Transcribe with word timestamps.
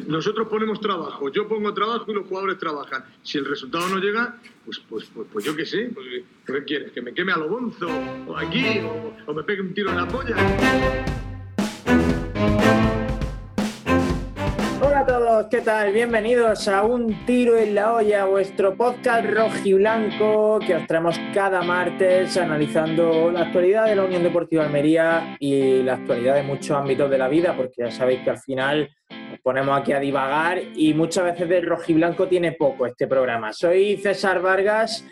Nosotros 0.00 0.48
ponemos 0.48 0.80
trabajo, 0.80 1.30
yo 1.30 1.46
pongo 1.46 1.72
trabajo 1.72 2.10
y 2.10 2.14
los 2.14 2.26
jugadores 2.26 2.58
trabajan. 2.58 3.04
Si 3.22 3.38
el 3.38 3.44
resultado 3.44 3.88
no 3.88 3.98
llega, 3.98 4.36
pues, 4.64 4.80
pues, 4.88 5.04
pues, 5.14 5.28
pues 5.32 5.44
yo 5.44 5.54
qué 5.54 5.64
sé. 5.64 5.88
Pues, 5.94 6.06
¿Qué 6.44 6.64
quieres? 6.64 6.90
¿Que 6.90 7.00
me 7.00 7.14
queme 7.14 7.32
a 7.32 7.36
lo 7.36 7.48
bonzo? 7.48 7.86
¿O 8.26 8.36
aquí? 8.36 8.80
O, 8.80 9.30
¿O 9.30 9.34
me 9.34 9.44
pegue 9.44 9.60
un 9.60 9.72
tiro 9.72 9.90
en 9.90 9.96
la 9.96 10.08
polla? 10.08 10.34
Hola 14.80 15.00
a 15.00 15.06
todos, 15.06 15.46
¿qué 15.48 15.60
tal? 15.60 15.92
Bienvenidos 15.92 16.66
a 16.66 16.82
Un 16.82 17.24
Tiro 17.24 17.56
en 17.56 17.76
la 17.76 17.94
Olla, 17.94 18.24
vuestro 18.24 18.74
podcast 18.74 19.24
rojiblanco 19.30 20.58
que 20.58 20.74
os 20.74 20.86
traemos 20.88 21.20
cada 21.32 21.62
martes 21.62 22.36
analizando 22.36 23.30
la 23.30 23.42
actualidad 23.42 23.86
de 23.86 23.94
la 23.94 24.04
Unión 24.04 24.24
Deportiva 24.24 24.64
Almería 24.64 25.36
y 25.38 25.84
la 25.84 25.94
actualidad 25.94 26.34
de 26.34 26.42
muchos 26.42 26.72
ámbitos 26.72 27.08
de 27.08 27.18
la 27.18 27.28
vida, 27.28 27.56
porque 27.56 27.74
ya 27.78 27.92
sabéis 27.92 28.22
que 28.22 28.30
al 28.30 28.38
final 28.38 28.90
ponemos 29.44 29.78
aquí 29.78 29.92
a 29.92 30.00
divagar 30.00 30.58
y 30.74 30.94
muchas 30.94 31.24
veces 31.24 31.46
de 31.50 31.60
rojiblanco 31.60 32.26
tiene 32.26 32.52
poco 32.52 32.86
este 32.86 33.06
programa. 33.06 33.52
Soy 33.52 33.98
César 33.98 34.40
Vargas 34.40 35.06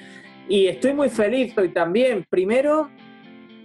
y 0.49 0.69
estoy 0.69 0.95
muy 0.95 1.11
feliz 1.11 1.57
hoy 1.59 1.69
también, 1.69 2.25
primero 2.31 2.91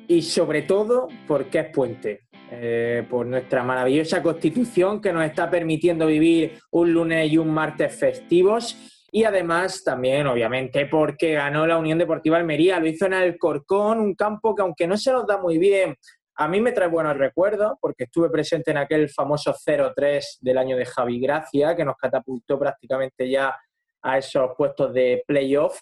y 0.09 0.21
sobre 0.21 0.63
todo 0.63 1.07
porque 1.25 1.59
es 1.59 1.69
puente. 1.69 2.21
Eh, 2.49 3.05
por 3.09 3.25
nuestra 3.25 3.61
maravillosa 3.61 4.23
constitución 4.23 5.01
que 5.01 5.11
nos 5.11 5.25
está 5.25 5.49
permitiendo 5.49 6.05
vivir 6.05 6.53
un 6.71 6.93
lunes 6.93 7.29
y 7.31 7.37
un 7.37 7.49
martes 7.53 7.93
festivos. 7.93 8.77
Y 9.11 9.23
además 9.23 9.83
también, 9.83 10.27
obviamente, 10.27 10.85
porque 10.85 11.33
ganó 11.33 11.67
la 11.67 11.77
Unión 11.77 11.97
Deportiva 11.97 12.37
Almería, 12.37 12.79
lo 12.79 12.87
hizo 12.87 13.05
en 13.05 13.13
el 13.13 13.37
Corcón, 13.37 13.99
un 13.99 14.15
campo 14.15 14.55
que 14.55 14.61
aunque 14.61 14.87
no 14.87 14.97
se 14.97 15.11
nos 15.11 15.25
da 15.25 15.37
muy 15.37 15.57
bien, 15.57 15.95
a 16.39 16.47
mí 16.47 16.61
me 16.61 16.71
trae 16.71 16.87
buenos 16.87 17.17
recuerdos, 17.17 17.73
porque 17.81 18.03
estuve 18.03 18.29
presente 18.29 18.69
en 18.69 18.77
aquel 18.77 19.09
famoso 19.09 19.53
0-3 19.53 20.37
del 20.39 20.57
año 20.59 20.77
de 20.77 20.85
Javi 20.85 21.19
Gracia, 21.19 21.75
que 21.75 21.83
nos 21.83 21.97
catapultó 21.97 22.59
prácticamente 22.59 23.27
ya 23.27 23.55
a 24.03 24.17
esos 24.19 24.51
puestos 24.55 24.93
de 24.93 25.23
playoff. 25.25 25.79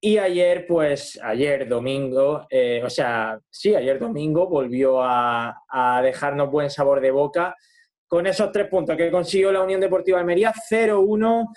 Y 0.00 0.18
ayer, 0.18 0.64
pues 0.66 1.18
ayer 1.20 1.68
domingo, 1.68 2.46
eh, 2.48 2.82
o 2.84 2.90
sea, 2.90 3.40
sí, 3.50 3.74
ayer 3.74 3.98
domingo 3.98 4.48
volvió 4.48 5.02
a, 5.02 5.54
dejarnos 6.04 6.52
buen 6.52 6.70
sabor 6.70 7.00
de 7.00 7.10
boca 7.10 7.56
con 8.06 8.28
esos 8.28 8.52
tres 8.52 8.68
puntos 8.68 8.96
que 8.96 9.10
consiguió 9.10 9.50
la 9.50 9.62
Unión 9.62 9.80
Deportiva 9.80 10.20
Almería, 10.20 10.52
0-1 10.70 11.48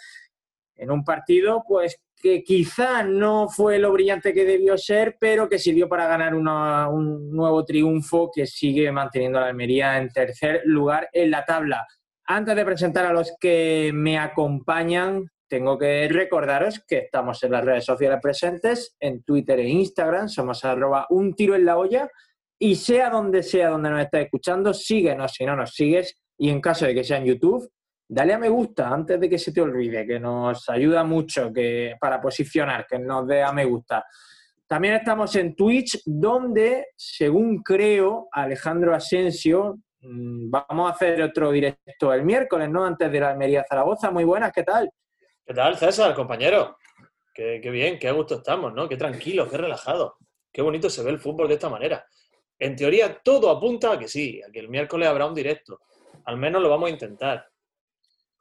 en 0.77 0.89
un 0.89 1.03
partido, 1.03 1.63
pues 1.67 2.01
que 2.19 2.43
quizá 2.43 3.01
no 3.01 3.47
fue 3.47 3.79
lo 3.79 3.93
brillante 3.93 4.33
que 4.33 4.43
debió 4.43 4.77
ser, 4.77 5.15
pero 5.19 5.47
que 5.47 5.57
sirvió 5.57 5.87
para 5.87 6.07
ganar 6.07 6.35
un 6.35 7.31
nuevo 7.31 7.63
triunfo 7.63 8.29
que 8.33 8.45
sigue 8.45 8.91
manteniendo 8.91 9.37
a 9.37 9.41
la 9.41 9.47
Almería 9.47 9.97
en 9.97 10.09
tercer 10.09 10.61
lugar 10.65 11.09
en 11.13 11.31
la 11.31 11.45
tabla. 11.45 11.87
Antes 12.25 12.55
de 12.55 12.65
presentar 12.65 13.05
a 13.05 13.13
los 13.13 13.33
que 13.39 13.91
me 13.93 14.19
acompañan, 14.19 15.31
tengo 15.47 15.77
que 15.79 16.07
recordaros 16.09 16.83
que 16.87 16.99
estamos 16.99 17.41
en 17.43 17.51
las 17.51 17.65
redes 17.65 17.85
sociales 17.85 18.19
presentes, 18.21 18.95
en 18.99 19.23
Twitter 19.23 19.59
e 19.59 19.69
Instagram, 19.69 20.27
somos 20.27 20.63
arroba 20.65 21.07
un 21.09 21.33
tiro 21.33 21.55
en 21.55 21.65
la 21.65 21.77
olla, 21.77 22.09
y 22.59 22.75
sea 22.75 23.09
donde 23.09 23.41
sea 23.41 23.69
donde 23.69 23.89
nos 23.89 24.01
estés 24.01 24.25
escuchando, 24.25 24.73
síguenos 24.73 25.31
si 25.33 25.45
no 25.45 25.55
nos 25.55 25.73
sigues, 25.73 26.21
y 26.37 26.49
en 26.49 26.59
caso 26.59 26.85
de 26.85 26.93
que 26.93 27.03
sea 27.03 27.17
en 27.17 27.25
YouTube, 27.25 27.67
dale 28.09 28.33
a 28.33 28.39
me 28.39 28.49
gusta 28.49 28.89
antes 28.89 29.19
de 29.19 29.29
que 29.29 29.37
se 29.37 29.51
te 29.51 29.61
olvide, 29.61 30.05
que 30.05 30.19
nos 30.19 30.67
ayuda 30.67 31.03
mucho 31.03 31.53
que, 31.53 31.95
para 31.99 32.19
posicionar, 32.19 32.87
que 32.87 32.97
nos 32.97 33.27
dé 33.27 33.43
a 33.43 33.51
me 33.53 33.65
gusta. 33.65 34.03
También 34.67 34.95
estamos 34.95 35.35
en 35.35 35.55
Twitch, 35.55 36.01
donde, 36.05 36.87
según 36.95 37.61
creo, 37.61 38.27
Alejandro 38.31 38.95
Asensio, 38.95 39.77
mm, 40.01 40.49
vamos 40.49 40.89
a 40.89 40.93
hacer 40.93 41.21
otro 41.21 41.51
directo 41.51 42.11
el 42.11 42.23
miércoles, 42.23 42.69
¿no? 42.69 42.83
Antes 42.83 43.11
de 43.11 43.19
la 43.19 43.29
Almería 43.29 43.63
Zaragoza. 43.67 44.09
Muy 44.09 44.23
buenas, 44.23 44.51
¿qué 44.51 44.63
tal? 44.63 44.89
¿Qué 45.45 45.53
tal, 45.53 45.77
César, 45.77 46.13
compañero? 46.15 46.77
Qué, 47.33 47.59
bien, 47.71 47.97
qué 47.97 48.11
gusto 48.11 48.35
estamos, 48.35 48.73
¿no? 48.73 48.89
Qué 48.89 48.97
tranquilo, 48.97 49.49
qué 49.49 49.57
relajado. 49.57 50.17
Qué 50.51 50.61
bonito 50.61 50.89
se 50.89 51.03
ve 51.03 51.11
el 51.11 51.19
fútbol 51.19 51.47
de 51.47 51.53
esta 51.53 51.69
manera. 51.69 52.05
En 52.57 52.75
teoría, 52.75 53.19
todo 53.23 53.49
apunta 53.49 53.93
a 53.93 53.99
que 53.99 54.07
sí, 54.07 54.41
a 54.45 54.51
que 54.51 54.59
el 54.59 54.67
miércoles 54.67 55.07
habrá 55.07 55.25
un 55.25 55.35
directo. 55.35 55.79
Al 56.25 56.37
menos 56.37 56.61
lo 56.61 56.69
vamos 56.69 56.89
a 56.89 56.93
intentar. 56.93 57.45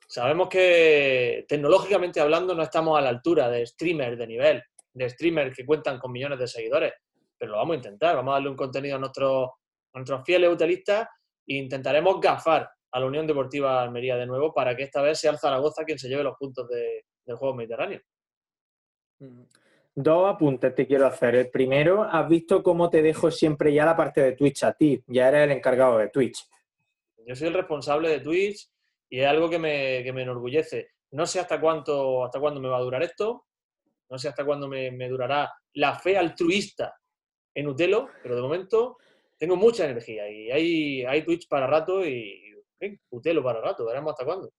Sabemos 0.08 0.48
que 0.48 1.44
tecnológicamente 1.46 2.18
hablando 2.18 2.54
no 2.54 2.62
estamos 2.62 2.98
a 2.98 3.02
la 3.02 3.10
altura 3.10 3.50
de 3.50 3.66
streamers 3.66 4.16
de 4.16 4.26
nivel, 4.26 4.62
de 4.94 5.10
streamers 5.10 5.54
que 5.54 5.66
cuentan 5.66 5.98
con 5.98 6.10
millones 6.10 6.38
de 6.38 6.48
seguidores, 6.48 6.94
pero 7.36 7.52
lo 7.52 7.58
vamos 7.58 7.74
a 7.74 7.76
intentar. 7.76 8.16
Vamos 8.16 8.32
a 8.32 8.34
darle 8.36 8.48
un 8.48 8.56
contenido 8.56 8.96
a 8.96 8.98
nuestros, 8.98 9.50
a 9.92 9.98
nuestros 9.98 10.24
fieles 10.24 10.50
utilistas 10.50 11.06
e 11.46 11.56
intentaremos 11.56 12.18
gafar 12.22 12.70
a 12.90 13.00
la 13.00 13.04
Unión 13.04 13.26
Deportiva 13.26 13.82
Almería 13.82 14.16
de 14.16 14.24
nuevo 14.24 14.54
para 14.54 14.74
que 14.74 14.84
esta 14.84 15.02
vez 15.02 15.20
sea 15.20 15.32
el 15.32 15.38
Zaragoza 15.38 15.84
quien 15.84 15.98
se 15.98 16.08
lleve 16.08 16.22
los 16.22 16.36
puntos 16.38 16.66
de, 16.68 17.04
del 17.26 17.36
juego 17.36 17.54
mediterráneo. 17.54 18.00
Dos 19.94 20.34
apuntes 20.34 20.74
te 20.74 20.86
quiero 20.86 21.06
hacer. 21.06 21.34
El 21.34 21.50
primero, 21.50 22.02
has 22.02 22.26
visto 22.26 22.62
cómo 22.62 22.88
te 22.88 23.02
dejo 23.02 23.30
siempre 23.30 23.74
ya 23.74 23.84
la 23.84 23.94
parte 23.96 24.22
de 24.22 24.32
Twitch 24.32 24.64
a 24.64 24.72
ti. 24.72 25.02
Ya 25.06 25.28
eres 25.28 25.44
el 25.44 25.50
encargado 25.50 25.98
de 25.98 26.08
Twitch. 26.08 26.48
Yo 27.26 27.36
soy 27.36 27.48
el 27.48 27.54
responsable 27.54 28.08
de 28.08 28.20
Twitch 28.20 28.70
y 29.10 29.20
es 29.20 29.26
algo 29.26 29.48
que 29.48 29.58
me, 29.58 30.02
que 30.02 30.12
me 30.12 30.22
enorgullece. 30.22 30.90
No 31.12 31.26
sé 31.26 31.40
hasta 31.40 31.60
cuánto, 31.60 32.24
hasta 32.24 32.40
cuándo 32.40 32.60
me 32.60 32.68
va 32.68 32.78
a 32.78 32.82
durar 32.82 33.02
esto. 33.02 33.46
No 34.10 34.18
sé 34.18 34.28
hasta 34.28 34.44
cuándo 34.44 34.68
me, 34.68 34.90
durará 35.08 35.52
la 35.74 35.98
fe 35.98 36.16
altruista 36.16 36.94
en 37.54 37.68
Utelo, 37.68 38.08
pero 38.22 38.36
de 38.36 38.42
momento 38.42 38.96
tengo 39.36 39.56
mucha 39.56 39.84
energía 39.84 40.28
y 40.30 40.50
hay, 40.50 41.04
hay 41.04 41.22
Twitch 41.22 41.48
para 41.48 41.66
rato 41.66 42.04
y, 42.04 42.54
y 42.80 42.98
Utelo 43.10 43.42
para 43.42 43.60
rato. 43.60 43.84
Veremos 43.84 44.12
hasta 44.12 44.24
cuándo. 44.24 44.50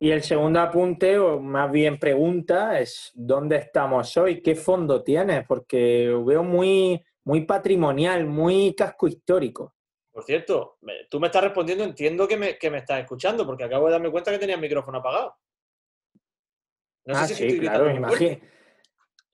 Y 0.00 0.10
el 0.10 0.22
segundo 0.22 0.60
apunte, 0.60 1.18
o 1.18 1.40
más 1.40 1.70
bien 1.72 1.98
pregunta, 1.98 2.78
es 2.78 3.10
¿dónde 3.14 3.56
estamos 3.56 4.16
hoy? 4.16 4.40
¿Qué 4.40 4.54
fondo 4.54 5.02
tienes? 5.02 5.44
Porque 5.46 6.14
veo 6.24 6.44
muy, 6.44 7.02
muy 7.24 7.44
patrimonial, 7.44 8.24
muy 8.26 8.74
casco 8.74 9.08
histórico. 9.08 9.74
Por 10.18 10.24
cierto, 10.24 10.78
tú 11.08 11.20
me 11.20 11.28
estás 11.28 11.44
respondiendo, 11.44 11.84
entiendo 11.84 12.26
que 12.26 12.36
me, 12.36 12.58
que 12.58 12.72
me 12.72 12.78
estás 12.78 12.98
escuchando, 12.98 13.46
porque 13.46 13.62
acabo 13.62 13.86
de 13.86 13.92
darme 13.92 14.10
cuenta 14.10 14.32
que 14.32 14.38
tenía 14.40 14.56
el 14.56 14.60
micrófono 14.60 14.98
apagado. 14.98 15.36
No 17.04 17.16
ah, 17.16 17.24
sé 17.24 17.36
si 17.36 17.50
sí, 17.50 17.60
claro, 17.60 17.88
imagínate. 17.88 18.42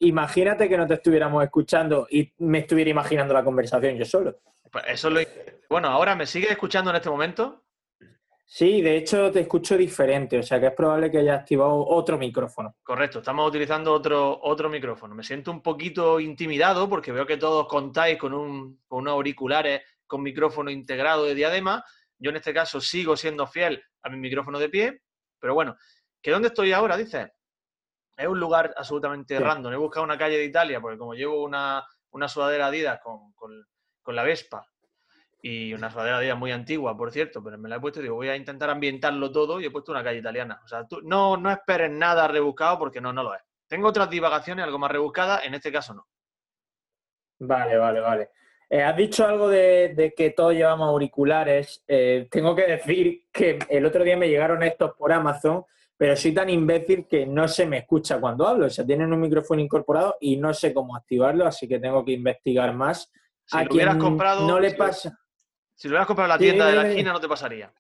Imagínate 0.00 0.68
que 0.68 0.76
no 0.76 0.86
te 0.86 0.92
estuviéramos 0.92 1.42
escuchando 1.42 2.06
y 2.10 2.30
me 2.36 2.58
estuviera 2.58 2.90
imaginando 2.90 3.32
la 3.32 3.42
conversación 3.42 3.96
yo 3.96 4.04
solo. 4.04 4.40
Pues 4.70 4.84
eso 4.88 5.08
lo... 5.08 5.20
Bueno, 5.70 5.88
ahora 5.88 6.14
me 6.14 6.26
sigues 6.26 6.50
escuchando 6.50 6.90
en 6.90 6.96
este 6.96 7.08
momento. 7.08 7.64
Sí, 8.44 8.82
de 8.82 8.98
hecho 8.98 9.32
te 9.32 9.40
escucho 9.40 9.78
diferente, 9.78 10.38
o 10.38 10.42
sea 10.42 10.60
que 10.60 10.66
es 10.66 10.74
probable 10.74 11.10
que 11.10 11.16
haya 11.16 11.34
activado 11.34 11.82
otro 11.88 12.18
micrófono. 12.18 12.76
Correcto, 12.82 13.20
estamos 13.20 13.48
utilizando 13.48 13.90
otro, 13.90 14.38
otro 14.42 14.68
micrófono. 14.68 15.14
Me 15.14 15.22
siento 15.22 15.50
un 15.50 15.62
poquito 15.62 16.20
intimidado 16.20 16.90
porque 16.90 17.10
veo 17.10 17.24
que 17.24 17.38
todos 17.38 17.66
contáis 17.68 18.18
con, 18.18 18.34
un, 18.34 18.82
con 18.86 18.98
unos 18.98 19.12
auriculares 19.12 19.80
con 20.06 20.22
micrófono 20.22 20.70
integrado 20.70 21.24
de 21.24 21.34
diadema. 21.34 21.84
Yo 22.18 22.30
en 22.30 22.36
este 22.36 22.54
caso 22.54 22.80
sigo 22.80 23.16
siendo 23.16 23.46
fiel 23.46 23.82
a 24.02 24.10
mi 24.10 24.18
micrófono 24.18 24.58
de 24.58 24.68
pie, 24.68 25.02
pero 25.38 25.54
bueno, 25.54 25.76
¿que 26.22 26.30
dónde 26.30 26.48
estoy 26.48 26.72
ahora? 26.72 26.96
Dices. 26.96 27.30
Es 28.16 28.28
un 28.28 28.38
lugar 28.38 28.72
absolutamente 28.76 29.36
sí. 29.36 29.42
random. 29.42 29.72
He 29.72 29.76
buscado 29.76 30.04
una 30.04 30.16
calle 30.16 30.38
de 30.38 30.44
Italia 30.44 30.80
porque 30.80 30.98
como 30.98 31.14
llevo 31.14 31.42
una, 31.42 31.84
una 32.10 32.28
sudadera 32.28 32.66
Adidas 32.66 33.00
con, 33.02 33.32
con, 33.32 33.66
con 34.02 34.14
la 34.14 34.22
Vespa 34.22 34.64
y 35.42 35.74
una 35.74 35.90
sudadera 35.90 36.20
de 36.20 36.26
ella 36.26 36.36
muy 36.36 36.52
antigua, 36.52 36.96
por 36.96 37.12
cierto, 37.12 37.44
pero 37.44 37.58
me 37.58 37.68
la 37.68 37.76
he 37.76 37.80
puesto 37.80 38.00
y 38.00 38.04
digo, 38.04 38.14
voy 38.14 38.28
a 38.28 38.36
intentar 38.36 38.70
ambientarlo 38.70 39.30
todo 39.30 39.60
y 39.60 39.66
he 39.66 39.70
puesto 39.70 39.92
una 39.92 40.02
calle 40.02 40.20
italiana. 40.20 40.58
O 40.64 40.68
sea, 40.68 40.86
tú 40.86 41.02
no, 41.02 41.36
no 41.36 41.50
esperes 41.50 41.90
nada 41.90 42.26
rebuscado 42.28 42.78
porque 42.78 43.00
no, 43.00 43.12
no 43.12 43.22
lo 43.22 43.34
es. 43.34 43.42
Tengo 43.68 43.88
otras 43.88 44.08
divagaciones 44.08 44.64
algo 44.64 44.78
más 44.78 44.90
rebuscadas, 44.90 45.44
en 45.44 45.52
este 45.54 45.70
caso 45.70 45.92
no. 45.92 46.06
Vale, 47.40 47.76
vale, 47.76 48.00
vale. 48.00 48.30
Eh, 48.70 48.82
has 48.82 48.96
dicho 48.96 49.26
algo 49.26 49.48
de, 49.48 49.94
de, 49.94 50.14
que 50.14 50.30
todos 50.30 50.52
llevamos 50.52 50.88
auriculares. 50.88 51.84
Eh, 51.86 52.28
tengo 52.30 52.54
que 52.54 52.66
decir 52.66 53.26
que 53.32 53.58
el 53.68 53.84
otro 53.86 54.04
día 54.04 54.16
me 54.16 54.28
llegaron 54.28 54.62
estos 54.62 54.92
por 54.94 55.12
Amazon, 55.12 55.64
pero 55.96 56.16
soy 56.16 56.32
tan 56.32 56.50
imbécil 56.50 57.06
que 57.06 57.26
no 57.26 57.46
se 57.46 57.66
me 57.66 57.78
escucha 57.78 58.18
cuando 58.20 58.46
hablo. 58.46 58.66
O 58.66 58.70
sea, 58.70 58.84
tienen 58.84 59.12
un 59.12 59.20
micrófono 59.20 59.60
incorporado 59.60 60.16
y 60.20 60.36
no 60.36 60.52
sé 60.54 60.72
cómo 60.72 60.96
activarlo, 60.96 61.46
así 61.46 61.68
que 61.68 61.78
tengo 61.78 62.04
que 62.04 62.12
investigar 62.12 62.74
más. 62.74 63.10
Si 63.44 63.56
a 63.56 63.64
lo 63.64 63.72
hubieras 63.72 63.96
comprado, 63.96 64.46
no 64.46 64.58
le 64.58 64.74
pasa. 64.74 65.18
Si 65.74 65.88
lo 65.88 65.92
hubieras 65.92 66.06
comprado 66.06 66.26
en 66.26 66.34
la 66.34 66.38
tienda 66.38 66.66
de 66.66 66.76
la 66.76 66.88
esquina, 66.88 67.12
no 67.12 67.20
te 67.20 67.28
pasaría. 67.28 67.72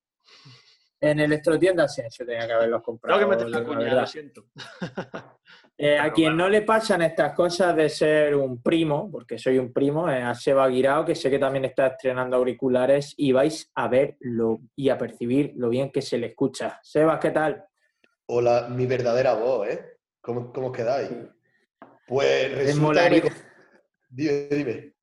En 1.00 1.18
el 1.18 1.26
electrotienda 1.26 1.86
sí, 1.88 2.02
yo 2.10 2.24
tenía 2.24 2.46
que 2.46 2.52
haberlos 2.52 2.82
comprado. 2.82 3.18
Tengo 3.18 3.30
que 3.30 3.36
meter 3.36 3.50
la 3.50 3.64
cuña, 3.64 3.94
lo 3.94 4.06
siento. 4.06 4.44
eh, 5.76 5.98
a 5.98 6.12
quien 6.12 6.36
no 6.36 6.48
le 6.48 6.62
pasan 6.62 7.02
estas 7.02 7.34
cosas 7.34 7.74
de 7.74 7.88
ser 7.88 8.36
un 8.36 8.62
primo, 8.62 9.10
porque 9.10 9.38
soy 9.38 9.58
un 9.58 9.72
primo, 9.72 10.08
eh, 10.08 10.22
a 10.22 10.34
Seba 10.34 10.68
Guirao, 10.68 11.04
que 11.04 11.14
sé 11.14 11.30
que 11.30 11.38
también 11.38 11.64
está 11.64 11.88
estrenando 11.88 12.36
auriculares 12.36 13.14
y 13.16 13.32
vais 13.32 13.70
a 13.74 13.88
verlo 13.88 14.60
y 14.76 14.88
a 14.88 14.98
percibir 14.98 15.52
lo 15.56 15.68
bien 15.68 15.90
que 15.90 16.02
se 16.02 16.18
le 16.18 16.28
escucha. 16.28 16.78
Sebas, 16.82 17.18
¿qué 17.18 17.30
tal? 17.30 17.64
Hola, 18.26 18.68
mi 18.70 18.86
verdadera 18.86 19.34
voz, 19.34 19.68
¿eh? 19.68 19.98
¿Cómo, 20.20 20.52
cómo 20.52 20.72
quedáis? 20.72 21.10
Pues 22.06 22.54
resulta 22.56 23.10
que... 23.10 23.32
Dime, 24.08 24.48
dime 24.50 24.94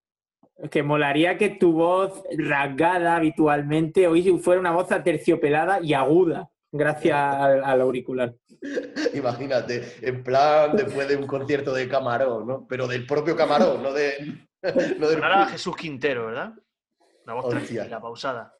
que 0.69 0.83
molaría 0.83 1.37
que 1.37 1.49
tu 1.49 1.73
voz 1.73 2.23
rasgada 2.37 3.15
habitualmente 3.15 4.07
hoy 4.07 4.37
fuera 4.39 4.59
una 4.59 4.71
voz 4.71 4.91
aterciopelada 4.91 5.79
y 5.81 5.93
aguda. 5.93 6.49
gracias 6.71 7.17
al, 7.17 7.81
auricular. 7.81 8.35
Imagínate, 9.13 9.95
en 10.01 10.23
plan 10.23 10.75
después 10.75 11.07
de 11.07 11.15
un 11.15 11.27
concierto 11.27 11.73
de 11.73 11.87
Camarón, 11.87 12.47
¿no? 12.47 12.67
Pero 12.67 12.87
del 12.87 13.05
propio 13.05 13.35
Camarón, 13.35 13.81
no 13.81 13.93
de. 13.93 14.47
No 14.99 15.09
del... 15.09 15.19
Jesús 15.49 15.75
Quintero, 15.75 16.27
¿verdad? 16.27 16.53
La 17.25 17.33
voz 17.33 17.49
tranquila, 17.49 17.99
pausada. 17.99 18.53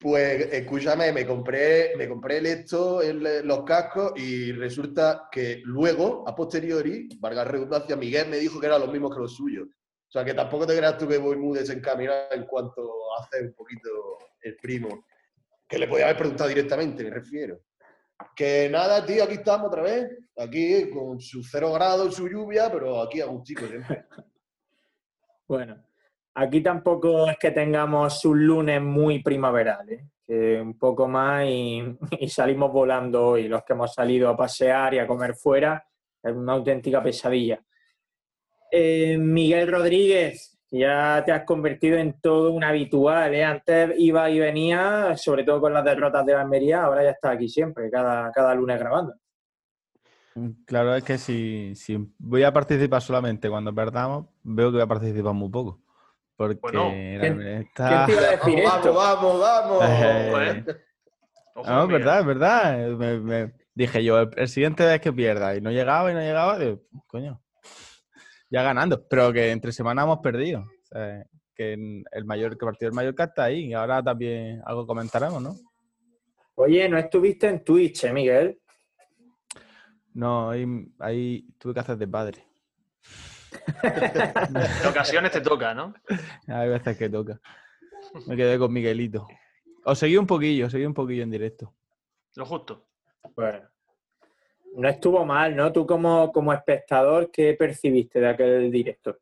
Pues 0.00 0.52
escúchame, 0.52 1.12
me 1.12 1.26
compré, 1.26 1.94
me 1.98 2.08
compré 2.08 2.38
el 2.38 2.46
esto, 2.46 3.02
los 3.02 3.64
cascos, 3.64 4.12
y 4.16 4.52
resulta 4.52 5.28
que 5.30 5.60
luego, 5.64 6.26
a 6.26 6.34
posteriori, 6.34 7.10
valga 7.18 7.44
redundancia, 7.44 7.94
Miguel 7.94 8.28
me 8.28 8.38
dijo 8.38 8.58
que 8.58 8.66
eran 8.66 8.80
los 8.80 8.90
mismos 8.90 9.14
que 9.14 9.20
los 9.20 9.34
suyos. 9.34 9.68
O 9.68 10.10
sea 10.10 10.24
que 10.24 10.32
tampoco 10.32 10.66
te 10.66 10.76
creas 10.76 10.96
tú 10.96 11.06
que 11.06 11.18
voy 11.18 11.36
muy 11.36 11.58
desencaminado 11.58 12.32
en 12.32 12.44
cuanto 12.46 12.90
a 13.12 13.22
hacer 13.22 13.44
un 13.44 13.52
poquito 13.52 13.90
el 14.40 14.56
primo. 14.56 15.04
Que 15.68 15.78
le 15.78 15.88
podía 15.88 16.04
haber 16.06 16.18
preguntado 16.18 16.48
directamente, 16.48 17.04
me 17.04 17.10
refiero. 17.10 17.60
Que 18.34 18.68
nada, 18.70 19.04
tío, 19.04 19.24
aquí 19.24 19.34
estamos 19.34 19.68
otra 19.68 19.82
vez. 19.82 20.10
Aquí 20.36 20.90
con 20.90 21.20
su 21.20 21.42
cero 21.42 21.72
grado, 21.72 22.10
su 22.10 22.28
lluvia, 22.28 22.70
pero 22.72 23.00
aquí 23.02 23.20
a 23.20 23.26
gustico 23.26 23.66
siempre. 23.66 24.06
Bueno, 25.46 25.76
Aquí 26.36 26.60
tampoco 26.62 27.30
es 27.30 27.38
que 27.38 27.52
tengamos 27.52 28.24
un 28.24 28.44
lunes 28.44 28.82
muy 28.82 29.22
primaveral, 29.22 29.88
¿eh? 30.26 30.60
un 30.60 30.76
poco 30.76 31.06
más 31.06 31.46
y, 31.46 31.80
salimos 32.28 32.72
volando 32.72 33.38
y 33.38 33.46
los 33.46 33.62
que 33.62 33.74
hemos 33.74 33.94
salido 33.94 34.28
a 34.28 34.36
pasear 34.36 34.94
y 34.94 34.98
a 34.98 35.06
comer 35.06 35.36
fuera 35.36 35.86
es 36.20 36.32
una 36.32 36.54
auténtica 36.54 37.00
pesadilla. 37.02 37.62
Eh, 38.72 39.16
Miguel 39.16 39.70
Rodríguez, 39.70 40.53
ya 40.70 41.22
te 41.24 41.32
has 41.32 41.44
convertido 41.44 41.98
en 41.98 42.20
todo 42.20 42.52
un 42.52 42.64
habitual. 42.64 43.34
¿eh? 43.34 43.44
Antes 43.44 43.94
iba 43.98 44.28
y 44.30 44.40
venía, 44.40 45.16
sobre 45.16 45.44
todo 45.44 45.60
con 45.60 45.72
las 45.72 45.84
derrotas 45.84 46.24
de 46.26 46.32
la 46.32 46.42
Almería, 46.42 46.84
ahora 46.84 47.04
ya 47.04 47.10
está 47.10 47.30
aquí 47.30 47.48
siempre, 47.48 47.90
cada, 47.90 48.32
cada 48.32 48.54
lunes 48.54 48.78
grabando. 48.78 49.14
Claro, 50.66 50.96
es 50.96 51.04
que 51.04 51.16
si, 51.16 51.74
si 51.76 51.96
voy 52.18 52.42
a 52.42 52.52
participar 52.52 53.00
solamente 53.00 53.48
cuando 53.48 53.72
perdamos, 53.72 54.26
veo 54.42 54.70
que 54.70 54.76
voy 54.76 54.82
a 54.82 54.86
participar 54.88 55.32
muy 55.32 55.48
poco. 55.48 55.80
Porque 56.36 56.58
bueno, 56.60 56.90
está... 56.90 58.08
vamos, 58.08 58.94
vamos, 58.94 59.40
vamos, 59.40 59.84
eh, 59.86 60.64
no, 61.54 61.84
es 61.84 61.88
verdad, 61.88 62.20
es 62.20 62.98
verdad. 62.98 63.52
dije 63.74 64.02
yo, 64.02 64.20
el, 64.20 64.48
siguiente 64.48 64.84
vez 64.84 65.00
que 65.00 65.12
pierda 65.12 65.54
y 65.54 65.60
no 65.60 65.70
llegaba 65.70 66.10
y 66.10 66.14
no 66.14 66.20
llegaba, 66.20 66.58
coño, 67.06 67.40
ya 68.54 68.62
ganando. 68.62 69.04
Pero 69.08 69.32
que 69.32 69.50
entre 69.50 69.72
semana 69.72 70.04
hemos 70.04 70.20
perdido. 70.20 70.64
que 71.54 71.72
el 71.72 72.24
mayor 72.24 72.56
que 72.56 72.64
partido 72.64 72.88
el 72.88 72.94
Mallorca 72.94 73.24
está 73.24 73.44
ahí 73.44 73.66
y 73.66 73.74
ahora 73.74 74.02
también 74.02 74.62
algo 74.64 74.86
comentaremos, 74.86 75.42
¿no? 75.42 75.56
Oye, 76.56 76.88
no 76.88 76.96
estuviste 76.96 77.48
en 77.48 77.64
Twitch, 77.64 78.04
¿eh, 78.04 78.12
Miguel? 78.12 78.60
No, 80.14 80.50
ahí, 80.50 80.66
ahí 81.00 81.46
tuve 81.58 81.74
que 81.74 81.80
hacer 81.80 81.96
de 81.96 82.06
padre. 82.08 82.46
En 84.82 84.88
ocasiones 84.88 85.32
te 85.32 85.40
toca, 85.40 85.74
¿no? 85.74 85.94
Hay 86.48 86.68
veces 86.68 86.96
que 86.96 87.08
toca. 87.08 87.40
Me 88.26 88.36
quedé 88.36 88.58
con 88.58 88.72
Miguelito. 88.72 89.26
Os 89.84 89.98
seguí 89.98 90.16
un 90.16 90.26
poquillo, 90.26 90.68
seguí 90.68 90.84
un 90.86 90.94
poquillo 90.94 91.22
en 91.22 91.30
directo. 91.30 91.74
Lo 92.36 92.46
justo. 92.46 92.86
Bueno. 93.34 93.68
No 94.76 94.88
estuvo 94.88 95.24
mal, 95.24 95.54
¿no? 95.54 95.72
Tú 95.72 95.86
como, 95.86 96.32
como 96.32 96.52
espectador, 96.52 97.30
¿qué 97.30 97.54
percibiste 97.54 98.20
de 98.20 98.28
aquel 98.28 98.70
directo? 98.70 99.18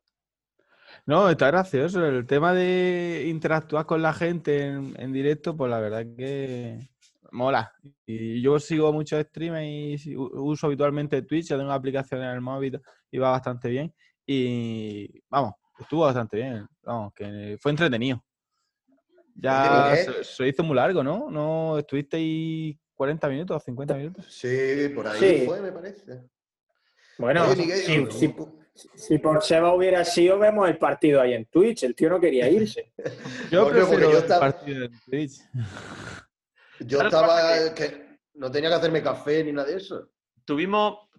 No, 1.05 1.29
está 1.29 1.47
gracioso. 1.47 2.05
El 2.05 2.25
tema 2.25 2.53
de 2.53 3.25
interactuar 3.27 3.85
con 3.85 4.01
la 4.01 4.13
gente 4.13 4.67
en, 4.67 5.13
directo, 5.13 5.55
pues 5.55 5.69
la 5.69 5.79
verdad 5.79 6.05
que 6.17 6.79
mola. 7.31 7.73
Y 8.05 8.41
yo 8.41 8.59
sigo 8.59 8.93
muchos 8.93 9.21
streamers 9.23 10.05
y 10.05 10.15
uso 10.15 10.67
habitualmente 10.67 11.21
Twitch, 11.23 11.47
ya 11.47 11.55
tengo 11.55 11.67
una 11.67 11.75
aplicación 11.75 12.21
en 12.21 12.29
el 12.29 12.41
móvil 12.41 12.79
y 13.11 13.17
va 13.17 13.31
bastante 13.31 13.69
bien. 13.69 13.93
Y 14.25 15.21
vamos, 15.29 15.53
estuvo 15.77 16.05
bastante 16.05 16.37
bien. 16.37 16.67
Vamos, 16.83 17.13
que 17.13 17.57
fue 17.59 17.71
entretenido. 17.71 18.23
Ya 19.35 19.95
se, 20.23 20.47
hizo 20.47 20.63
muy 20.63 20.75
largo, 20.75 21.03
¿no? 21.03 21.29
¿No 21.29 21.79
estuviste 21.79 22.17
ahí 22.17 22.79
40 23.03 23.27
minutos, 23.27 23.57
o 23.57 23.59
50 23.59 23.93
minutos? 23.95 24.25
Sí, 24.29 24.89
por 24.95 25.05
ahí 25.05 25.45
fue, 25.45 25.59
me 25.59 25.73
parece. 25.73 26.21
Bueno, 27.17 27.45
si, 28.95 29.17
por 29.19 29.43
Seba 29.43 29.73
hubiera 29.73 30.05
sido, 30.05 30.39
vemos 30.39 30.69
el 30.69 30.77
partido 30.77 31.19
ahí 31.19 31.33
en 31.33 31.45
Twitch. 31.47 31.83
El 31.83 31.95
tío 31.95 32.09
no 32.09 32.19
quería 32.19 32.49
irse. 32.49 32.93
yo 33.51 33.69
prefiero 33.69 34.09
yo 34.09 34.17
estaba... 34.19 34.47
el 34.47 34.53
partido 34.53 34.85
en 34.85 34.99
Twitch. 35.01 35.41
Yo 36.79 37.01
estaba... 37.01 37.73
que 37.75 38.19
no 38.33 38.49
tenía 38.51 38.69
que 38.69 38.75
hacerme 38.75 39.03
café 39.03 39.43
ni 39.43 39.51
nada 39.51 39.67
de 39.67 39.77
eso. 39.77 40.09
Tuvimos 40.43 41.09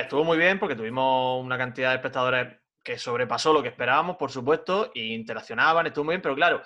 estuvo 0.00 0.24
muy 0.24 0.38
bien 0.38 0.58
porque 0.58 0.76
tuvimos 0.76 1.44
una 1.44 1.58
cantidad 1.58 1.90
de 1.90 1.96
espectadores 1.96 2.58
que 2.82 2.96
sobrepasó 2.96 3.52
lo 3.52 3.62
que 3.62 3.68
esperábamos, 3.68 4.16
por 4.16 4.30
supuesto, 4.30 4.90
e 4.94 5.06
interaccionaban, 5.06 5.86
estuvo 5.86 6.04
muy 6.04 6.12
bien, 6.12 6.22
pero 6.22 6.34
claro, 6.34 6.62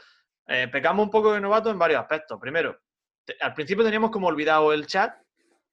eh, 0.47 0.69
pecamos 0.71 1.05
un 1.05 1.11
poco 1.11 1.33
de 1.33 1.41
novato 1.41 1.71
en 1.71 1.79
varios 1.79 2.01
aspectos. 2.01 2.39
Primero, 2.41 2.79
al 3.41 3.55
principio 3.55 3.85
teníamos 3.85 4.11
como 4.11 4.29
olvidado 4.29 4.73
el 4.73 4.87
chat, 4.87 5.15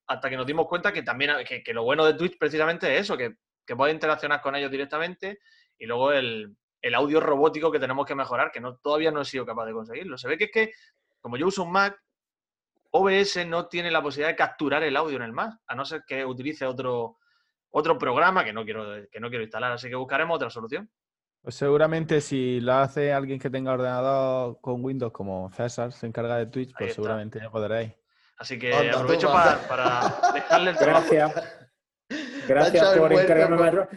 hasta 0.06 0.28
que 0.28 0.36
nos 0.36 0.46
dimos 0.46 0.66
cuenta 0.66 0.92
que 0.92 1.02
también 1.02 1.32
que, 1.44 1.74
lo 1.74 1.84
bueno 1.84 2.04
de 2.04 2.14
Twitch 2.14 2.38
precisamente 2.38 2.94
es 2.94 3.02
eso, 3.02 3.16
que, 3.16 3.36
que 3.66 3.76
puedes 3.76 3.94
interaccionar 3.94 4.40
con 4.40 4.54
ellos 4.54 4.70
directamente, 4.70 5.40
y 5.78 5.86
luego 5.86 6.12
el, 6.12 6.56
audio 6.94 7.20
robótico 7.20 7.70
que 7.70 7.78
tenemos 7.78 8.06
que 8.06 8.14
mejorar, 8.14 8.50
que 8.50 8.60
no, 8.60 8.76
todavía 8.76 9.10
no 9.10 9.20
he 9.20 9.24
sido 9.24 9.46
capaz 9.46 9.66
de 9.66 9.72
conseguirlo. 9.72 10.18
Se 10.18 10.28
ve 10.28 10.36
que 10.36 10.44
es 10.44 10.50
que, 10.52 10.72
como 11.20 11.36
yo 11.36 11.46
uso 11.46 11.62
un 11.62 11.72
Mac, 11.72 12.00
OBS 12.90 13.46
no 13.46 13.68
tiene 13.68 13.90
la 13.90 14.02
posibilidad 14.02 14.30
de 14.30 14.36
capturar 14.36 14.82
el 14.82 14.96
audio 14.96 15.16
en 15.16 15.22
el 15.22 15.32
Mac, 15.32 15.54
a 15.66 15.74
no 15.74 15.84
ser 15.84 16.02
que 16.06 16.24
utilice 16.24 16.66
otro, 16.66 17.18
otro 17.70 17.96
programa 17.98 18.44
que 18.44 18.52
no, 18.52 18.64
quiero, 18.64 19.08
que 19.10 19.20
no 19.20 19.28
quiero 19.28 19.44
instalar, 19.44 19.72
así 19.72 19.88
que 19.88 19.94
buscaremos 19.94 20.36
otra 20.36 20.50
solución. 20.50 20.90
Pues 21.42 21.56
seguramente 21.56 22.20
si 22.20 22.60
lo 22.60 22.74
hace 22.74 23.12
alguien 23.12 23.40
que 23.40 23.50
tenga 23.50 23.72
ordenador 23.72 24.60
con 24.60 24.84
Windows 24.84 25.12
como 25.12 25.50
César, 25.50 25.92
se 25.92 26.06
encarga 26.06 26.36
de 26.36 26.46
Twitch, 26.46 26.72
pues 26.78 26.94
seguramente 26.94 27.40
ya 27.40 27.50
podréis. 27.50 27.92
Así 28.38 28.58
que 28.58 28.72
aprovecho 28.72 29.28
para, 29.28 30.32
dejarle 30.32 30.70
el 30.70 30.76
Gracias. 30.76 31.34
Gracias 32.48 32.96
por 32.96 33.12
encargarme. 33.12 33.88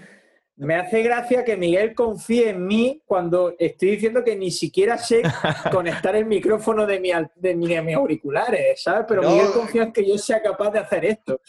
Me 0.58 0.76
hace 0.76 1.04
gracia 1.04 1.44
que 1.44 1.58
Miguel 1.58 1.94
confíe 1.94 2.52
en 2.52 2.66
mí 2.66 3.04
cuando 3.06 3.56
estoy 3.60 3.92
diciendo 3.92 4.24
que 4.24 4.38
ni 4.38 4.52
siquiera 4.52 4.98
sé 4.98 5.22
conectar 5.72 6.16
el 6.16 6.26
micrófono 6.26 6.86
de, 6.86 7.00
mi, 7.02 7.12
de, 7.36 7.56
mis 7.56 7.96
auriculares, 7.96 8.82
¿sabes? 8.82 9.06
Pero 9.06 9.22
Miguel 9.22 9.48
confía 9.54 9.84
en 9.84 9.92
que 9.92 10.08
yo 10.08 10.18
sea 10.18 10.42
capaz 10.42 10.72
de 10.72 10.80
hacer 10.80 11.04
esto. 11.04 11.42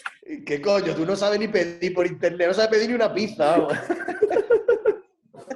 ¿Qué 0.45 0.61
coño? 0.61 0.93
Tú 0.95 1.07
no 1.07 1.15
sabes 1.15 1.39
ni 1.39 1.47
pedir 1.47 1.95
por 1.95 2.05
internet, 2.05 2.49
no 2.49 2.55
sabes 2.55 2.71
pedir 2.71 2.89
ni 2.89 2.97
una 2.97 3.15
pizza. 3.15 3.57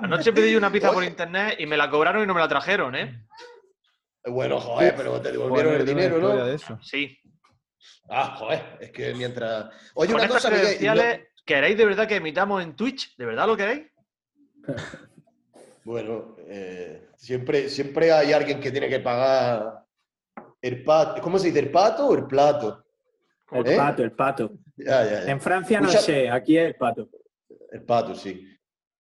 Anoche 0.02 0.33
pedí 0.33 0.57
una 0.57 0.71
pizza 0.71 0.92
por 0.92 1.04
internet 1.04 1.57
y 1.59 1.66
me 1.66 1.76
la 1.76 1.90
cobraron 1.90 2.23
y 2.23 2.26
no 2.26 2.35
me 2.35 2.40
la 2.40 2.49
trajeron, 2.49 2.95
¿eh? 2.95 3.26
Bueno, 4.25 4.61
joder, 4.61 4.95
pero 4.97 5.21
te 5.21 5.33
devolvieron 5.33 5.75
el 5.75 5.87
dinero, 5.87 6.19
¿no? 6.19 6.59
Sí. 6.83 7.19
Ah, 8.09 8.35
joder, 8.37 8.78
es 8.80 8.90
que 8.90 9.14
mientras... 9.14 9.66
Oye, 9.95 10.14
una 10.14 10.28
cosa, 10.28 10.50
Miguel, 10.50 11.26
¿Queréis 11.45 11.76
de 11.76 11.87
verdad 11.87 12.07
que 12.07 12.16
emitamos 12.16 12.62
en 12.62 12.76
Twitch? 12.76 13.16
¿De 13.16 13.26
verdad 13.26 13.47
lo 13.47 13.57
queréis? 13.57 13.87
Bueno, 15.83 16.37
eh, 16.47 17.09
siempre, 17.16 17.69
siempre 17.71 18.12
hay 18.12 18.33
alguien 18.33 18.61
que 18.61 18.71
tiene 18.71 18.88
que 18.88 19.00
pagar 19.00 19.83
el 20.61 20.85
pato. 20.85 21.23
¿Cómo 21.23 21.38
se 21.38 21.49
dice? 21.49 21.61
¿El 21.61 21.71
pato 21.71 22.09
o 22.09 22.14
el 22.14 22.26
plato? 22.26 22.85
El 23.50 23.66
¿Eh? 23.66 23.76
pato, 23.76 24.02
el 24.02 24.12
pato. 24.12 24.52
En 24.76 25.40
Francia 25.40 25.80
no 25.80 25.88
sé, 25.88 26.28
aquí 26.28 26.59
es 26.59 26.66
el 26.66 26.75
pato. 26.76 27.09
El 27.73 27.83
pato, 27.83 28.14
sí. 28.14 28.50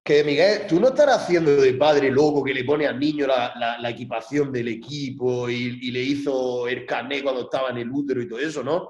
Que 0.10 0.24
Miguel, 0.24 0.66
tú 0.68 0.80
no 0.80 0.88
estarás 0.88 1.18
haciendo 1.18 1.52
de 1.52 1.72
padre 1.76 2.10
loco 2.10 2.44
que 2.44 2.52
le 2.52 2.64
pone 2.64 2.88
al 2.88 3.00
niño 3.00 3.28
la, 3.28 3.90
equipación 3.92 4.52
del 4.52 4.70
equipo 4.70 5.48
y, 5.48 5.78
y, 5.84 5.92
le 5.92 6.02
hizo 6.02 6.68
el 6.68 6.84
carnet 6.88 7.22
cuando 7.22 7.42
estaba 7.42 7.70
en 7.70 7.78
el 7.78 7.92
útero 7.92 8.20
y 8.20 8.28
todo 8.28 8.40
eso, 8.40 8.64
¿no? 8.64 8.90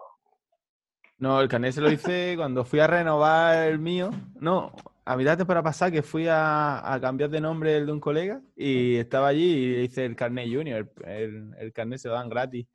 No, 1.17 1.41
el 1.41 1.49
carnet 1.49 1.73
se 1.73 1.81
lo 1.81 1.91
hice 1.91 2.35
cuando 2.37 2.63
fui 2.63 2.79
a 2.79 2.87
renovar 2.87 3.67
el 3.67 3.79
mío. 3.79 4.11
No, 4.39 4.71
a 5.03 5.17
mitad 5.17 5.37
de 5.37 5.45
para 5.45 5.61
pasar 5.61 5.91
que 5.91 6.03
fui 6.03 6.25
a, 6.29 6.97
cambiar 7.01 7.29
de 7.29 7.41
nombre 7.41 7.75
el 7.75 7.85
de 7.85 7.91
un 7.91 7.99
colega 7.99 8.41
y 8.55 8.95
estaba 8.95 9.27
allí 9.27 9.43
y 9.43 9.75
hice 9.81 10.05
el 10.05 10.15
carnet 10.15 10.47
junior. 10.47 10.89
El, 11.03 11.53
el 11.59 11.73
carnet 11.73 11.99
se 11.99 12.07
lo 12.07 12.13
dan 12.13 12.29
gratis 12.29 12.65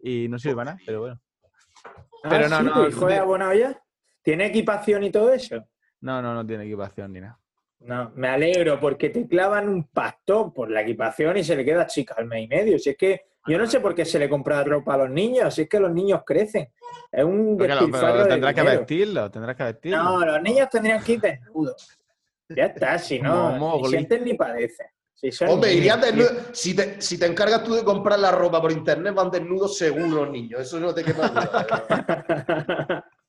y 0.00 0.26
no 0.26 0.40
sirve 0.40 0.56
para 0.56 0.72
nada, 0.72 0.82
pero 0.84 1.02
bueno. 1.02 1.20
Ah, 2.24 2.28
pero 2.28 2.48
no, 2.48 2.62
no. 2.62 2.88
¿Hijo 2.88 3.06
de 3.06 3.20
olla? 3.20 3.80
¿Tiene 4.22 4.46
equipación 4.46 5.04
y 5.04 5.12
todo 5.12 5.32
eso? 5.32 5.64
No, 6.00 6.20
no, 6.20 6.34
no 6.34 6.44
tiene 6.44 6.64
equipación 6.64 7.12
ni 7.12 7.20
nada. 7.20 7.38
No, 7.84 8.12
me 8.14 8.28
alegro 8.28 8.78
porque 8.78 9.10
te 9.10 9.26
clavan 9.26 9.68
un 9.68 9.84
pastón 9.88 10.52
por 10.52 10.70
la 10.70 10.82
equipación 10.82 11.36
y 11.36 11.44
se 11.44 11.56
le 11.56 11.64
queda 11.64 11.86
chica 11.86 12.14
al 12.16 12.26
mes 12.26 12.44
y 12.44 12.48
medio. 12.48 12.78
Si 12.78 12.90
es 12.90 12.96
que 12.96 13.22
yo 13.46 13.58
no 13.58 13.66
sé 13.66 13.80
por 13.80 13.94
qué 13.94 14.04
se 14.04 14.18
le 14.18 14.28
compra 14.28 14.62
ropa 14.62 14.94
a 14.94 14.98
los 14.98 15.10
niños, 15.10 15.52
si 15.54 15.62
es 15.62 15.68
que 15.68 15.80
los 15.80 15.92
niños 15.92 16.22
crecen. 16.24 16.68
Es 17.10 17.24
un 17.24 17.56
despilfarro 17.56 18.28
tendrás 18.28 18.54
que 18.54 18.62
vestirlo, 18.62 19.30
tendrás 19.30 19.56
que 19.56 19.64
vestirlo. 19.64 20.02
No, 20.02 20.24
los 20.24 20.42
niños 20.42 20.68
tendrían 20.70 21.02
que 21.02 21.12
ir 21.12 21.20
desnudos. 21.20 21.98
Ya 22.48 22.66
está, 22.66 22.98
si 22.98 23.18
no, 23.18 23.78
ni 23.78 23.88
sienten 23.88 24.24
ni 24.24 24.34
padecen. 24.34 24.86
Hombre, 25.48 25.72
irían 25.74 26.00
desnudos. 26.00 26.50
Si 26.52 26.74
te, 26.74 27.00
si 27.00 27.18
te 27.18 27.26
encargas 27.26 27.64
tú 27.64 27.74
de 27.74 27.84
comprar 27.84 28.18
la 28.18 28.30
ropa 28.30 28.60
por 28.60 28.70
internet, 28.70 29.14
van 29.14 29.30
desnudos 29.30 29.76
según 29.76 30.14
los 30.14 30.30
niños. 30.30 30.60
Eso 30.60 30.78
no 30.78 30.94
te 30.94 31.02
queda. 31.02 31.32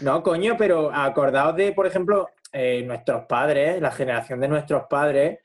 No, 0.00 0.22
coño, 0.22 0.56
pero 0.58 0.90
acordaos 0.92 1.56
de, 1.56 1.72
por 1.72 1.86
ejemplo, 1.86 2.28
eh, 2.52 2.82
nuestros 2.84 3.26
padres, 3.26 3.80
la 3.80 3.90
generación 3.90 4.40
de 4.40 4.48
nuestros 4.48 4.84
padres, 4.88 5.40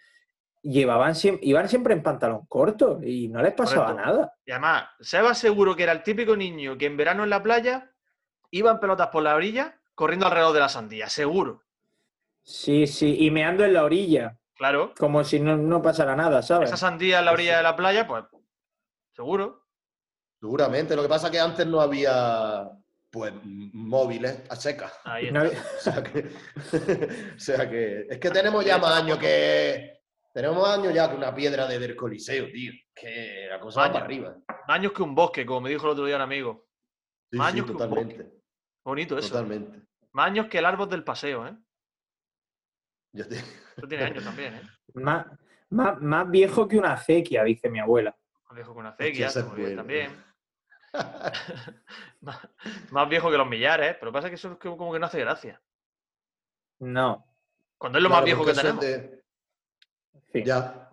llevaban 0.62 1.14
iban 1.42 1.70
siempre 1.70 1.94
en 1.94 2.04
pantalón 2.04 2.46
corto 2.48 3.00
y 3.02 3.30
no 3.30 3.42
les 3.42 3.54
pasaba 3.54 3.92
Correcto. 3.92 4.06
nada. 4.12 4.34
Y 4.46 4.52
además, 4.52 4.90
Seba 5.00 5.34
seguro 5.34 5.76
que 5.76 5.84
era 5.84 5.92
el 5.94 6.04
típico 6.04 6.36
niño 6.36 6.78
que 6.78 6.86
en 6.86 6.98
verano 6.98 7.24
en 7.24 7.30
la 7.30 7.42
playa 7.42 7.92
iba 8.52 8.72
en 8.72 8.80
pelotas 8.80 9.08
por 9.08 9.24
la 9.24 9.36
orilla 9.36 9.80
corriendo 9.96 10.26
alrededor 10.28 10.54
de 10.54 10.60
la 10.60 10.70
sandía, 10.70 11.08
seguro. 11.10 11.64
Sí, 12.44 12.88
sí, 12.88 13.18
y 13.20 13.32
meando 13.32 13.64
en 13.64 13.74
la 13.74 13.84
orilla, 13.84 14.38
Claro. 14.56 14.94
como 14.98 15.24
si 15.24 15.40
no, 15.40 15.56
no 15.56 15.82
pasara 15.82 16.16
nada, 16.16 16.42
¿sabes? 16.42 16.68
Esa 16.70 16.78
sandía 16.78 17.20
en 17.20 17.26
la 17.26 17.32
orilla 17.32 17.58
de 17.58 17.64
la 17.64 17.76
playa, 17.76 18.08
pues 18.08 18.24
seguro. 19.14 19.66
Seguramente. 20.40 20.96
Lo 20.96 21.02
que 21.04 21.10
pasa 21.10 21.28
es 21.28 21.32
que 21.32 21.40
antes 21.40 21.68
no 21.68 21.80
había 21.82 22.70
pues 23.12 23.34
móviles 23.44 24.44
a 24.50 24.56
secas. 24.56 24.94
Ahí 25.04 25.28
está. 25.28 25.44
O 25.78 25.82
sea 25.82 26.04
que, 26.04 26.20
o 27.36 27.40
sea 27.40 27.70
que 27.70 28.02
es 28.10 28.18
que 28.20 28.30
tenemos 28.30 28.64
ya 28.66 28.78
más 28.78 29.02
años 29.02 29.18
que 29.18 30.00
tenemos 30.34 30.62
más 30.62 30.78
años 30.78 30.94
ya 30.94 31.10
que 31.10 31.16
una 31.16 31.34
piedra 31.34 31.68
de 31.68 31.80
del 31.80 31.96
Coliseo, 31.96 32.48
tío. 32.52 32.72
Que 32.94 33.48
la 33.50 33.60
cosa 33.60 33.80
va 33.82 33.86
Años. 33.88 33.94
para 33.94 34.06
arriba. 34.06 34.38
Más 34.48 34.78
años 34.78 34.92
que 34.94 35.02
un 35.02 35.16
bosque, 35.16 35.46
como 35.46 35.62
me 35.62 35.70
dijo 35.70 35.86
el 35.86 35.92
otro 35.94 36.06
día 36.06 36.18
un 36.18 36.22
amigo. 36.22 36.68
Sí, 37.32 37.38
Más 37.38 37.52
sí, 37.52 37.54
años 37.58 37.66
que 37.66 37.72
un 37.72 37.78
totalmente. 37.78 38.32
Bonito 38.86 39.18
eso. 39.18 39.30
Totalmente. 39.30 39.82
Más 40.12 40.28
años 40.28 40.48
que 40.48 40.58
el 40.60 40.66
árbol 40.66 40.90
del 40.90 41.04
paseo, 41.04 41.48
¿eh? 41.48 41.56
Yo 43.14 43.28
te- 43.28 43.36
Eso 43.38 43.88
tiene 43.88 44.04
años 44.04 44.24
también, 44.24 44.56
¿eh? 44.56 44.62
Más, 44.96 45.26
más, 45.70 46.00
más 46.02 46.30
viejo 46.30 46.68
que 46.68 46.78
una 46.78 46.94
acequia, 46.94 47.44
dice 47.44 47.70
mi 47.70 47.80
abuela. 47.80 48.16
Más 48.48 48.56
viejo 48.56 48.74
que 48.74 48.80
una 48.80 48.90
acequia, 48.90 49.30
también. 49.76 50.12
más, 52.22 52.40
más 52.92 53.10
viejo 53.10 53.30
que 53.32 53.38
los 53.38 53.48
millares, 53.48 53.92
¿eh? 53.92 53.98
Pero 54.00 54.12
pasa 54.12 54.30
que 54.30 54.36
eso 54.36 54.52
es 54.54 54.58
que- 54.58 54.70
como 54.70 54.92
que 54.94 55.00
no 55.00 55.06
hace 55.06 55.20
gracia. 55.20 55.62
No. 56.80 57.26
Cuando 57.78 57.98
es 58.00 58.04
lo 58.04 58.10
Claro, 58.10 58.22
más 58.22 58.26
viejo 58.26 58.46
que 58.46 58.54
tenemos. 58.54 58.82
de- 58.86 59.24
Sí. 60.32 60.44
Ya. 60.44 60.90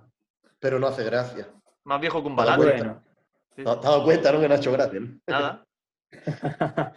Pero 0.59 0.79
no 0.79 0.87
hace 0.87 1.05
gracia. 1.05 1.49
Más 1.85 2.01
viejo 2.01 2.23
que 2.23 2.29
un 2.29 2.35
cuenta. 2.37 2.57
Bueno. 2.57 3.03
¿Te 3.55 3.63
has 3.63 3.81
dado 3.83 4.05
cuenta, 4.05 4.33
no? 4.33 4.41
Que 4.41 4.49
no 4.49 4.55
ha 4.55 4.57
hecho 4.59 4.73
gracia. 4.73 5.01
¿no? 5.01 5.19
Nada. 5.27 5.65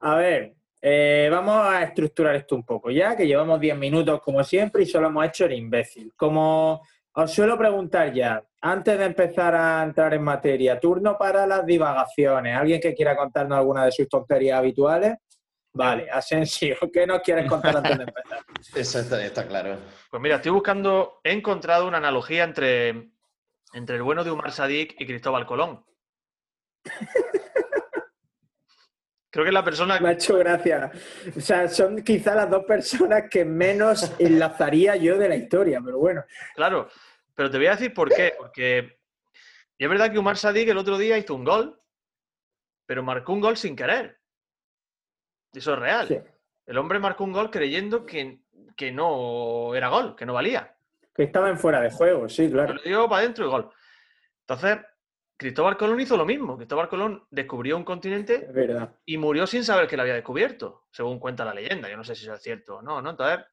A 0.00 0.14
ver, 0.16 0.54
eh, 0.80 1.28
vamos 1.30 1.54
a 1.66 1.82
estructurar 1.82 2.34
esto 2.36 2.54
un 2.56 2.64
poco 2.64 2.90
ya, 2.90 3.16
que 3.16 3.26
llevamos 3.26 3.60
10 3.60 3.76
minutos 3.76 4.20
como 4.22 4.42
siempre 4.42 4.82
y 4.82 4.86
solo 4.86 5.08
hemos 5.08 5.24
hecho 5.26 5.44
el 5.44 5.52
imbécil. 5.52 6.12
Como 6.16 6.82
os 7.14 7.32
suelo 7.32 7.58
preguntar 7.58 8.12
ya, 8.12 8.42
antes 8.60 8.98
de 8.98 9.04
empezar 9.04 9.54
a 9.54 9.82
entrar 9.82 10.14
en 10.14 10.22
materia, 10.22 10.78
turno 10.78 11.18
para 11.18 11.46
las 11.46 11.66
divagaciones. 11.66 12.56
¿Alguien 12.56 12.80
que 12.80 12.94
quiera 12.94 13.16
contarnos 13.16 13.58
alguna 13.58 13.84
de 13.84 13.92
sus 13.92 14.08
tonterías 14.08 14.58
habituales? 14.58 15.16
Vale, 15.74 16.10
Asensio, 16.10 16.76
¿qué 16.92 17.06
nos 17.06 17.20
quieres 17.20 17.48
contar 17.48 17.76
antes 17.76 17.98
de 17.98 18.04
empezar? 18.04 18.38
Eso 18.74 19.00
está, 19.00 19.24
está 19.24 19.46
claro. 19.46 19.78
Pues 20.10 20.22
mira, 20.22 20.36
estoy 20.36 20.52
buscando, 20.52 21.20
he 21.24 21.32
encontrado 21.32 21.88
una 21.88 21.98
analogía 21.98 22.44
entre, 22.44 23.10
entre 23.72 23.96
el 23.96 24.02
bueno 24.02 24.22
de 24.24 24.30
Umar 24.30 24.52
Sadik 24.52 24.94
y 24.98 25.06
Cristóbal 25.06 25.46
Colón. 25.46 25.84
Creo 29.32 29.44
que 29.44 29.48
es 29.48 29.54
la 29.54 29.64
persona 29.64 29.98
Me 29.98 30.10
ha 30.10 30.12
hecho 30.12 30.36
gracia. 30.36 30.92
O 31.34 31.40
sea, 31.40 31.66
son 31.66 32.02
quizá 32.02 32.34
las 32.34 32.50
dos 32.50 32.64
personas 32.64 33.30
que 33.30 33.46
menos 33.46 34.14
enlazaría 34.18 34.94
yo 34.96 35.16
de 35.16 35.28
la 35.28 35.36
historia, 35.36 35.80
pero 35.82 35.98
bueno. 35.98 36.22
Claro, 36.54 36.88
pero 37.34 37.50
te 37.50 37.56
voy 37.56 37.66
a 37.68 37.70
decir 37.70 37.94
por 37.94 38.10
qué. 38.10 38.34
Porque 38.36 38.98
y 39.78 39.84
es 39.84 39.90
verdad 39.90 40.12
que 40.12 40.18
Umar 40.18 40.36
Sadik 40.36 40.68
el 40.68 40.76
otro 40.76 40.98
día 40.98 41.18
hizo 41.18 41.34
un 41.34 41.44
gol, 41.44 41.80
pero 42.86 43.02
marcó 43.02 43.32
un 43.32 43.40
gol 43.40 43.56
sin 43.56 43.74
querer. 43.74 44.20
Eso 45.52 45.72
es 45.72 45.78
real. 45.80 46.06
Sí. 46.08 46.18
El 46.66 46.78
hombre 46.78 46.98
marcó 46.98 47.24
un 47.24 47.32
gol 47.32 47.50
creyendo 47.50 48.06
que, 48.06 48.42
que 48.76 48.92
no 48.92 49.74
era 49.74 49.88
gol, 49.88 50.14
que 50.14 50.26
no 50.26 50.34
valía. 50.34 50.76
Que 51.14 51.24
estaba 51.24 51.48
en 51.48 51.58
fuera 51.58 51.80
de 51.80 51.90
juego, 51.90 52.28
sí, 52.28 52.48
claro. 52.50 52.74
Lo 52.74 52.82
dio 52.82 53.08
para 53.08 53.22
adentro 53.22 53.46
y 53.46 53.48
gol. 53.48 53.70
Entonces, 54.40 54.78
Cristóbal 55.42 55.76
Colón 55.76 56.00
hizo 56.00 56.16
lo 56.16 56.24
mismo. 56.24 56.56
Cristóbal 56.56 56.88
Colón 56.88 57.26
descubrió 57.30 57.76
un 57.76 57.84
continente 57.84 58.48
y 59.04 59.18
murió 59.18 59.46
sin 59.46 59.64
saber 59.64 59.88
que 59.88 59.96
lo 59.96 60.02
había 60.02 60.14
descubierto, 60.14 60.86
según 60.92 61.18
cuenta 61.18 61.44
la 61.44 61.52
leyenda. 61.52 61.90
Yo 61.90 61.96
no 61.96 62.04
sé 62.04 62.14
si 62.14 62.22
eso 62.22 62.34
es 62.34 62.42
cierto 62.42 62.76
o 62.76 62.82
no, 62.82 63.02
¿no? 63.02 63.10
Entonces, 63.10 63.44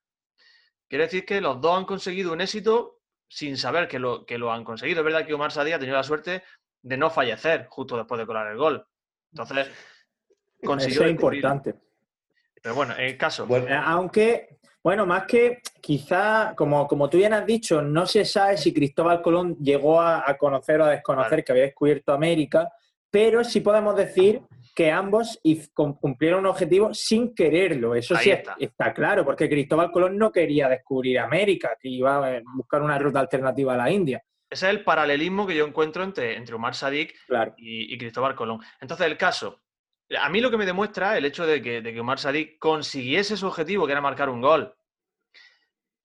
quiere 0.87 1.05
decir 1.05 1.25
que 1.25 1.41
los 1.41 1.59
dos 1.59 1.77
han 1.77 1.85
conseguido 1.85 2.31
un 2.31 2.41
éxito 2.41 2.99
sin 3.27 3.57
saber 3.57 3.87
que 3.87 3.97
lo, 3.97 4.23
que 4.23 4.37
lo 4.37 4.51
han 4.51 4.63
conseguido. 4.63 4.99
Es 4.99 5.05
verdad 5.05 5.25
que 5.25 5.33
Omar 5.33 5.51
Sadí 5.51 5.71
ha 5.71 5.79
tenido 5.79 5.97
la 5.97 6.03
suerte 6.03 6.43
de 6.81 6.97
no 6.97 7.09
fallecer 7.09 7.65
justo 7.69 7.97
después 7.97 8.19
de 8.19 8.27
colar 8.27 8.51
el 8.51 8.57
gol. 8.57 8.85
Entonces, 9.31 9.71
consiguió 10.63 11.01
Eso 11.01 11.05
es 11.05 11.11
importante. 11.11 11.75
Pero 12.61 12.75
bueno, 12.75 12.93
en 12.97 13.05
el 13.05 13.17
caso, 13.17 13.43
Eh, 13.43 13.47
Bueno, 13.47 13.81
Aunque, 13.83 14.58
bueno, 14.83 15.05
más 15.05 15.25
que 15.25 15.59
quizá, 15.81 16.53
como, 16.55 16.87
como 16.87 17.09
tú 17.09 17.17
bien 17.17 17.33
has 17.33 17.45
dicho, 17.45 17.81
no 17.81 18.05
se 18.05 18.23
sabe 18.25 18.57
si 18.57 18.73
Cristóbal 18.73 19.21
Colón 19.21 19.57
llegó 19.57 19.99
a, 20.01 20.23
a 20.29 20.37
conocer 20.37 20.79
o 20.81 20.85
a 20.85 20.91
desconocer 20.91 21.43
que 21.43 21.51
había 21.51 21.65
descubierto 21.65 22.13
América, 22.13 22.69
pero 23.11 23.43
sí 23.43 23.59
podemos 23.61 23.95
decir 23.95 24.41
que 24.75 24.91
ambos 24.91 25.39
cumplieron 25.99 26.41
un 26.41 26.45
objetivo 26.45 26.93
sin 26.93 27.33
quererlo. 27.35 27.95
Eso 27.95 28.15
Ahí 28.15 28.23
sí 28.25 28.31
está. 28.31 28.55
está. 28.57 28.93
claro, 28.93 29.25
porque 29.25 29.49
Cristóbal 29.49 29.91
Colón 29.91 30.17
no 30.17 30.31
quería 30.31 30.69
descubrir 30.69 31.19
América, 31.19 31.75
que 31.77 31.89
iba 31.89 32.25
a 32.37 32.41
buscar 32.55 32.81
una 32.81 32.97
ruta 32.97 33.19
alternativa 33.19 33.73
a 33.73 33.77
la 33.77 33.91
India. 33.91 34.23
ese 34.49 34.67
es 34.67 34.71
el 34.71 34.83
paralelismo 34.85 35.45
que 35.45 35.55
yo 35.55 35.65
encuentro 35.67 36.03
entre, 36.03 36.37
entre 36.37 36.55
Omar 36.55 36.75
Sadik 36.75 37.13
Claro. 37.27 37.53
y, 37.57 37.93
y 37.93 37.97
Cristóbal 37.97 38.35
Colón. 38.35 38.61
Entonces, 38.79 39.07
el 39.07 39.17
caso, 39.17 39.59
a 40.17 40.29
mí 40.29 40.41
lo 40.41 40.49
que 40.49 40.57
me 40.57 40.65
demuestra 40.65 41.17
el 41.17 41.25
hecho 41.25 41.45
de 41.45 41.61
que, 41.61 41.81
de 41.81 41.93
que 41.93 41.99
Omar 41.99 42.19
Sadik 42.19 42.57
consiguiese 42.59 43.37
su 43.37 43.47
objetivo, 43.47 43.85
que 43.85 43.91
era 43.91 44.01
marcar 44.01 44.29
un 44.29 44.41
gol, 44.41 44.73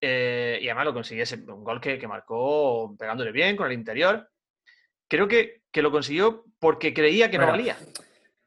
eh, 0.01 0.59
y 0.61 0.67
además 0.67 0.85
lo 0.85 0.93
consiguiese, 0.93 1.35
un 1.37 1.63
gol 1.63 1.81
que, 1.81 1.97
que 1.97 2.07
marcó 2.07 2.95
pegándole 2.97 3.31
bien 3.31 3.55
con 3.55 3.67
el 3.67 3.73
interior, 3.73 4.29
creo 5.07 5.27
que, 5.27 5.63
que 5.71 5.81
lo 5.81 5.91
consiguió 5.91 6.45
porque 6.59 6.93
creía 6.93 7.31
que 7.31 7.37
no 7.37 7.45
valía. 7.51 7.77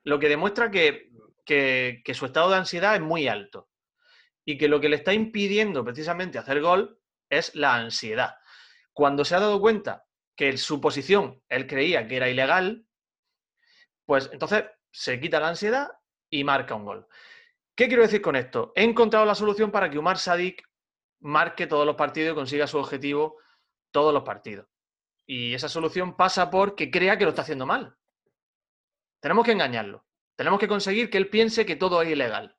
Lo 0.05 0.19
que 0.19 0.29
demuestra 0.29 0.71
que, 0.71 1.11
que- 1.45 2.03
que 2.05 2.15
su 2.15 2.27
estado 2.27 2.51
de 2.51 2.57
ansiedad 2.57 2.95
es 2.95 3.01
muy 3.01 3.27
alto 3.29 3.69
y 4.45 4.57
que 4.59 4.69
lo 4.69 4.81
que 4.81 4.89
le 4.89 4.97
está 4.97 5.13
impidiendo 5.13 5.85
precisamente 5.85 6.39
hacer 6.39 6.61
gol 6.61 7.01
es 7.29 7.55
la 7.55 7.75
ansiedad. 7.75 8.37
Cuando 8.93 9.25
se 9.25 9.35
ha 9.35 9.41
dado 9.41 9.61
cuenta 9.61 10.05
que 10.37 10.57
su 10.57 10.81
posición 10.81 11.43
él 11.49 11.67
creía 11.67 12.07
que 12.07 12.17
era 12.17 12.29
ilegal, 12.29 12.87
pues 14.07 14.31
entonces 14.33 14.65
se 14.91 15.21
quita 15.21 15.41
la 15.41 15.49
ansiedad 15.49 15.89
y 16.31 16.45
marca 16.45 16.75
un 16.75 16.85
gol. 16.85 17.07
¿Qué 17.75 17.89
quiero 17.89 18.03
decir 18.03 18.21
con 18.21 18.37
esto? 18.37 18.73
He 18.75 18.83
encontrado 18.83 19.25
la 19.25 19.35
solución 19.35 19.71
para 19.71 19.89
que 19.91 19.99
Umar 19.99 20.19
Sadik 20.19 20.69
marque 21.21 21.67
todos 21.67 21.87
los 21.87 21.97
partidos 21.97 22.33
y 22.33 22.35
consiga 22.35 22.67
su 22.67 22.79
objetivo 22.79 23.37
todos 23.91 24.13
los 24.13 24.23
partidos. 24.23 24.67
Y 25.27 25.55
esa 25.55 25.69
solución 25.69 26.17
pasa 26.17 26.51
por 26.51 26.75
que 26.75 26.91
crea 26.91 27.17
que 27.19 27.25
lo 27.25 27.31
está 27.31 27.43
haciendo 27.43 27.67
mal. 27.67 27.97
Tenemos 29.21 29.45
que 29.45 29.53
engañarlo. 29.53 30.05
Tenemos 30.37 30.59
que 30.61 30.69
conseguir 30.69 31.11
que 31.11 31.19
él 31.19 31.29
piense 31.29 31.67
que 31.67 31.77
todo 31.77 32.01
es 32.03 32.09
ilegal. 32.09 32.57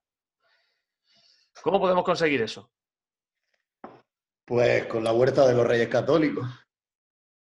¿Cómo 1.62 1.80
podemos 1.80 2.04
conseguir 2.04 2.42
eso? 2.42 2.72
pues 4.50 4.88
con 4.88 5.04
la 5.04 5.14
huerta 5.14 5.46
de 5.46 5.54
los 5.54 5.68
Reyes 5.68 5.90
Católicos. 5.90 6.50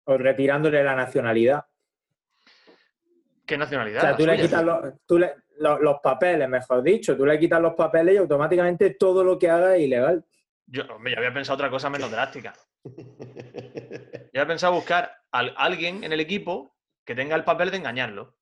O 0.04 0.18
retirándole 0.18 0.84
la 0.84 0.94
nacionalidad. 0.94 1.66
¿Qué 3.48 3.56
O 3.56 3.58
nacionalidad? 3.58 4.02
sea, 4.02 4.12
La 4.12 4.18
tú 4.18 4.26
le 4.28 4.38
quitas 4.42 4.64
los, 4.64 4.94
tú 5.08 5.18
le- 5.18 5.34
lo- 5.60 5.80
los 5.80 5.96
papeles, 6.04 6.48
mejor 6.50 6.84
dicho. 6.84 7.18
Tú 7.18 7.26
le 7.26 7.40
quitas 7.40 7.60
los 7.62 7.74
papeles 7.74 8.14
y 8.14 8.18
automáticamente 8.18 8.92
todo 8.92 9.24
lo 9.24 9.40
que 9.40 9.50
haga 9.50 9.76
es 9.76 9.84
ilegal. 9.84 10.24
Yo, 10.68 10.84
hombre, 10.94 11.14
yo 11.14 11.18
había 11.20 11.34
pensado 11.34 11.56
otra 11.56 11.70
cosa 11.70 11.90
menos 11.90 12.12
drástica. 12.12 12.54
Yo 14.34 14.42
había 14.42 14.48
pensado 14.48 14.74
buscar 14.74 15.12
a 15.32 15.40
alguien 15.40 16.04
en 16.04 16.14
el 16.14 16.20
equipo 16.20 16.76
que 17.06 17.16
tenga 17.16 17.36
el 17.36 17.44
papel 17.44 17.72
de 17.72 17.78
engañarlo. 17.78 18.36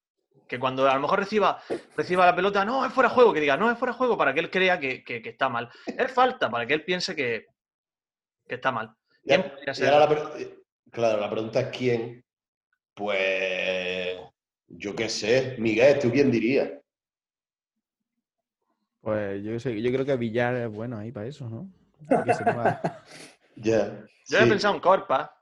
Que 0.48 0.60
cuando 0.60 0.90
a 0.90 0.94
lo 0.96 1.00
mejor 1.00 1.20
reciba, 1.20 1.62
reciba 1.96 2.26
la 2.26 2.36
pelota, 2.36 2.66
no, 2.66 2.86
es 2.86 2.92
fuera 2.94 3.10
de 3.10 3.16
juego, 3.16 3.34
que 3.34 3.40
diga, 3.40 3.58
no, 3.58 3.72
es 3.72 3.78
fuera 3.78 3.94
de 3.94 3.98
juego, 3.98 4.18
para 4.18 4.34
que 4.34 4.40
él 4.42 4.52
crea 4.52 4.80
que, 4.80 5.04
que- 5.04 5.22
que 5.22 5.30
está 5.30 5.50
mal. 5.50 5.70
Es 5.88 6.12
falta, 6.12 6.50
para 6.50 6.66
que 6.68 6.74
él 6.74 6.84
piense 6.84 7.16
que, 7.16 7.46
que 8.48 8.56
está 8.56 8.72
mal. 8.72 8.92
Claro, 10.92 11.20
la 11.20 11.30
pregunta 11.30 11.60
es 11.62 11.68
quién. 11.78 12.24
Pues 12.94 14.18
yo 14.78 14.96
qué 14.96 15.10
sé, 15.10 15.56
Miguel, 15.60 16.00
¿tú 16.00 16.12
quién 16.12 16.32
dirías? 16.32 16.72
Pues 19.02 19.44
yo, 19.44 19.60
sé- 19.60 19.82
yo 19.82 19.92
creo 19.92 20.06
que 20.06 20.16
Villar 20.18 20.56
es 20.56 20.72
bueno 20.72 20.98
ahí 20.98 21.12
para 21.12 21.28
eso, 21.28 21.48
¿no? 21.50 21.70
Que 22.24 22.34
se 22.34 22.44
mueva. 22.44 22.82
Ya. 23.58 23.86
Yo 24.28 24.38
había 24.38 24.48
sí. 24.48 24.50
pensado 24.50 24.76
en 24.76 24.82
Corpa, 24.82 25.42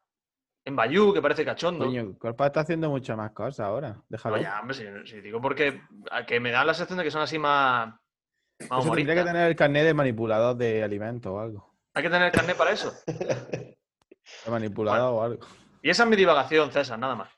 en 0.64 0.76
Bayú, 0.76 1.12
que 1.16 1.22
parece 1.22 1.44
cachondo. 1.44 1.86
Coño, 1.86 2.16
Corpa 2.20 2.46
está 2.46 2.60
haciendo 2.60 2.88
muchas 2.88 3.18
más 3.18 3.32
cosas 3.32 3.62
ahora. 3.62 4.04
Déjalo. 4.08 4.36
No, 4.38 4.42
ya, 4.44 4.60
hombre, 4.60 4.76
si, 4.76 4.84
si 5.12 5.20
digo 5.20 5.42
porque 5.42 5.82
a 6.12 6.24
que 6.24 6.40
me 6.40 6.52
da 6.52 6.64
la 6.64 6.76
sensación 6.76 7.00
de 7.00 7.06
que 7.06 7.10
son 7.10 7.24
así 7.24 7.40
más, 7.40 7.92
más 8.70 8.84
tendría 8.86 9.16
que 9.16 9.24
tener 9.24 9.48
el 9.48 9.56
carnet 9.56 9.84
de 9.84 9.96
manipulador 9.96 10.56
de 10.56 10.84
alimentos 10.84 11.32
o 11.32 11.40
algo. 11.40 11.74
Hay 11.96 12.04
que 12.04 12.10
tener 12.12 12.32
carnet 12.32 12.56
para 12.56 12.72
eso. 12.72 12.94
De 13.08 14.52
manipulador 14.52 15.14
o 15.14 15.24
algo. 15.24 15.48
Y 15.82 15.90
esa 15.90 16.04
es 16.04 16.10
mi 16.10 16.16
divagación, 16.16 16.72
César, 16.72 17.00
nada 17.00 17.16
más. 17.16 17.30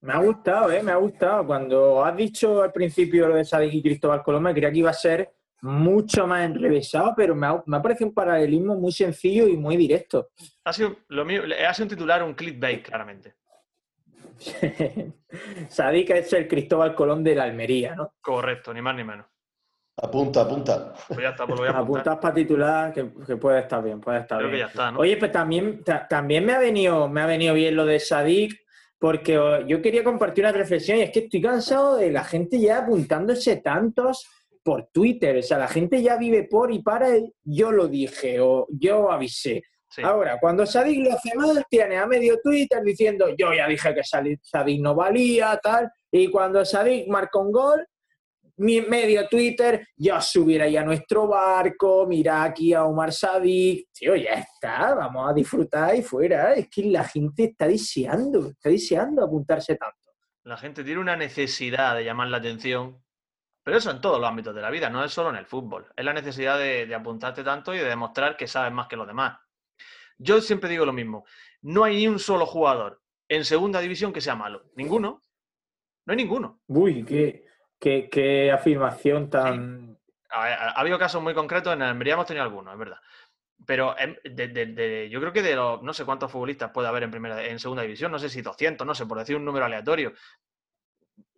Me 0.00 0.12
ha 0.12 0.18
gustado, 0.18 0.70
¿eh? 0.70 0.82
Me 0.82 0.92
ha 0.92 0.96
gustado. 0.96 1.44
Cuando 1.46 2.04
has 2.04 2.16
dicho 2.16 2.62
al 2.62 2.72
principio 2.72 3.26
lo 3.28 3.34
de 3.34 3.44
Sadik 3.44 3.74
y 3.74 3.82
Cristóbal 3.82 4.22
Colón, 4.22 4.42
me 4.44 4.52
creía 4.54 4.70
que 4.70 4.78
iba 4.78 4.90
a 4.90 4.94
ser 4.94 5.30
mucho 5.60 6.24
más 6.26 6.44
enrevesado, 6.44 7.14
pero 7.16 7.34
me 7.34 7.46
ha, 7.48 7.60
me 7.66 7.76
ha 7.78 7.82
parecido 7.82 8.08
un 8.08 8.14
paralelismo 8.14 8.76
muy 8.76 8.92
sencillo 8.92 9.48
y 9.48 9.56
muy 9.56 9.76
directo. 9.76 10.28
Ha 10.64 10.72
sido, 10.72 10.96
lo 11.08 11.24
mío, 11.24 11.42
ha 11.68 11.74
sido 11.74 11.86
un 11.86 11.90
titular, 11.90 12.22
un 12.22 12.34
clickbait, 12.34 12.82
claramente. 12.84 13.34
Sadik 15.68 16.10
es 16.10 16.32
el 16.32 16.46
Cristóbal 16.46 16.94
Colón 16.94 17.24
de 17.24 17.34
la 17.34 17.44
Almería, 17.44 17.94
¿no? 17.96 18.14
Correcto, 18.20 18.72
ni 18.72 18.80
más 18.80 18.94
ni 18.94 19.04
menos. 19.04 19.26
Apunta, 20.00 20.42
apunta. 20.42 20.94
Pues 21.08 21.20
ya 21.20 21.30
está, 21.30 21.44
pues 21.44 21.58
lo 21.58 21.66
voy 21.66 21.66
a 21.66 21.70
apuntar. 21.70 21.82
Apuntas 22.02 22.18
para 22.18 22.34
titular, 22.34 22.92
que, 22.92 23.10
que 23.26 23.36
puede 23.36 23.58
estar 23.58 23.82
bien, 23.82 24.00
puede 24.00 24.20
estar 24.20 24.38
Creo 24.38 24.48
que 24.50 24.56
bien. 24.56 24.66
ya 24.68 24.70
está, 24.70 24.92
¿no? 24.92 25.00
Oye, 25.00 25.16
pues 25.16 25.32
también, 25.32 25.82
ta- 25.82 26.06
también 26.06 26.44
me 26.46 26.52
ha 26.52 26.60
venido, 26.60 27.08
me 27.08 27.20
ha 27.20 27.26
venido 27.26 27.52
bien 27.54 27.74
lo 27.74 27.84
de 27.84 27.98
Sadik, 27.98 28.60
porque 28.98 29.38
oh, 29.38 29.66
yo 29.66 29.80
quería 29.80 30.02
compartir 30.04 30.44
una 30.44 30.52
reflexión 30.52 30.98
y 30.98 31.02
es 31.02 31.10
que 31.10 31.20
estoy 31.20 31.40
cansado 31.40 31.96
de 31.96 32.10
la 32.10 32.24
gente 32.24 32.58
ya 32.58 32.78
apuntándose 32.78 33.56
tantos 33.56 34.26
por 34.62 34.88
Twitter. 34.92 35.38
O 35.38 35.42
sea, 35.42 35.58
la 35.58 35.68
gente 35.68 36.02
ya 36.02 36.16
vive 36.16 36.44
por 36.44 36.72
y 36.72 36.82
para 36.82 37.14
el 37.14 37.32
yo 37.44 37.70
lo 37.70 37.88
dije 37.88 38.40
o 38.40 38.66
yo 38.70 39.10
avisé. 39.10 39.62
Sí. 39.90 40.02
Ahora, 40.02 40.38
cuando 40.38 40.66
Sadik 40.66 41.02
lo 41.02 41.14
hace 41.14 41.34
mal, 41.34 41.64
tiene 41.70 41.96
a 41.96 42.06
medio 42.06 42.38
Twitter 42.42 42.82
diciendo 42.82 43.28
yo 43.38 43.54
ya 43.54 43.66
dije 43.66 43.94
que 43.94 44.02
Sadik 44.04 44.80
no 44.80 44.94
valía, 44.94 45.58
tal. 45.62 45.90
Y 46.10 46.30
cuando 46.30 46.64
Sadik 46.64 47.08
marca 47.08 47.38
un 47.38 47.52
gol, 47.52 47.86
medio 48.58 49.28
Twitter, 49.28 49.88
ya 49.96 50.20
subir 50.20 50.62
ahí 50.62 50.76
a 50.76 50.84
nuestro 50.84 51.26
barco, 51.28 52.06
mira 52.06 52.42
aquí 52.42 52.74
a 52.74 52.84
Omar 52.84 53.12
Sadik. 53.12 53.88
Tío, 53.92 54.16
ya 54.16 54.32
está, 54.32 54.94
vamos 54.94 55.30
a 55.30 55.32
disfrutar 55.32 55.94
y 55.94 56.02
fuera. 56.02 56.54
Es 56.54 56.68
que 56.68 56.84
la 56.84 57.04
gente 57.04 57.44
está 57.44 57.66
deseando, 57.66 58.48
está 58.48 58.68
deseando 58.68 59.24
apuntarse 59.24 59.76
tanto. 59.76 59.96
La 60.44 60.56
gente 60.56 60.82
tiene 60.84 61.00
una 61.00 61.16
necesidad 61.16 61.96
de 61.96 62.04
llamar 62.04 62.28
la 62.28 62.38
atención, 62.38 63.02
pero 63.62 63.76
eso 63.76 63.90
en 63.90 64.00
todos 64.00 64.20
los 64.20 64.28
ámbitos 64.28 64.54
de 64.54 64.62
la 64.62 64.70
vida, 64.70 64.90
no 64.90 65.04
es 65.04 65.12
solo 65.12 65.30
en 65.30 65.36
el 65.36 65.46
fútbol. 65.46 65.86
Es 65.96 66.04
la 66.04 66.12
necesidad 66.12 66.58
de, 66.58 66.86
de 66.86 66.94
apuntarte 66.94 67.44
tanto 67.44 67.74
y 67.74 67.78
de 67.78 67.84
demostrar 67.84 68.36
que 68.36 68.46
sabes 68.46 68.72
más 68.72 68.88
que 68.88 68.96
los 68.96 69.06
demás. 69.06 69.38
Yo 70.16 70.40
siempre 70.40 70.68
digo 70.68 70.84
lo 70.84 70.92
mismo, 70.92 71.24
no 71.62 71.84
hay 71.84 71.96
ni 71.96 72.08
un 72.08 72.18
solo 72.18 72.44
jugador 72.46 73.00
en 73.28 73.44
segunda 73.44 73.80
división 73.80 74.12
que 74.12 74.20
sea 74.20 74.34
malo. 74.34 74.64
Ninguno. 74.74 75.22
No 76.06 76.12
hay 76.12 76.16
ninguno. 76.16 76.62
Uy, 76.66 77.04
qué, 77.04 77.47
qué, 77.78 78.08
qué 78.10 78.50
afirmación 78.52 79.30
tan... 79.30 79.96
Ha, 80.30 80.42
ha- 80.44 80.70
ha 80.70 80.80
habido 80.80 80.98
casos 80.98 81.22
muy 81.22 81.32
concretos, 81.34 81.72
en 81.72 81.82
el 81.82 81.88
Almería 81.88 82.14
hemos 82.14 82.26
tenido 82.26 82.44
algunos, 82.44 82.72
es 82.72 82.78
verdad. 82.78 82.98
Pero 83.66 83.98
em, 83.98 84.14
de- 84.24 84.48
de- 84.48 84.66
de- 84.66 85.08
yo 85.10 85.20
creo 85.20 85.32
que 85.32 85.42
de 85.42 85.56
los 85.56 85.82
no 85.82 85.92
sé 85.92 86.04
cuántos 86.04 86.30
futbolistas 86.30 86.70
puede 86.70 86.88
haber 86.88 87.02
en 87.02 87.10
primera 87.10 87.42
en 87.44 87.58
segunda 87.58 87.82
división, 87.82 88.12
no 88.12 88.18
sé 88.18 88.28
si 88.28 88.40
200, 88.42 88.86
no 88.86 88.94
sé, 88.94 89.06
por 89.06 89.18
decir 89.18 89.36
un 89.36 89.44
número 89.44 89.64
aleatorio. 89.64 90.12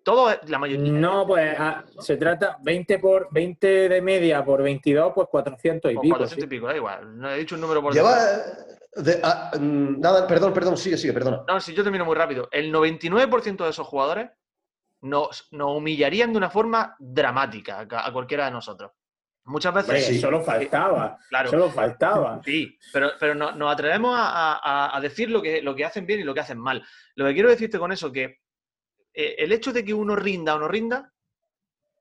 Todo, 0.02 0.30
la 0.46 0.58
mayoría. 0.58 0.90
No, 0.92 1.26
pues 1.26 1.54
ah, 1.58 1.84
se 1.98 2.16
trata 2.16 2.56
20 2.62 2.98
por 2.98 3.28
20 3.32 3.88
de 3.90 4.00
media 4.02 4.42
por 4.44 4.62
22, 4.62 5.12
pues 5.14 5.28
400 5.30 5.92
y 5.92 5.96
o 5.96 6.00
pico. 6.00 6.16
400 6.16 6.42
sí. 6.42 6.46
y 6.46 6.48
pico, 6.58 6.66
da 6.66 6.76
igual. 6.76 7.18
No 7.18 7.30
he 7.30 7.38
dicho 7.38 7.54
un 7.54 7.60
número 7.60 7.82
por 7.82 7.92
Lleva. 7.92 8.16
de- 8.96 9.20
ah, 9.22 9.50
mm, 9.60 10.00
nada, 10.00 10.26
perdón, 10.26 10.52
perdón, 10.54 10.76
sigue, 10.78 10.96
sigue, 10.96 11.12
perdona. 11.12 11.42
No, 11.46 11.60
si 11.60 11.74
yo 11.74 11.82
termino 11.82 12.04
muy 12.06 12.16
rápido. 12.16 12.48
El 12.50 12.72
99% 12.72 13.64
de 13.64 13.70
esos 13.70 13.86
jugadores 13.86 14.30
nos, 15.02 15.48
nos 15.52 15.76
humillarían 15.76 16.32
de 16.32 16.38
una 16.38 16.50
forma 16.50 16.94
dramática 16.98 17.86
a, 17.90 18.06
a 18.08 18.12
cualquiera 18.12 18.46
de 18.46 18.50
nosotros. 18.50 18.92
Muchas 19.44 19.72
veces. 19.74 20.06
Sí. 20.06 20.18
solo 20.20 20.42
faltaba, 20.42 21.16
Claro. 21.28 21.50
solo 21.50 21.70
faltaba. 21.70 22.40
Sí, 22.44 22.78
pero, 22.92 23.10
pero 23.18 23.34
no- 23.34 23.52
nos 23.52 23.72
atrevemos 23.72 24.14
a, 24.16 24.56
a- 24.62 24.96
a 24.96 25.00
decir 25.00 25.30
lo 25.30 25.40
que, 25.42 25.62
lo 25.62 25.74
que 25.74 25.84
hacen 25.84 26.04
bien 26.06 26.20
y 26.20 26.24
lo 26.24 26.34
que 26.34 26.40
hacen 26.40 26.58
mal. 26.58 26.84
Lo 27.14 27.26
que 27.26 27.34
quiero 27.34 27.48
decirte 27.48 27.78
con 27.78 27.90
eso 27.92 28.12
que 28.12 28.24
eh, 29.14 29.34
el 29.38 29.50
hecho 29.52 29.72
de 29.72 29.84
que 29.84 29.94
uno 29.94 30.14
rinda 30.14 30.54
o 30.54 30.58
no 30.58 30.68
rinda, 30.68 31.10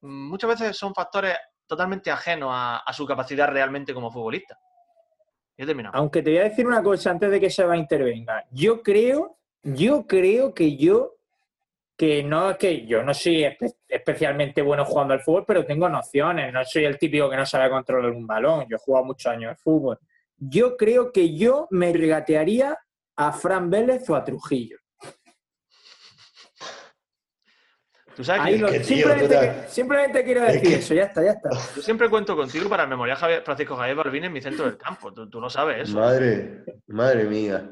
muchas 0.02 0.50
veces 0.52 0.78
son 0.78 0.94
factores 0.94 1.36
totalmente 1.66 2.12
ajenos 2.12 2.50
a, 2.52 2.78
a 2.78 2.94
su 2.94 3.06
capacidad 3.06 3.48
realmente 3.50 3.94
como 3.94 4.12
futbolista. 4.12 4.58
Y 5.58 5.64
he 5.64 5.66
terminado. 5.66 5.98
Aunque 5.98 6.22
te 6.22 6.32
voy 6.32 6.40
a 6.40 6.44
decir 6.44 6.66
una 6.68 6.82
cosa 6.84 7.12
antes 7.12 7.30
de 7.32 7.40
que 7.40 7.50
Seba 7.50 7.76
intervenga. 7.78 8.46
Yo 8.52 8.82
creo, 8.82 9.40
yo 9.64 10.06
creo 10.08 10.54
que 10.54 10.78
yo, 10.78 11.16
que 12.00 12.24
no 12.24 12.52
es 12.52 12.58
que 12.58 12.86
yo 12.86 13.04
no 13.04 13.14
soy 13.14 13.44
espe- 13.44 13.76
especialmente 13.86 14.62
bueno 14.62 14.86
jugando 14.86 15.14
al 15.14 15.20
fútbol, 15.20 15.44
pero 15.46 15.66
tengo 15.66 15.90
nociones. 15.90 16.54
No 16.54 16.64
soy 16.64 16.86
el 16.86 16.98
típico 16.98 17.30
que 17.30 17.36
no 17.36 17.46
sabe 17.46 17.70
controlar 17.70 18.12
un 18.12 18.26
balón. 18.26 18.66
Yo 18.70 18.78
he 18.78 18.80
jugado 18.80 19.04
muchos 19.04 19.30
años 19.30 19.50
al 19.50 19.58
fútbol. 19.58 20.00
Yo 20.38 20.78
creo 20.78 21.12
que 21.12 21.36
yo 21.36 21.68
me 21.72 21.92
regatearía 21.92 22.78
a 23.18 23.32
Fran 23.34 23.70
Vélez 23.70 24.10
o 24.10 24.16
a 24.16 24.24
Trujillo. 24.24 24.78
Tú 28.16 28.24
sabes 28.24 28.42
Ahí 28.44 28.54
que 28.56 28.60
lo- 28.62 28.68
que, 28.70 28.80
tío, 28.80 28.88
simplemente, 28.98 29.40
que- 29.40 29.68
simplemente 29.70 30.24
quiero 30.24 30.46
Es 30.46 30.54
decir 30.54 30.70
que- 30.70 30.76
eso, 30.76 30.94
ya 30.94 31.04
está, 31.04 31.24
ya 31.24 31.32
está. 31.32 31.50
yo 31.76 31.82
siempre 31.82 32.10
cuento 32.10 32.36
contigo 32.36 32.70
para 32.70 32.84
el 32.84 32.90
memorial 32.90 33.18
Javier- 33.18 33.44
Francisco 33.44 33.76
Javier 33.76 33.96
Balvin 33.98 34.24
en 34.24 34.32
mi 34.34 34.42
centro 34.42 34.66
del 34.66 34.78
campo. 34.78 35.14
Tú, 35.14 35.30
tú 35.30 35.40
lo 35.42 35.50
sabes 35.50 35.90
eso. 35.90 35.98
Madre, 36.00 36.64
madre 36.88 37.26
mía. 37.26 37.70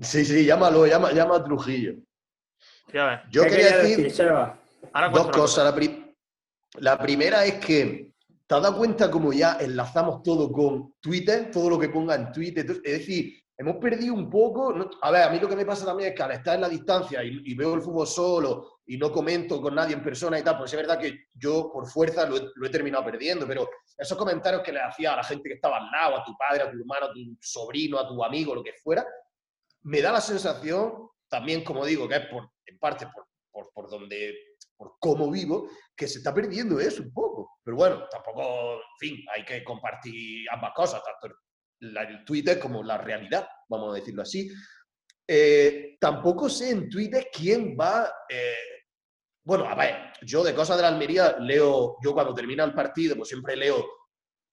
Sí, 0.00 0.24
sí, 0.24 0.44
llámalo, 0.46 0.86
llama, 0.86 1.12
llama 1.12 1.36
a 1.36 1.44
Trujillo. 1.44 1.94
Yo 3.30 3.42
¿Qué 3.44 3.50
quería 3.50 3.66
decir 3.88 4.06
dos 5.12 5.26
cosas. 5.36 5.64
La, 5.64 5.74
pri- 5.74 6.16
la 6.78 6.98
primera 6.98 7.44
es 7.44 7.54
que 7.64 8.12
te 8.46 8.54
has 8.54 8.62
dado 8.62 8.76
cuenta 8.76 9.10
como 9.10 9.32
ya 9.32 9.56
enlazamos 9.60 10.22
todo 10.22 10.50
con 10.50 10.94
Twitter, 11.00 11.50
todo 11.52 11.70
lo 11.70 11.78
que 11.78 11.88
ponga 11.88 12.14
en 12.14 12.32
Twitter. 12.32 12.60
Entonces, 12.62 12.82
Es 12.84 12.98
decir, 13.00 13.34
hemos 13.56 13.76
perdido 13.76 14.14
un 14.14 14.28
poco. 14.28 14.72
no- 14.72 14.90
A 15.02 15.10
ver, 15.10 15.22
a 15.22 15.30
mí 15.30 15.38
lo 15.38 15.48
que 15.48 15.54
me 15.56 15.64
pasa 15.66 15.84
también 15.86 16.10
es 16.10 16.14
que 16.16 16.22
al 16.22 16.32
estar 16.32 16.54
en 16.56 16.62
la 16.62 16.68
distancia 16.68 17.22
y, 17.22 17.40
y 17.44 17.54
veo 17.54 17.74
el 17.74 17.82
fútbol 17.82 18.06
solo 18.06 18.80
y 18.86 18.96
no 18.96 19.12
comento 19.12 19.60
con 19.62 19.74
nadie 19.76 19.94
en 19.94 20.02
persona 20.02 20.36
y 20.38 20.42
tal, 20.42 20.58
pues 20.58 20.72
es 20.72 20.76
verdad 20.76 20.98
que 20.98 21.26
yo 21.34 21.70
por 21.72 21.86
fuerza 21.88 22.26
lo 22.28 22.36
he, 22.38 22.42
lo 22.56 22.66
he 22.66 22.70
terminado 22.70 23.04
perdiendo, 23.04 23.46
pero 23.46 23.68
esos 23.96 24.18
comentarios 24.18 24.62
que 24.62 24.72
le 24.72 24.80
hacía 24.80 25.12
a 25.12 25.16
la 25.18 25.22
gente 25.22 25.48
que 25.48 25.54
estaba 25.54 25.76
al 25.76 25.90
lado, 25.92 26.16
a 26.16 26.24
tu 26.24 26.36
padre, 26.36 26.62
a 26.64 26.70
tu 26.70 26.76
hermano, 26.76 27.06
a 27.06 27.12
tu 27.12 27.20
sobrino, 27.40 27.98
a 28.00 28.08
tu 28.08 28.24
amigo, 28.24 28.52
lo 28.54 28.64
que 28.64 28.72
fuera, 28.82 29.06
me 29.82 30.00
da 30.02 30.10
la 30.10 30.20
sensación, 30.20 31.08
también 31.30 31.62
como 31.64 31.86
digo, 31.86 32.08
que 32.08 32.16
es 32.16 32.26
por, 32.26 32.50
en 32.66 32.78
parte 32.78 33.06
por, 33.06 33.26
por, 33.50 33.72
por 33.72 33.88
donde, 33.90 34.34
por 34.76 34.94
cómo 34.98 35.30
vivo, 35.30 35.68
que 35.96 36.06
se 36.08 36.18
está 36.18 36.34
perdiendo 36.34 36.78
eso 36.80 37.02
un 37.02 37.12
poco. 37.12 37.58
Pero 37.64 37.76
bueno, 37.76 38.04
tampoco, 38.10 38.74
en 38.74 38.98
fin, 38.98 39.24
hay 39.34 39.44
que 39.44 39.62
compartir 39.64 40.46
ambas 40.50 40.72
cosas, 40.74 41.02
tanto 41.02 41.36
la- 41.80 42.02
el 42.02 42.24
Twitter 42.24 42.58
como 42.58 42.82
la 42.82 42.98
realidad, 42.98 43.48
vamos 43.68 43.92
a 43.92 43.98
decirlo 43.98 44.22
así. 44.22 44.50
Eh, 45.26 45.96
tampoco 46.00 46.48
sé 46.48 46.70
en 46.70 46.88
Twitter 46.88 47.28
quién 47.32 47.76
va... 47.78 48.12
eh, 48.28 48.54
bueno, 49.44 49.64
a 49.64 49.74
ver, 49.74 50.12
yo 50.22 50.42
de 50.44 50.54
cosas 50.54 50.76
de 50.76 50.82
la 50.82 50.88
Almería 50.88 51.36
leo, 51.38 51.96
yo 52.02 52.12
cuando 52.12 52.34
termina 52.34 52.64
el 52.64 52.74
partido, 52.74 53.16
pues 53.16 53.28
siempre 53.28 53.56
leo 53.56 53.86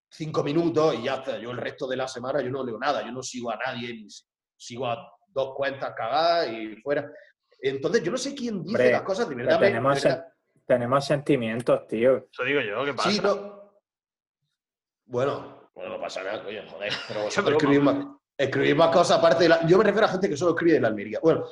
cinco 0.10 0.44
minutos 0.44 0.96
y 0.96 1.04
ya 1.04 1.16
está. 1.16 1.38
Yo 1.40 1.52
el 1.52 1.58
resto 1.58 1.88
de 1.88 1.98
la 1.98 2.08
semana 2.08 2.42
yo 2.42 2.50
no 2.50 2.64
leo 2.64 2.78
nada, 2.80 3.04
yo 3.06 3.12
no 3.12 3.22
sigo 3.22 3.52
a 3.52 3.58
nadie, 3.58 3.94
ni 3.94 4.10
si- 4.10 4.24
sigo 4.56 4.86
a 4.88 4.98
dos 5.28 5.54
cuentas 5.56 5.94
cagadas 5.96 6.50
y 6.52 6.76
fuera. 6.78 7.12
Entonces, 7.62 8.04
yo 8.04 8.12
no 8.12 8.18
sé 8.18 8.34
quién 8.36 8.62
dice 8.64 8.76
Hombre, 8.78 8.92
las 8.92 9.02
cosas 9.02 9.28
de 9.30 9.36
verdad. 9.36 9.60
tenemos, 9.60 10.02
de 10.02 10.10
verdad- 10.10 10.28
tenemos 10.66 11.06
sentimientos, 11.06 11.88
tío. 11.88 12.28
Eso 12.32 12.44
digo 12.44 12.62
yo, 12.62 12.84
¿qué 12.86 12.94
pasa? 12.94 13.10
Sí, 13.12 13.20
no. 13.22 13.72
Bueno, 15.06 15.70
bueno, 15.74 15.92
no 15.96 16.02
pasa 16.02 16.24
nada, 16.24 16.44
coño, 16.44 16.62
joder. 16.70 16.92
Pero 17.08 17.22
vosotros 17.24 17.54
escribís 17.54 17.82
más, 17.82 18.06
escribís 18.38 18.76
más 18.76 18.90
cosas 18.96 19.18
aparte 19.20 19.44
de 19.44 19.50
la. 19.50 19.66
Yo 19.66 19.78
me 19.78 19.84
refiero 19.86 20.06
a 20.08 20.10
gente 20.12 20.30
que 20.30 20.38
solo 20.38 20.52
escribe 20.52 20.74
de 20.74 20.82
la 20.82 20.90
Almería. 20.90 21.20
Bueno, 21.22 21.46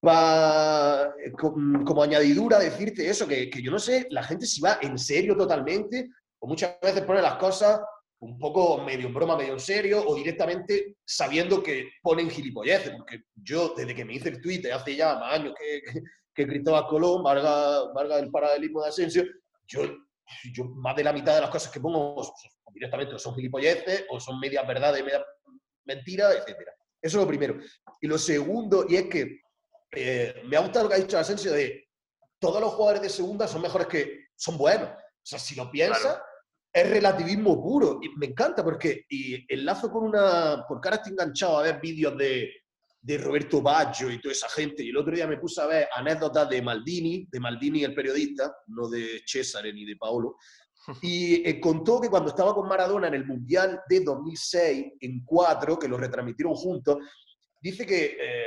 pa- 0.00 1.14
como 1.40 2.02
añadidura, 2.02 2.58
decirte 2.58 3.08
eso, 3.08 3.26
que, 3.26 3.48
que 3.48 3.62
yo 3.62 3.70
no 3.70 3.78
sé, 3.78 4.06
la 4.10 4.22
gente 4.22 4.44
si 4.46 4.60
va 4.60 4.78
en 4.82 4.98
serio 4.98 5.34
totalmente, 5.36 6.10
o 6.40 6.46
muchas 6.46 6.78
veces 6.80 7.02
pone 7.02 7.22
las 7.22 7.36
cosas 7.36 7.80
un 8.24 8.38
poco 8.38 8.78
medio 8.82 9.06
en 9.06 9.14
broma, 9.14 9.36
medio 9.36 9.52
en 9.52 9.60
serio, 9.60 10.02
o 10.06 10.14
directamente 10.14 10.96
sabiendo 11.04 11.62
que 11.62 11.90
ponen 12.02 12.30
gilipolleces, 12.30 12.92
porque 12.96 13.24
yo, 13.34 13.74
desde 13.76 13.94
que 13.94 14.04
me 14.04 14.14
hice 14.14 14.30
el 14.30 14.40
Twitter 14.40 14.72
hace 14.72 14.96
ya 14.96 15.16
más 15.16 15.34
años 15.34 15.54
que, 15.58 15.82
que, 15.82 16.02
que 16.34 16.46
Cristóbal 16.46 16.86
Colón, 16.86 17.22
valga, 17.22 17.92
valga 17.92 18.18
el 18.18 18.30
paralelismo 18.30 18.82
de 18.82 18.88
Asensio, 18.88 19.24
yo, 19.66 19.82
yo 20.52 20.64
más 20.64 20.96
de 20.96 21.04
la 21.04 21.12
mitad 21.12 21.34
de 21.34 21.42
las 21.42 21.50
cosas 21.50 21.70
que 21.70 21.80
pongo 21.80 22.34
directamente 22.72 23.18
son 23.18 23.34
gilipolleces, 23.34 24.06
o 24.08 24.18
son 24.18 24.40
medias 24.40 24.66
verdades, 24.66 25.04
medias 25.04 25.22
mentiras, 25.84 26.34
etcétera. 26.34 26.72
Eso 27.00 27.18
es 27.18 27.22
lo 27.22 27.28
primero. 27.28 27.58
Y 28.00 28.06
lo 28.06 28.16
segundo, 28.16 28.86
y 28.88 28.96
es 28.96 29.08
que 29.08 29.40
eh, 29.92 30.42
me 30.46 30.56
ha 30.56 30.60
gustado 30.60 30.84
lo 30.84 30.88
que 30.88 30.96
ha 30.96 31.04
dicho 31.04 31.18
Asensio 31.18 31.52
de 31.52 31.88
todos 32.38 32.60
los 32.60 32.72
jugadores 32.72 33.02
de 33.02 33.10
segunda 33.10 33.46
son 33.46 33.62
mejores 33.62 33.86
que 33.86 34.28
son 34.34 34.56
buenos. 34.56 34.88
O 34.88 35.26
sea, 35.26 35.38
si 35.38 35.54
lo 35.54 35.70
piensas. 35.70 36.20
Es 36.74 36.90
relativismo 36.90 37.62
puro. 37.62 38.00
Y 38.02 38.08
me 38.18 38.26
encanta 38.26 38.64
porque 38.64 39.04
y 39.08 39.46
enlazo 39.52 39.90
con 39.90 40.04
una. 40.04 40.64
Porque 40.68 40.88
ahora 40.88 40.96
estoy 40.96 41.12
enganchado 41.12 41.58
a 41.58 41.62
ver 41.62 41.80
vídeos 41.80 42.18
de, 42.18 42.50
de 43.00 43.18
Roberto 43.18 43.62
Baggio 43.62 44.10
y 44.10 44.20
toda 44.20 44.32
esa 44.32 44.48
gente. 44.48 44.82
Y 44.82 44.88
el 44.88 44.96
otro 44.96 45.14
día 45.14 45.28
me 45.28 45.38
puse 45.38 45.62
a 45.62 45.66
ver 45.66 45.88
anécdotas 45.94 46.48
de 46.50 46.60
Maldini, 46.60 47.28
de 47.30 47.40
Maldini 47.40 47.84
el 47.84 47.94
periodista, 47.94 48.52
no 48.66 48.88
de 48.88 49.22
Cesare 49.24 49.72
ni 49.72 49.84
de 49.84 49.96
Paolo. 49.96 50.36
Y 51.00 51.48
eh, 51.48 51.60
contó 51.60 52.00
que 52.00 52.10
cuando 52.10 52.30
estaba 52.30 52.54
con 52.54 52.68
Maradona 52.68 53.06
en 53.08 53.14
el 53.14 53.24
Mundial 53.24 53.80
de 53.88 54.00
2006, 54.00 54.92
en 55.00 55.24
cuatro, 55.24 55.78
que 55.78 55.88
lo 55.88 55.96
retransmitieron 55.96 56.54
juntos, 56.54 56.98
dice 57.62 57.86
que 57.86 58.16
eh, 58.20 58.46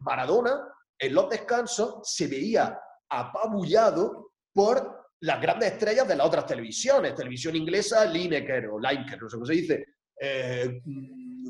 Maradona 0.00 0.66
en 0.98 1.14
los 1.14 1.28
descansos 1.28 1.98
se 2.02 2.26
veía 2.26 2.78
apabullado 3.08 4.32
por 4.52 5.05
las 5.20 5.40
grandes 5.40 5.72
estrellas 5.72 6.06
de 6.06 6.16
las 6.16 6.26
otras 6.26 6.46
televisiones. 6.46 7.14
Televisión 7.14 7.56
inglesa, 7.56 8.04
Lineker 8.04 8.66
o 8.68 8.78
Lineker, 8.78 9.20
no 9.20 9.28
sé 9.28 9.36
cómo 9.36 9.46
se 9.46 9.52
dice. 9.54 9.84
Eh, 10.20 10.80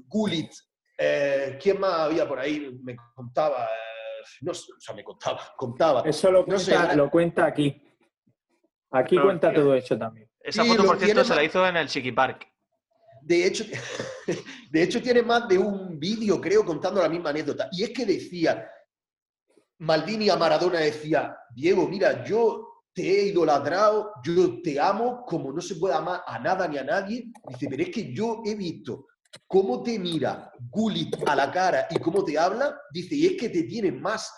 Gullit. 0.09 0.51
Eh, 0.99 1.59
¿Quién 1.61 1.81
más 1.81 1.93
había 2.01 2.27
por 2.27 2.39
ahí? 2.39 2.71
Me 2.83 2.97
contaba. 3.15 3.65
eh, 3.65 4.29
no 4.43 4.55
sé, 4.55 4.73
o 4.77 4.81
sea, 4.81 4.95
me 4.95 5.05
contaba, 5.05 5.41
contaba. 5.57 6.03
Eso 6.03 6.31
lo 6.31 6.41
No 6.41 6.47
cuenta, 6.47 6.91
sé, 6.91 6.97
lo 6.97 7.11
cuenta 7.11 7.47
aquí. 7.47 7.83
Aquí 8.93 9.17
Pero, 9.17 9.25
cuenta 9.25 9.51
tío, 9.51 9.61
todo 9.63 9.75
eso 9.75 9.99
también. 9.99 10.31
Esa 10.41 10.65
foto, 10.65 10.83
lo 10.83 10.89
por 10.89 10.99
cierto, 10.99 11.25
se 11.25 11.35
la 11.35 11.43
hizo 11.45 11.67
en 11.67 11.77
el 11.77 11.89
Chiqui 11.89 12.13
Park. 12.13 12.47
De 13.23 13.47
hecho, 13.47 13.65
de 14.71 14.83
hecho, 14.83 15.03
tiene 15.03 15.23
más 15.23 15.49
de 15.49 15.59
un 15.59 15.99
vídeo, 15.99 16.41
creo, 16.41 16.65
contando 16.65 17.03
la 17.03 17.09
misma 17.09 17.31
anécdota. 17.31 17.69
Y 17.73 17.83
es 17.83 17.91
que 17.91 18.07
decía, 18.07 18.71
Maldini 19.79 20.31
a 20.31 20.37
Maradona 20.37 20.79
decía, 20.79 21.37
Diego, 21.53 21.89
mira, 21.89 22.25
yo 22.25 22.76
te 22.97 23.03
he 23.03 23.23
idolatrado, 23.27 24.11
yo 24.25 24.63
te 24.63 24.81
amo 24.81 25.23
como 25.27 25.53
no 25.53 25.61
se 25.61 25.75
puede 25.77 25.95
amar 25.95 26.23
a 26.27 26.39
nada 26.39 26.67
ni 26.67 26.79
a 26.79 26.83
nadie. 26.85 27.31
Dice, 27.51 27.67
pero 27.69 27.83
es 27.83 27.91
que 27.91 28.15
yo 28.15 28.41
he 28.43 28.55
visto 28.55 29.07
cómo 29.47 29.83
te 29.83 29.99
mira 29.99 30.51
Gullit 30.71 31.15
a 31.27 31.37
la 31.37 31.53
cara 31.53 31.87
y 31.91 31.99
cómo 31.99 32.25
te 32.25 32.39
habla. 32.39 32.75
Dice, 32.91 33.15
y 33.15 33.27
es 33.27 33.37
que 33.37 33.51
te 33.51 33.65
tiene 33.65 33.93
más 33.93 34.33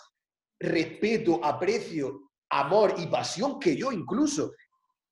respeto, 0.59 1.39
aprecio, 1.41 2.31
amor 2.51 2.95
y 2.97 3.07
pasión 3.07 3.61
que 3.61 3.77
yo 3.77 3.93
incluso. 3.93 4.51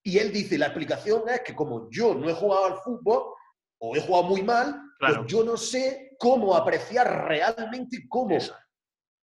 Y 0.04 0.18
él 0.18 0.34
dice, 0.34 0.58
la 0.58 0.66
explicación 0.66 1.24
es 1.30 1.40
que 1.42 1.56
como 1.56 1.90
yo 1.90 2.14
no 2.16 2.30
he 2.30 2.34
jugado 2.34 2.66
al 2.66 2.78
fútbol, 2.80 3.34
o 3.80 3.96
he 3.96 4.02
jugado 4.02 4.24
muy 4.26 4.44
mal, 4.44 4.78
Claro. 5.00 5.22
pues 5.22 5.32
yo 5.32 5.44
no 5.46 5.56
sé 5.56 6.16
cómo 6.20 6.54
apreciar 6.54 7.28
realmente 7.30 8.06
cómo. 8.10 8.38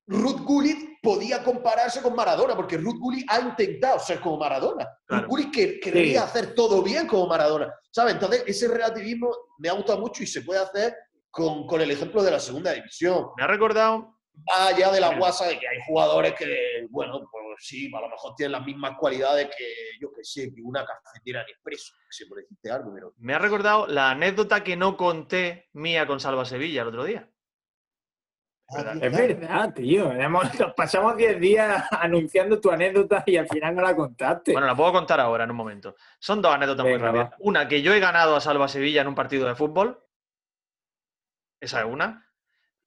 Ruth 0.06 0.40
Gullit 0.44 0.93
podía 1.04 1.44
compararse 1.44 2.02
con 2.02 2.16
Maradona, 2.16 2.56
porque 2.56 2.78
Ruth 2.78 2.98
Gullit 2.98 3.30
ha 3.30 3.38
intentado 3.40 4.00
ser 4.00 4.18
como 4.18 4.38
Maradona. 4.38 4.88
Claro. 5.06 5.22
Ruth 5.24 5.30
Gullit 5.30 5.54
que, 5.54 5.78
quería 5.78 6.22
Sí. 6.22 6.26
hacer 6.26 6.54
todo 6.54 6.82
bien 6.82 7.06
como 7.06 7.28
Maradona. 7.28 7.72
¿Sabes? 7.92 8.14
Entonces, 8.14 8.42
ese 8.46 8.66
relativismo 8.66 9.30
me 9.58 9.68
ha 9.68 9.72
gustado 9.74 10.00
mucho 10.00 10.22
y 10.24 10.26
se 10.26 10.42
puede 10.42 10.60
hacer 10.60 10.96
con, 11.30 11.66
con 11.66 11.80
el 11.80 11.90
ejemplo 11.92 12.22
de 12.24 12.30
la 12.32 12.40
segunda 12.40 12.72
división. 12.72 13.26
Me 13.36 13.44
ha 13.44 13.46
recordado, 13.46 14.16
Más 14.46 14.72
allá 14.72 14.90
de 14.90 15.00
la 15.00 15.16
guasa 15.16 15.46
de 15.46 15.58
que 15.60 15.68
hay 15.68 15.78
jugadores 15.86 16.34
que, 16.34 16.86
bueno, 16.90 17.20
pues 17.30 17.44
sí, 17.58 17.88
a 17.94 18.00
lo 18.00 18.08
mejor 18.08 18.34
tienen 18.34 18.50
las 18.52 18.64
mismas 18.66 18.96
cualidades 18.98 19.46
que, 19.56 19.64
yo 20.00 20.08
que 20.12 20.24
sé, 20.24 20.52
que 20.52 20.60
una 20.60 20.84
cafetera 20.84 21.42
en 21.42 21.48
expreso, 21.50 21.92
que 22.18 22.26
por 22.26 22.38
decirte 22.38 22.70
algo, 22.70 22.92
pero... 22.92 23.12
me 23.18 23.32
ha 23.34 23.38
recordado 23.38 23.86
la 23.86 24.10
anécdota 24.10 24.64
que 24.64 24.74
no 24.74 24.96
conté 24.96 25.68
mía 25.72 26.06
con 26.06 26.18
Salva 26.18 26.44
Sevilla 26.44 26.82
el 26.82 26.88
otro 26.88 27.04
día. 27.04 27.28
Ah, 28.70 28.94
Es 29.00 29.12
verdad, 29.12 29.74
tío. 29.74 30.10
Hemos- 30.12 30.58
nos 30.58 30.72
pasamos 30.74 31.16
10 31.16 31.38
días 31.38 31.84
anunciando 31.90 32.60
tu 32.60 32.70
anécdota 32.70 33.22
y 33.26 33.36
al 33.36 33.46
final 33.48 33.74
no 33.76 33.82
la 33.82 33.94
contaste. 33.94 34.52
Bueno, 34.52 34.66
la 34.66 34.74
puedo 34.74 34.92
contar 34.92 35.20
ahora 35.20 35.44
en 35.44 35.50
un 35.50 35.56
momento. 35.56 35.94
Son 36.18 36.40
dos 36.40 36.54
anécdotas 36.54 36.84
muy 36.86 36.96
rápidas. 36.96 37.30
va. 37.30 37.36
Una, 37.40 37.68
que 37.68 37.82
yo 37.82 37.92
he 37.92 38.00
ganado 38.00 38.34
a 38.36 38.40
Salva 38.40 38.68
Sevilla 38.68 39.02
en 39.02 39.08
un 39.08 39.14
partido 39.14 39.46
de 39.46 39.54
fútbol. 39.54 40.02
Esa 41.60 41.80
es 41.80 41.86
una. 41.86 42.26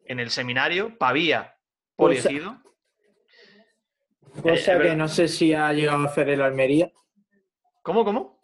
En 0.05 0.19
el 0.19 0.29
seminario, 0.31 0.97
Pavía, 0.97 1.57
Pues, 1.95 2.21
poliegido. 2.23 2.57
Cosa 4.41 4.73
es 4.73 4.81
que 4.81 4.95
no 4.95 5.07
sé 5.07 5.27
si 5.27 5.53
ha 5.53 5.71
llegado 5.73 6.03
a 6.03 6.07
hacer 6.07 6.29
el 6.29 6.41
Almería. 6.41 6.91
¿Cómo, 7.81 8.03
cómo? 8.05 8.36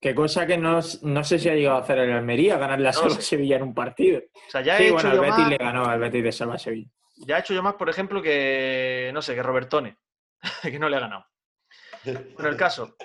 Que 0.00 0.14
cosa 0.14 0.46
que 0.46 0.56
no, 0.56 0.80
no 1.02 1.24
sé 1.24 1.38
si 1.38 1.48
ha 1.50 1.54
llegado 1.54 1.76
a 1.76 1.80
hacer 1.82 1.98
el 1.98 2.12
Almería, 2.12 2.56
ganar 2.56 2.80
la 2.80 2.90
No 2.92 2.98
Salva. 2.98 3.20
Sevilla 3.20 3.56
en 3.56 3.62
un 3.64 3.74
partido. 3.74 4.20
O 4.46 4.50
sea, 4.50 4.62
ya 4.62 4.74
he 4.74 4.78
Sí, 4.78 4.84
hecho 4.84 4.94
bueno, 4.94 5.10
el 5.10 5.16
yo 5.16 5.20
Betis 5.22 5.36
más, 5.38 5.48
le 5.50 5.56
ganó 5.58 5.84
al 5.86 6.00
Betis 6.00 6.24
de 6.24 6.32
Salva 6.32 6.58
Sevilla. 6.58 6.90
ya 7.16 7.36
he 7.36 7.40
hecho 7.40 7.52
yo 7.52 7.62
más, 7.62 7.74
por 7.74 7.90
ejemplo, 7.90 8.22
que, 8.22 9.10
no 9.12 9.20
sé, 9.20 9.34
que 9.34 9.42
Robertone, 9.42 9.98
que 10.62 10.78
no 10.78 10.88
le 10.88 10.96
he 10.96 11.00
ganado. 11.00 11.26
Bueno, 12.04 12.48
el 12.48 12.56
caso, 12.56 12.96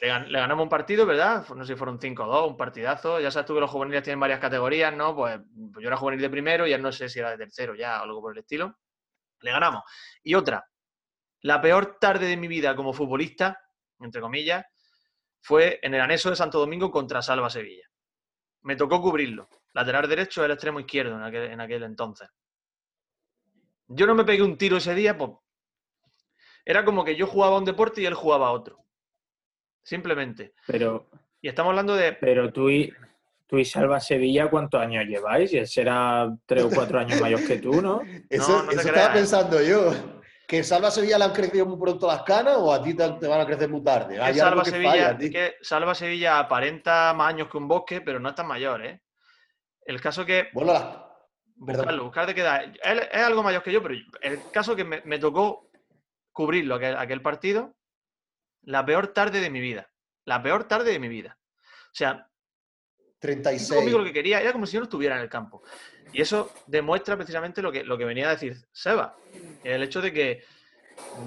le, 0.00 0.08
gan- 0.10 0.26
le 0.28 0.38
ganamos 0.38 0.62
un 0.64 0.70
partido, 0.70 1.04
¿verdad? 1.04 1.46
No 1.54 1.62
sé 1.64 1.74
si 1.74 1.78
fueron 1.78 1.98
5-2, 2.00 2.48
un 2.48 2.56
partidazo. 2.56 3.20
Ya 3.20 3.30
sabes 3.30 3.46
tú 3.46 3.52
que 3.54 3.60
los 3.60 3.70
juveniles 3.70 4.02
tienen 4.02 4.18
varias 4.20 4.40
categorías, 4.40 4.94
¿no? 4.96 5.14
Pues, 5.14 5.38
pues 5.74 5.82
yo 5.82 5.88
era 5.88 5.98
juvenil 5.98 6.22
de 6.22 6.30
primero 6.30 6.66
y 6.66 6.70
ya 6.70 6.78
no 6.78 6.90
sé 6.90 7.10
si 7.10 7.18
era 7.18 7.32
de 7.32 7.36
tercero 7.38 7.74
ya 7.74 8.00
o 8.00 8.04
algo 8.04 8.22
por 8.22 8.32
el 8.32 8.38
estilo. 8.38 8.78
Le 9.42 9.50
ganamos. 9.50 9.82
Y 10.22 10.34
otra, 10.34 10.64
la 11.42 11.60
peor 11.60 11.98
tarde 12.00 12.26
de 12.26 12.36
mi 12.38 12.48
vida 12.48 12.74
como 12.74 12.94
futbolista, 12.94 13.60
entre 14.00 14.22
comillas, 14.22 14.64
fue 15.44 15.78
en 15.82 15.92
el 15.92 16.00
anexo 16.00 16.30
de 16.30 16.36
Santo 16.36 16.58
Domingo 16.58 16.90
contra 16.90 17.20
Salva 17.20 17.50
Sevilla. 17.50 17.86
Me 18.62 18.76
tocó 18.76 19.02
cubrirlo. 19.02 19.46
Lateral 19.74 20.08
derecho 20.08 20.42
el 20.42 20.52
extremo 20.52 20.80
izquierdo 20.80 21.16
en 21.16 21.22
aquel, 21.22 21.50
en 21.50 21.60
aquel 21.60 21.82
entonces. 21.82 22.30
Yo 23.86 24.06
no 24.06 24.14
me 24.14 24.24
pegué 24.24 24.42
un 24.42 24.56
tiro 24.56 24.78
ese 24.78 24.94
día, 24.94 25.18
pues 25.18 25.32
era 26.64 26.82
como 26.82 27.04
que 27.04 27.14
yo 27.14 27.26
jugaba 27.26 27.58
un 27.58 27.66
deporte 27.66 28.00
y 28.00 28.06
él 28.06 28.14
jugaba 28.14 28.52
otro. 28.52 28.86
Simplemente. 29.82 30.54
Pero, 30.66 31.10
Y 31.42 31.48
estamos 31.48 31.72
hablando 31.72 31.94
de. 31.94 32.14
pero 32.14 32.50
tú 32.50 32.70
y, 32.70 32.90
tú 33.46 33.58
y 33.58 33.66
Salva 33.66 34.00
Sevilla, 34.00 34.48
¿cuántos 34.48 34.80
años 34.80 35.04
lleváis? 35.04 35.52
Y 35.52 35.58
él 35.58 35.68
será 35.68 36.34
tres 36.46 36.64
o 36.64 36.70
cuatro 36.70 37.00
años 37.00 37.20
mayor 37.20 37.46
que 37.46 37.58
tú, 37.58 37.82
¿no? 37.82 38.00
Eso, 38.30 38.62
no 38.62 38.70
te 38.70 38.76
eso 38.76 38.88
creas, 38.88 38.96
estaba 38.96 39.12
pensando 39.12 39.62
yo. 39.62 39.92
¿Que 40.46 40.62
Salva 40.62 40.90
Sevilla 40.90 41.18
le 41.18 41.24
han 41.24 41.32
crecido 41.32 41.64
muy 41.66 41.78
pronto 41.78 42.06
las 42.06 42.22
canas 42.22 42.56
o 42.58 42.72
a 42.72 42.82
ti 42.82 42.94
te, 42.94 43.08
te 43.12 43.26
van 43.26 43.40
a 43.40 43.46
crecer 43.46 43.68
muy 43.68 43.82
tarde? 43.82 44.20
Hay 44.20 44.34
Salva, 44.34 44.50
algo 44.50 44.62
que 44.62 44.70
Sevilla, 44.70 44.92
falla, 44.92 45.18
que 45.18 45.54
Salva 45.62 45.94
Sevilla 45.94 46.38
aparenta 46.38 47.14
más 47.14 47.30
años 47.30 47.48
que 47.48 47.56
un 47.56 47.68
bosque, 47.68 48.00
pero 48.00 48.20
no 48.20 48.28
es 48.28 48.34
tan 48.34 48.46
mayor, 48.46 48.84
¿eh? 48.84 49.00
El 49.86 50.00
caso 50.00 50.24
que. 50.24 50.48
Bueno, 50.52 50.72
perdón. 50.72 51.04
Buscarlo, 51.56 52.04
buscar 52.04 52.26
de 52.26 52.34
qué 52.34 52.40
edad. 52.42 52.62
Él 52.82 53.08
es 53.10 53.22
algo 53.22 53.42
mayor 53.42 53.62
que 53.62 53.72
yo, 53.72 53.82
pero 53.82 53.94
el 53.94 54.50
caso 54.50 54.76
que 54.76 54.84
me, 54.84 55.00
me 55.04 55.18
tocó 55.18 55.70
cubrirlo 56.32 56.74
aquel, 56.74 56.96
aquel 56.96 57.22
partido, 57.22 57.74
la 58.62 58.84
peor 58.84 59.08
tarde 59.08 59.40
de 59.40 59.50
mi 59.50 59.60
vida. 59.60 59.90
La 60.24 60.42
peor 60.42 60.64
tarde 60.64 60.92
de 60.92 60.98
mi 60.98 61.08
vida. 61.08 61.38
O 61.40 61.96
sea, 61.96 62.28
36. 63.18 63.78
conmigo 63.78 63.98
lo 63.98 64.04
que 64.04 64.12
quería, 64.12 64.40
era 64.40 64.52
como 64.52 64.66
si 64.66 64.74
yo 64.74 64.80
no 64.80 64.84
estuviera 64.84 65.16
en 65.16 65.22
el 65.22 65.28
campo. 65.28 65.62
Y 66.12 66.20
eso 66.20 66.52
demuestra 66.66 67.16
precisamente 67.16 67.62
lo 67.62 67.72
que, 67.72 67.84
lo 67.84 67.98
que 67.98 68.04
venía 68.04 68.28
a 68.28 68.32
decir 68.32 68.56
Seba. 68.72 69.16
El 69.62 69.82
hecho 69.82 70.00
de 70.00 70.12
que, 70.12 70.44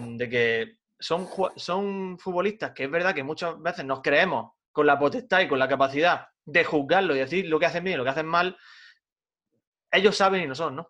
de 0.08 0.30
que 0.30 0.78
son, 1.00 1.28
son 1.56 2.17
futbolistas 2.19 2.71
que 2.71 2.86
es 2.86 2.91
verdad 2.91 3.13
que 3.13 3.23
muchas 3.23 3.62
veces 3.62 3.86
nos 3.86 4.02
creemos 4.02 4.54
con 4.71 4.86
la 4.86 5.00
potestad 5.00 5.41
y 5.41 5.47
con 5.47 5.60
la 5.60 5.67
capacidad 5.67 6.28
de 6.45 6.63
juzgarlo 6.63 7.15
y 7.15 7.19
decir 7.19 7.47
lo 7.47 7.60
que 7.60 7.65
hacen 7.65 7.84
bien 7.84 7.95
y 7.95 7.97
lo 7.97 8.04
que 8.04 8.12
hacen 8.12 8.28
mal. 8.28 8.58
Ellos 9.91 10.15
saben 10.15 10.43
y 10.43 10.47
no 10.47 10.56
son, 10.56 10.76
¿no? 10.76 10.89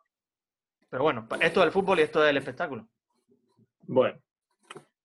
Pero 0.90 1.04
bueno, 1.04 1.28
esto 1.42 1.62
es 1.62 1.66
el 1.66 1.72
fútbol 1.72 2.00
y 2.00 2.04
esto 2.04 2.24
es 2.24 2.30
el 2.30 2.38
espectáculo. 2.38 2.88
Bueno, 3.82 4.22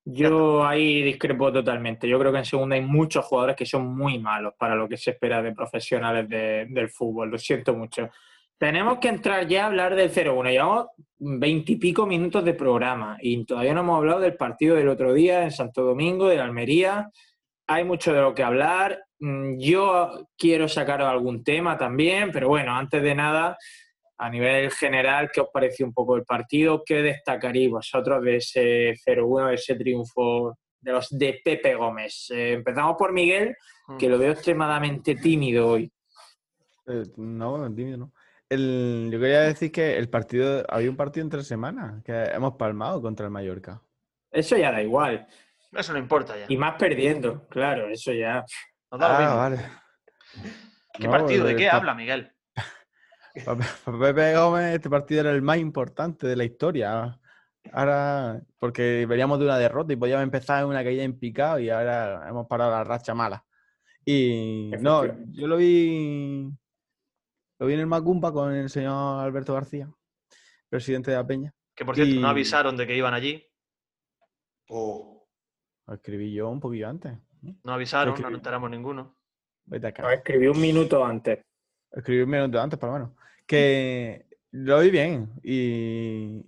yo 0.04 0.64
ahí 0.66 1.02
discrepo 1.02 1.52
totalmente. 1.52 2.08
Yo 2.08 2.18
creo 2.18 2.32
que 2.32 2.38
en 2.38 2.44
segunda 2.44 2.74
hay 2.76 2.82
muchos 2.82 3.24
jugadores 3.24 3.56
que 3.56 3.66
son 3.66 3.86
muy 3.96 4.18
malos 4.18 4.54
para 4.58 4.74
lo 4.74 4.88
que 4.88 4.96
se 4.96 5.12
espera 5.12 5.40
de 5.42 5.52
profesionales 5.52 6.28
de- 6.28 6.66
del 6.68 6.88
fútbol. 6.90 7.30
Lo 7.30 7.38
siento 7.38 7.74
mucho. 7.74 8.10
Tenemos 8.58 8.98
que 8.98 9.08
entrar 9.08 9.46
ya 9.46 9.64
a 9.64 9.66
hablar 9.66 9.94
del 9.94 10.10
0-1. 10.10 10.50
Llevamos 10.50 10.86
veintipico 11.18 12.06
minutos 12.06 12.44
de 12.44 12.54
programa 12.54 13.16
y 13.20 13.44
todavía 13.44 13.74
no 13.74 13.80
hemos 13.80 13.96
hablado 13.98 14.20
del 14.20 14.36
partido 14.36 14.76
del 14.76 14.88
otro 14.88 15.12
día 15.14 15.42
en 15.44 15.50
Santo 15.50 15.82
Domingo, 15.82 16.28
de 16.28 16.36
la 16.36 16.44
Almería. 16.44 17.10
Hay 17.66 17.84
mucho 17.84 18.12
de 18.12 18.20
lo 18.20 18.34
que 18.34 18.42
hablar. 18.42 19.04
Mm, 19.20 19.58
Yo 19.58 20.28
quiero 20.36 20.68
sacaros 20.68 21.08
algún 21.08 21.42
tema 21.44 21.78
también, 21.78 22.30
pero 22.32 22.48
bueno, 22.48 22.74
antes 22.76 23.02
de 23.02 23.14
nada, 23.14 23.56
a 24.22 24.30
nivel 24.30 24.70
general, 24.70 25.30
¿qué 25.32 25.40
os 25.40 25.48
pareció 25.52 25.84
un 25.84 25.92
poco 25.92 26.14
el 26.14 26.22
partido? 26.24 26.84
¿Qué 26.86 27.02
destacaréis 27.02 27.68
vosotros 27.70 28.22
de 28.22 28.36
ese 28.36 28.94
0-1, 29.04 29.48
de 29.48 29.54
ese 29.56 29.74
triunfo 29.74 30.56
de 30.80 30.92
los 30.92 31.08
de 31.10 31.40
Pepe 31.44 31.74
Gómez? 31.74 32.30
Eh, 32.30 32.52
empezamos 32.52 32.94
por 32.96 33.12
Miguel, 33.12 33.56
que 33.98 34.08
lo 34.08 34.18
veo 34.18 34.30
extremadamente 34.30 35.16
tímido 35.16 35.66
hoy. 35.70 35.92
Eh, 36.86 37.02
no, 37.16 37.50
bueno, 37.50 37.74
tímido 37.74 37.98
no. 37.98 38.12
El- 38.48 39.08
yo 39.12 39.18
quería 39.18 39.40
decir 39.40 39.72
que 39.72 39.96
el 39.98 40.08
partido, 40.08 40.64
había 40.68 40.88
un 40.90 40.96
partido 40.96 41.24
entre 41.24 41.42
semanas 41.42 42.00
que 42.04 42.12
hemos 42.12 42.54
palmado 42.54 43.02
contra 43.02 43.26
el 43.26 43.32
Mallorca. 43.32 43.82
Eso 44.30 44.56
ya 44.56 44.70
da 44.70 44.80
igual. 44.80 45.26
Eso 45.72 45.92
no 45.94 45.98
importa 45.98 46.38
ya. 46.38 46.46
Y 46.48 46.56
más 46.56 46.76
perdiendo, 46.78 47.48
claro, 47.48 47.88
eso 47.88 48.12
ya. 48.12 48.44
Da 48.88 49.32
Ah, 49.32 49.34
vale. 49.34 49.58
¿Qué 50.92 51.04
No, 51.06 51.10
partido? 51.10 51.44
¿De 51.44 51.56
qué 51.56 51.68
habla, 51.68 51.94
Miguel? 51.94 52.30
Para 53.44 53.58
para 53.84 53.98
Pepe 53.98 54.36
Gómez 54.36 54.74
este 54.74 54.90
partido 54.90 55.22
era 55.22 55.30
el 55.32 55.42
más 55.42 55.58
importante 55.58 56.26
de 56.26 56.36
la 56.36 56.44
historia. 56.44 57.18
Ahora, 57.72 58.42
porque 58.58 59.06
veníamos 59.06 59.38
de 59.38 59.44
una 59.44 59.56
derrota 59.56 59.92
y 59.92 59.96
podíamos 59.96 60.24
empezar 60.24 60.62
en 60.62 60.68
una 60.68 60.82
caída 60.82 61.04
en 61.04 61.18
picado 61.18 61.58
y 61.58 61.70
ahora 61.70 62.28
hemos 62.28 62.46
parado 62.46 62.72
la 62.72 62.84
racha 62.84 63.14
mala. 63.14 63.44
Y 64.04 64.72
no, 64.80 65.04
yo 65.30 65.46
lo 65.46 65.56
vi, 65.56 66.50
lo 67.58 67.66
vi 67.66 67.74
en 67.74 67.80
el 67.80 67.86
Macumba 67.86 68.32
con 68.32 68.52
el 68.52 68.68
señor 68.68 69.24
Alberto 69.24 69.54
García, 69.54 69.88
presidente 70.68 71.12
de 71.12 71.16
la 71.16 71.26
Peña. 71.26 71.54
Que 71.74 71.84
por 71.84 71.94
cierto, 71.94 72.20
no 72.20 72.28
avisaron 72.28 72.76
de 72.76 72.86
que 72.86 72.96
iban 72.96 73.14
allí. 73.14 73.46
Oh, 74.68 75.26
Lo 75.86 75.94
escribí 75.94 76.32
yo 76.32 76.50
un 76.50 76.60
poquillo 76.60 76.88
antes. 76.88 77.16
¿no? 77.42 77.56
No 77.62 77.72
avisaron, 77.72 78.14
no 78.20 78.30
nos 78.30 78.38
enteramos 78.38 78.70
ninguno. 78.70 79.16
Vete 79.64 79.86
acá. 79.86 80.02
Lo 80.02 80.10
escribí 80.10 80.48
un 80.48 80.60
minuto 80.60 81.04
antes. 81.04 81.44
Minuto 82.26 82.60
antes, 82.60 82.78
por 82.78 82.88
lo 82.88 82.94
menos. 82.94 83.10
Que 83.46 84.26
lo 84.50 84.80
vi 84.80 84.90
bien. 84.90 85.30
Y, 85.42 86.44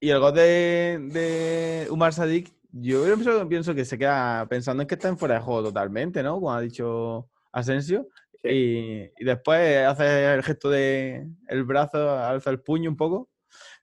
y 0.00 0.10
el 0.10 0.18
gol 0.20 0.34
de, 0.34 0.98
de 1.12 1.86
Umar 1.90 2.12
Sadik 2.12 2.52
yo 2.76 3.04
pienso, 3.04 3.48
pienso 3.48 3.74
que 3.74 3.84
se 3.84 3.96
queda 3.96 4.46
pensando 4.48 4.82
en 4.82 4.88
que 4.88 4.96
está 4.96 5.08
en 5.08 5.16
fuera 5.16 5.36
de 5.36 5.40
juego 5.40 5.64
totalmente, 5.64 6.22
¿no? 6.24 6.34
Como 6.34 6.52
ha 6.52 6.60
dicho 6.60 7.30
Asensio. 7.52 8.08
Y, 8.42 9.04
y 9.16 9.24
después 9.24 9.86
hace 9.86 10.34
el 10.34 10.42
gesto 10.42 10.68
de 10.70 11.26
el 11.48 11.64
brazo, 11.64 12.10
alza 12.18 12.50
el 12.50 12.60
puño 12.60 12.90
un 12.90 12.96
poco. 12.96 13.30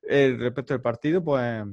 eh, 0.04 0.36
respecto 0.38 0.74
del 0.74 0.82
partido, 0.82 1.24
pues 1.24 1.64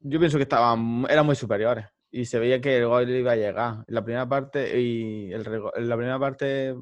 yo 0.00 0.18
pienso 0.18 0.36
que 0.38 0.42
estaban, 0.44 1.06
eran 1.08 1.26
muy 1.26 1.36
superiores. 1.36 1.86
Y 2.16 2.26
se 2.26 2.38
veía 2.38 2.60
que 2.60 2.76
el 2.78 2.86
gol 2.86 3.10
iba 3.10 3.32
a 3.32 3.36
llegar. 3.36 3.84
La 3.88 4.04
primera 4.04 4.28
parte, 4.28 4.80
y 4.80 5.32
el, 5.32 5.42
la 5.42 5.96
primera 5.96 6.16
parte 6.16 6.76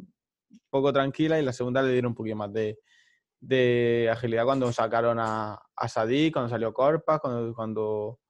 poco 0.69 0.93
tranquila, 0.93 1.41
y 1.41 1.43
la 1.45 1.55
segunda 1.55 1.81
le 1.81 1.91
dieron 1.93 2.11
un 2.11 2.15
poquito 2.15 2.37
más 2.37 2.53
de, 2.53 2.79
de 3.41 4.11
agilidad 4.13 4.45
cuando 4.45 4.71
sacaron 4.73 5.19
a, 5.19 5.59
a 5.75 5.89
Sadik, 5.89 6.35
cuando 6.35 6.51
salió 6.51 6.75
Corpas, 6.75 7.19
cuando, 7.21 7.55
cuando, 7.55 8.21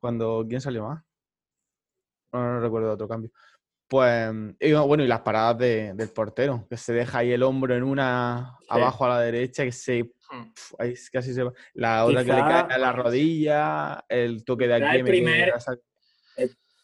cuando. 0.00 0.46
¿Quién 0.48 0.62
salió 0.62 0.84
más? 0.84 1.04
No, 2.32 2.54
no 2.54 2.60
recuerdo 2.60 2.92
otro 2.92 3.06
cambio. 3.06 3.30
Pues, 3.86 4.32
y 4.58 4.72
bueno, 4.72 5.04
y 5.04 5.08
las 5.08 5.20
paradas 5.20 5.58
de- 5.58 5.92
del 5.92 6.08
portero, 6.08 6.66
que 6.70 6.78
se 6.78 6.94
deja 6.94 7.18
ahí 7.18 7.32
el 7.32 7.42
hombro 7.42 7.74
en 7.76 7.82
una 7.82 8.56
Sí. 8.60 8.66
abajo 8.70 9.04
a 9.04 9.08
la 9.10 9.20
derecha, 9.20 9.64
que 9.64 9.72
se 9.72 10.14
Hmm. 10.30 10.50
Pf, 10.54 10.74
ahí 10.78 10.94
casi 11.12 11.34
se 11.34 11.42
va. 11.42 11.52
La 11.74 12.06
otra 12.06 12.24
que 12.24 12.32
le 12.32 12.38
cae 12.40 12.74
a 12.74 12.78
la 12.78 12.90
rodilla, 12.92 14.02
el 14.08 14.46
toque 14.46 14.66
de 14.66 14.74
aquí. 14.76 14.96
el 14.96 15.04
primer- 15.04 15.52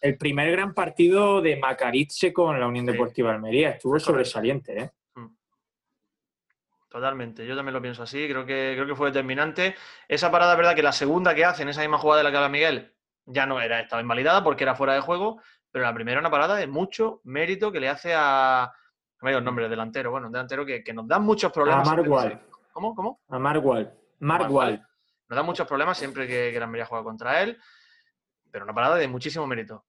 El 0.01 0.17
primer 0.17 0.51
gran 0.53 0.75
partido 0.75 1.41
de 1.41 1.57
Macaritze 1.57 2.33
con 2.33 2.59
la 2.61 2.67
Unión 2.67 2.87
Sí. 2.87 2.93
Deportiva 2.93 3.33
Almería 3.33 3.71
estuvo 3.71 3.93
Correcto. 3.93 4.13
sobresaliente, 4.13 4.79
¿eh? 4.81 4.91
Totalmente, 6.89 7.47
yo 7.47 7.55
también 7.55 7.75
lo 7.75 7.83
pienso 7.83 8.03
así, 8.03 8.27
creo 8.29 8.47
que, 8.47 8.73
creo 8.75 8.87
que 8.87 8.95
fue 8.95 9.09
determinante. 9.09 9.75
Esa 10.09 10.31
parada, 10.31 10.57
verdad 10.57 10.75
que 10.75 10.83
la 10.83 10.93
segunda 10.93 11.35
que 11.35 11.45
hace 11.45 11.63
en 11.63 11.69
esa 11.69 11.83
misma 11.83 11.99
jugada 11.99 12.19
de 12.21 12.25
la 12.25 12.31
que 12.31 12.37
habla 12.39 12.49
Miguel 12.49 12.95
ya 13.27 13.45
no 13.45 13.61
era, 13.61 13.81
estaba 13.81 14.01
invalidada 14.01 14.43
porque 14.43 14.65
era 14.65 14.75
fuera 14.75 14.95
de 14.95 15.01
juego, 15.01 15.39
pero 15.71 15.85
la 15.85 15.93
primera 15.93 16.19
una 16.19 16.31
parada 16.31 16.57
de 16.57 16.67
mucho 16.67 17.21
mérito 17.25 17.71
que 17.71 17.81
le 17.81 17.91
hace 17.91 18.15
a. 18.17 18.73
No 19.21 19.27
me 19.27 19.31
digo 19.33 19.39
el 19.41 19.45
nombre, 19.45 19.65
el 19.67 19.71
delantero, 19.71 20.11
bueno, 20.13 20.29
un 20.29 20.33
delantero 20.33 20.65
que, 20.65 20.83
que 20.83 20.95
nos 20.95 21.07
da 21.07 21.19
muchos 21.19 21.51
A 21.51 21.53
problemas. 21.53 21.87
Marwal. 21.87 22.31
se- 22.31 22.41
¿Cómo? 22.73 22.95
¿Cómo? 22.95 23.21
A 23.29 23.39
Marwal. 23.39 23.93
Marwal. 24.21 24.81
Nos 25.29 25.37
da 25.37 25.43
muchos 25.43 25.67
problemas 25.67 25.99
siempre 25.99 26.27
que, 26.27 26.51
que 26.53 26.59
la 26.59 26.65
Almería 26.65 26.87
juega 26.87 27.05
contra 27.05 27.43
él, 27.43 27.59
pero 28.51 28.65
una 28.65 28.73
parada 28.73 28.97
de 28.97 29.09
muchísimo 29.09 29.47
mérito. 29.47 29.85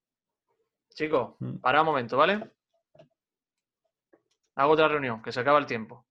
Chicos, 0.94 1.34
Mm. 1.38 1.56
para 1.58 1.80
un 1.80 1.86
momento, 1.86 2.16
¿vale? 2.16 2.50
Hago 4.56 4.72
otra 4.72 4.88
reunión, 4.88 5.22
que 5.22 5.32
se 5.32 5.40
acaba 5.40 5.58
el 5.58 5.66
tiempo. 5.66 6.04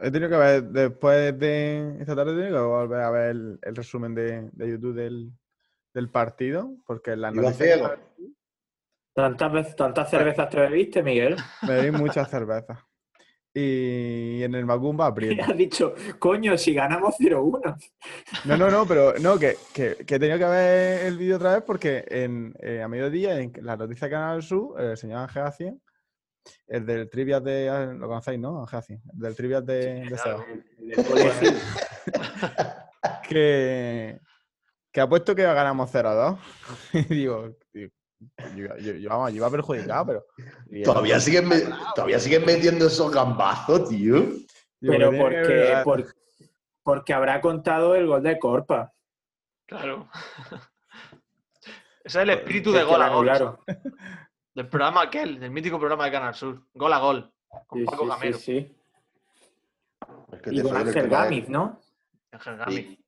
He 0.00 0.10
tenido 0.10 0.30
que 0.30 0.36
ver, 0.36 0.62
después 0.64 1.38
de 1.38 1.96
esta 2.00 2.16
tarde, 2.16 2.32
he 2.32 2.36
tenido 2.36 2.56
que 2.56 2.66
volver 2.66 3.00
a 3.00 3.10
ver 3.10 3.30
el, 3.30 3.58
el 3.62 3.76
resumen 3.76 4.14
de, 4.14 4.48
de 4.52 4.70
YouTube 4.70 4.94
del, 4.94 5.30
del 5.92 6.10
partido, 6.10 6.76
porque. 6.86 7.14
¿Tantas, 9.14 9.52
veces- 9.52 9.76
¿Tantas 9.76 10.10
cervezas 10.10 10.48
te 10.50 10.60
bebiste, 10.60 11.02
Miguel? 11.02 11.36
me 11.66 11.82
di 11.82 11.90
muchas 11.90 12.28
cervezas. 12.30 12.78
Y 13.58 14.42
en 14.42 14.54
el 14.54 14.66
Macumba 14.66 15.06
aprieta. 15.08 15.46
has 15.46 15.56
dicho, 15.56 15.94
coño, 16.18 16.58
si 16.58 16.74
ganamos 16.74 17.14
0-1. 17.18 17.90
No, 18.44 18.56
no, 18.58 18.70
no, 18.70 18.86
pero 18.86 19.14
no, 19.18 19.38
que, 19.38 19.56
que, 19.72 19.96
que 20.06 20.16
he 20.16 20.18
tenido 20.18 20.38
que 20.38 20.44
ver 20.44 21.06
el 21.06 21.16
vídeo 21.16 21.36
otra 21.36 21.54
vez 21.54 21.62
porque 21.66 22.04
en, 22.08 22.54
eh, 22.60 22.82
a 22.82 22.88
mediodía, 22.88 23.40
en 23.40 23.52
la 23.62 23.76
noticia 23.78 24.08
de 24.08 24.10
Canal 24.10 24.42
Sur, 24.42 24.78
el 24.78 24.96
señor 24.98 25.20
Ángel 25.20 25.42
Acien, 25.44 25.82
el 26.68 26.84
del 26.84 27.08
Trivias 27.08 27.42
de. 27.42 27.68
ah, 27.70 27.86
Lo 27.86 28.06
conocéis, 28.08 28.38
¿no? 28.38 28.60
Ángel 28.60 28.78
Acien, 28.78 29.02
el 29.14 29.18
del 29.20 29.34
Trivias 29.34 29.64
de, 29.64 29.76
de 30.00 30.06
claro. 30.22 30.44
El 30.78 31.04
colegio. 31.06 31.50
que, 33.28 34.20
que 34.92 35.00
ha 35.00 35.08
puesto 35.08 35.34
que 35.34 35.42
ganamos 35.42 35.90
0-2. 35.92 36.38
y 36.92 37.14
digo, 37.14 37.56
tío, 37.72 37.88
yo, 38.54 38.76
yo- 38.78 38.92
yo, 38.94 39.08
vamos, 39.08 39.30
yo 39.30 39.36
iba 39.38 39.50
perjudicado, 39.50 40.06
pero. 40.06 40.26
Todavía 40.84 41.20
siguen, 41.20 41.48
me- 41.48 41.62
todavía 41.94 42.18
siguen 42.18 42.44
metiendo 42.44 42.86
esos 42.86 43.10
gambazos, 43.12 43.88
tío. 43.88 44.24
Pero 44.80 45.10
porque, 45.12 45.82
porque 46.82 47.12
habrá 47.14 47.40
contado 47.40 47.94
el 47.94 48.06
gol 48.06 48.22
de 48.22 48.38
Corpa. 48.38 48.92
Claro. 49.66 50.08
Ese 52.04 52.18
es 52.18 52.22
el 52.22 52.30
espíritu 52.30 52.70
de 52.72 52.84
gol 52.84 53.02
a 53.02 53.08
gol. 53.08 53.28
Del 54.54 54.68
programa 54.68 55.02
aquel, 55.02 55.38
del 55.40 55.50
mítico 55.50 55.78
programa 55.78 56.06
de 56.06 56.12
Canal 56.12 56.34
Sur. 56.34 56.62
Gol 56.72 56.92
a 56.92 56.98
gol. 56.98 57.32
Con 57.66 57.80
Sí, 57.80 57.84
Paco 57.84 58.04
sí, 58.04 58.08
Gamero. 58.08 58.38
sí, 58.38 58.44
sí. 58.44 58.76
Es 60.32 60.40
que 60.40 60.54
Y 60.54 60.62
con 60.62 60.76
Ángel 60.76 61.08
Gámez, 61.08 61.48
¿no? 61.48 61.80
Ángel 62.32 62.56
Gámez. 62.56 62.98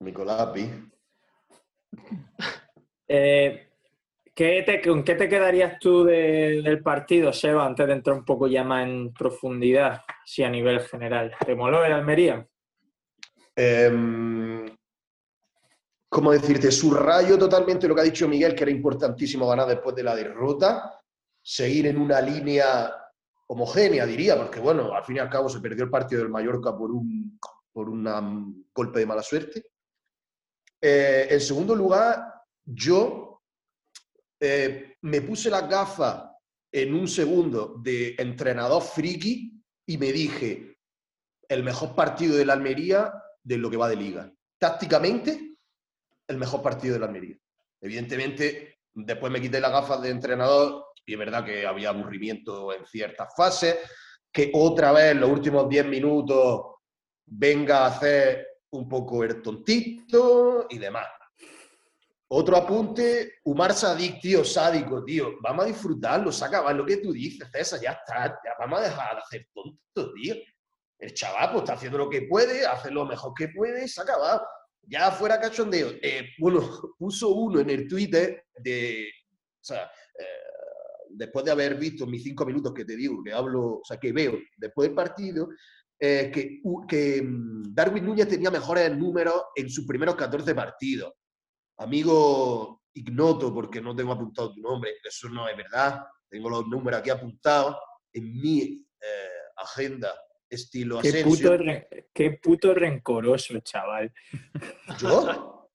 Nicolás 0.00 0.46
Pi. 0.48 0.70
Eh, 3.08 3.69
¿qué 4.40 4.62
te- 4.64 4.80
¿Con 4.80 5.04
qué 5.04 5.16
te 5.16 5.28
quedarías 5.28 5.78
tú 5.78 6.02
de- 6.02 6.62
del 6.62 6.82
partido, 6.82 7.30
Seba, 7.30 7.66
antes 7.66 7.86
de 7.86 7.92
entrar 7.92 8.16
un 8.16 8.24
poco 8.24 8.48
ya 8.48 8.64
más 8.64 8.86
en 8.86 9.12
profundidad, 9.12 10.00
sí, 10.24 10.42
a 10.42 10.48
nivel 10.48 10.80
general? 10.80 11.34
¿Te 11.44 11.54
moló 11.54 11.84
el 11.84 11.92
Almería? 11.92 12.48
Em, 13.54 14.64
¿Cómo 16.08 16.32
decirte? 16.32 16.72
Subrayo 16.72 17.38
totalmente 17.38 17.86
lo 17.86 17.94
que 17.94 18.00
ha 18.00 18.04
dicho 18.04 18.26
Miguel, 18.26 18.54
que 18.54 18.62
era 18.62 18.70
importantísimo 18.72 19.46
ganar 19.46 19.68
después 19.68 19.94
de 19.94 20.04
la 20.04 20.16
derrota. 20.16 20.98
Seguir 21.42 21.88
en 21.88 21.98
una 21.98 22.22
línea 22.22 22.90
homogénea, 23.46 24.06
diría, 24.06 24.38
porque 24.38 24.58
bueno, 24.58 24.94
al 24.94 25.04
fin 25.04 25.16
y 25.16 25.18
al 25.18 25.28
cabo 25.28 25.50
se 25.50 25.60
perdió 25.60 25.84
el 25.84 25.90
partido 25.90 26.22
del 26.22 26.30
Mallorca 26.30 26.74
por 26.74 26.90
un, 26.92 27.38
por 27.70 27.90
una, 27.90 28.20
um, 28.20 28.64
golpe 28.74 29.00
de 29.00 29.06
mala 29.06 29.22
suerte. 29.22 29.66
Eh, 30.80 31.28
en 31.30 31.40
segundo 31.42 31.76
lugar, 31.76 32.24
yo 32.64 33.29
eh, 34.40 34.96
me 35.02 35.20
puse 35.20 35.50
las 35.50 35.68
gafas 35.68 36.30
en 36.72 36.94
un 36.94 37.06
segundo 37.06 37.76
de 37.82 38.14
entrenador 38.18 38.82
friki 38.82 39.52
y 39.86 39.98
me 39.98 40.12
dije, 40.12 40.78
el 41.48 41.62
mejor 41.62 41.94
partido 41.94 42.36
de 42.36 42.46
la 42.46 42.54
Almería 42.54 43.12
de 43.42 43.58
lo 43.58 43.70
que 43.70 43.76
va 43.76 43.88
de 43.88 43.96
liga. 43.96 44.32
Tácticamente, 44.58 45.58
el 46.28 46.36
mejor 46.38 46.62
partido 46.62 46.94
de 46.94 47.00
la 47.00 47.06
Almería. 47.06 47.36
Evidentemente, 47.80 48.78
después 48.94 49.32
me 49.32 49.40
quité 49.40 49.60
las 49.60 49.72
gafas 49.72 50.00
de 50.00 50.10
entrenador 50.10 50.86
y 51.04 51.14
es 51.14 51.18
verdad 51.18 51.44
que 51.44 51.66
había 51.66 51.88
aburrimiento 51.88 52.72
en 52.72 52.86
ciertas 52.86 53.34
fases, 53.36 53.76
que 54.32 54.52
otra 54.54 54.92
vez 54.92 55.12
en 55.12 55.20
los 55.20 55.30
últimos 55.30 55.68
10 55.68 55.86
minutos 55.86 56.76
venga 57.26 57.84
a 57.84 57.86
hacer 57.86 58.46
un 58.70 58.88
poco 58.88 59.24
el 59.24 59.42
tontito 59.42 60.66
y 60.70 60.78
demás. 60.78 61.08
Otro 62.32 62.56
apunte, 62.56 63.40
Umar 63.44 63.74
Sadik, 63.74 64.20
tío, 64.20 64.44
sádico, 64.44 65.04
tío. 65.04 65.32
Vamos 65.42 65.64
a 65.64 65.68
disfrutarlo, 65.68 66.30
saca 66.30 66.60
va 66.60 66.72
lo 66.72 66.86
que 66.86 66.98
tú 66.98 67.12
dices, 67.12 67.48
César, 67.50 67.80
ya 67.80 67.90
está. 67.90 68.38
Ya 68.44 68.52
vamos 68.56 68.78
a 68.78 68.84
dejar 68.84 69.16
de 69.16 69.22
hacer 69.22 69.48
tontos, 69.52 70.14
tío. 70.14 70.36
El 71.00 71.12
chaval 71.12 71.50
pues, 71.50 71.62
está 71.62 71.72
haciendo 71.72 71.98
lo 71.98 72.08
que 72.08 72.22
puede, 72.22 72.64
hace 72.64 72.92
lo 72.92 73.04
mejor 73.04 73.32
que 73.36 73.48
puede, 73.48 73.88
se 73.88 74.02
acaba. 74.02 74.46
Ya 74.82 75.10
fuera 75.10 75.40
cachondeo. 75.40 75.90
Eh, 76.00 76.28
bueno, 76.38 76.60
puso 76.98 77.30
uno 77.30 77.58
en 77.58 77.70
el 77.70 77.88
Twitter 77.88 78.44
de. 78.62 79.08
O 79.60 79.64
sea, 79.64 79.90
eh, 80.16 81.06
después 81.08 81.44
de 81.44 81.50
haber 81.50 81.74
visto 81.74 82.06
mis 82.06 82.22
cinco 82.22 82.46
minutos 82.46 82.72
que 82.72 82.84
te 82.84 82.94
digo, 82.94 83.24
que 83.24 83.32
hablo, 83.32 83.78
o 83.78 83.84
sea, 83.84 83.98
que 83.98 84.12
veo 84.12 84.38
después 84.56 84.88
del 84.88 84.94
partido, 84.94 85.48
eh, 85.98 86.30
que, 86.32 86.62
que 86.88 87.22
mm, 87.22 87.74
Darwin 87.74 88.06
Núñez 88.06 88.28
tenía 88.28 88.52
mejores 88.52 88.96
números 88.96 89.46
en 89.56 89.68
sus 89.68 89.84
primeros 89.84 90.14
14 90.14 90.54
partidos. 90.54 91.12
Amigo 91.80 92.82
ignoto, 92.94 93.54
porque 93.54 93.80
no 93.80 93.96
tengo 93.96 94.12
apuntado 94.12 94.52
tu 94.52 94.60
nombre, 94.60 94.92
eso 95.02 95.28
no 95.30 95.48
es 95.48 95.56
verdad. 95.56 96.04
Tengo 96.28 96.50
los 96.50 96.66
números 96.66 97.00
aquí 97.00 97.08
apuntados 97.10 97.76
en 98.12 98.38
mi 98.40 98.60
eh, 99.00 99.40
agenda 99.56 100.12
estilo 100.48 101.00
Qué 101.00 101.08
Asensio. 101.08 101.50
puto, 101.52 101.56
re- 101.56 101.88
qué 102.12 102.30
puto 102.42 102.74
rencoroso, 102.74 103.58
chaval. 103.60 104.12
¿Yo? 104.98 105.68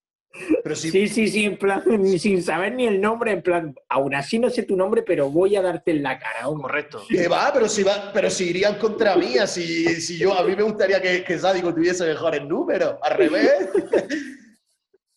Pero 0.63 0.75
si, 0.75 0.91
Sí, 0.91 1.07
sí, 1.07 1.27
sí, 1.29 1.45
en 1.45 1.57
plan, 1.57 1.81
sin 2.19 2.43
saber 2.43 2.73
ni 2.75 2.85
el 2.85 3.01
nombre, 3.01 3.31
en 3.31 3.41
plan, 3.41 3.73
aún 3.89 4.13
así 4.13 4.37
no 4.37 4.49
sé 4.51 4.63
tu 4.63 4.75
nombre, 4.75 5.01
pero 5.01 5.31
voy 5.31 5.55
a 5.55 5.61
darte 5.63 5.89
en 5.91 6.03
la 6.03 6.19
cara, 6.19 6.47
hombre. 6.49 6.63
Correcto. 6.67 7.01
que 7.09 7.27
va, 7.27 7.51
pero 7.53 7.67
si 7.67 7.81
va, 7.83 8.11
pero 8.13 8.29
si 8.29 8.49
irían 8.49 8.77
contra 8.77 9.15
mí, 9.15 9.33
si, 9.47 9.85
si 10.01 10.17
yo, 10.19 10.37
a 10.37 10.43
mí 10.43 10.55
me 10.55 10.63
gustaría 10.63 11.01
que, 11.01 11.23
que 11.23 11.39
Sádico 11.39 11.73
tuviese 11.73 12.05
mejores 12.05 12.43
números, 12.45 12.95
al 13.01 13.17
revés. 13.17 13.69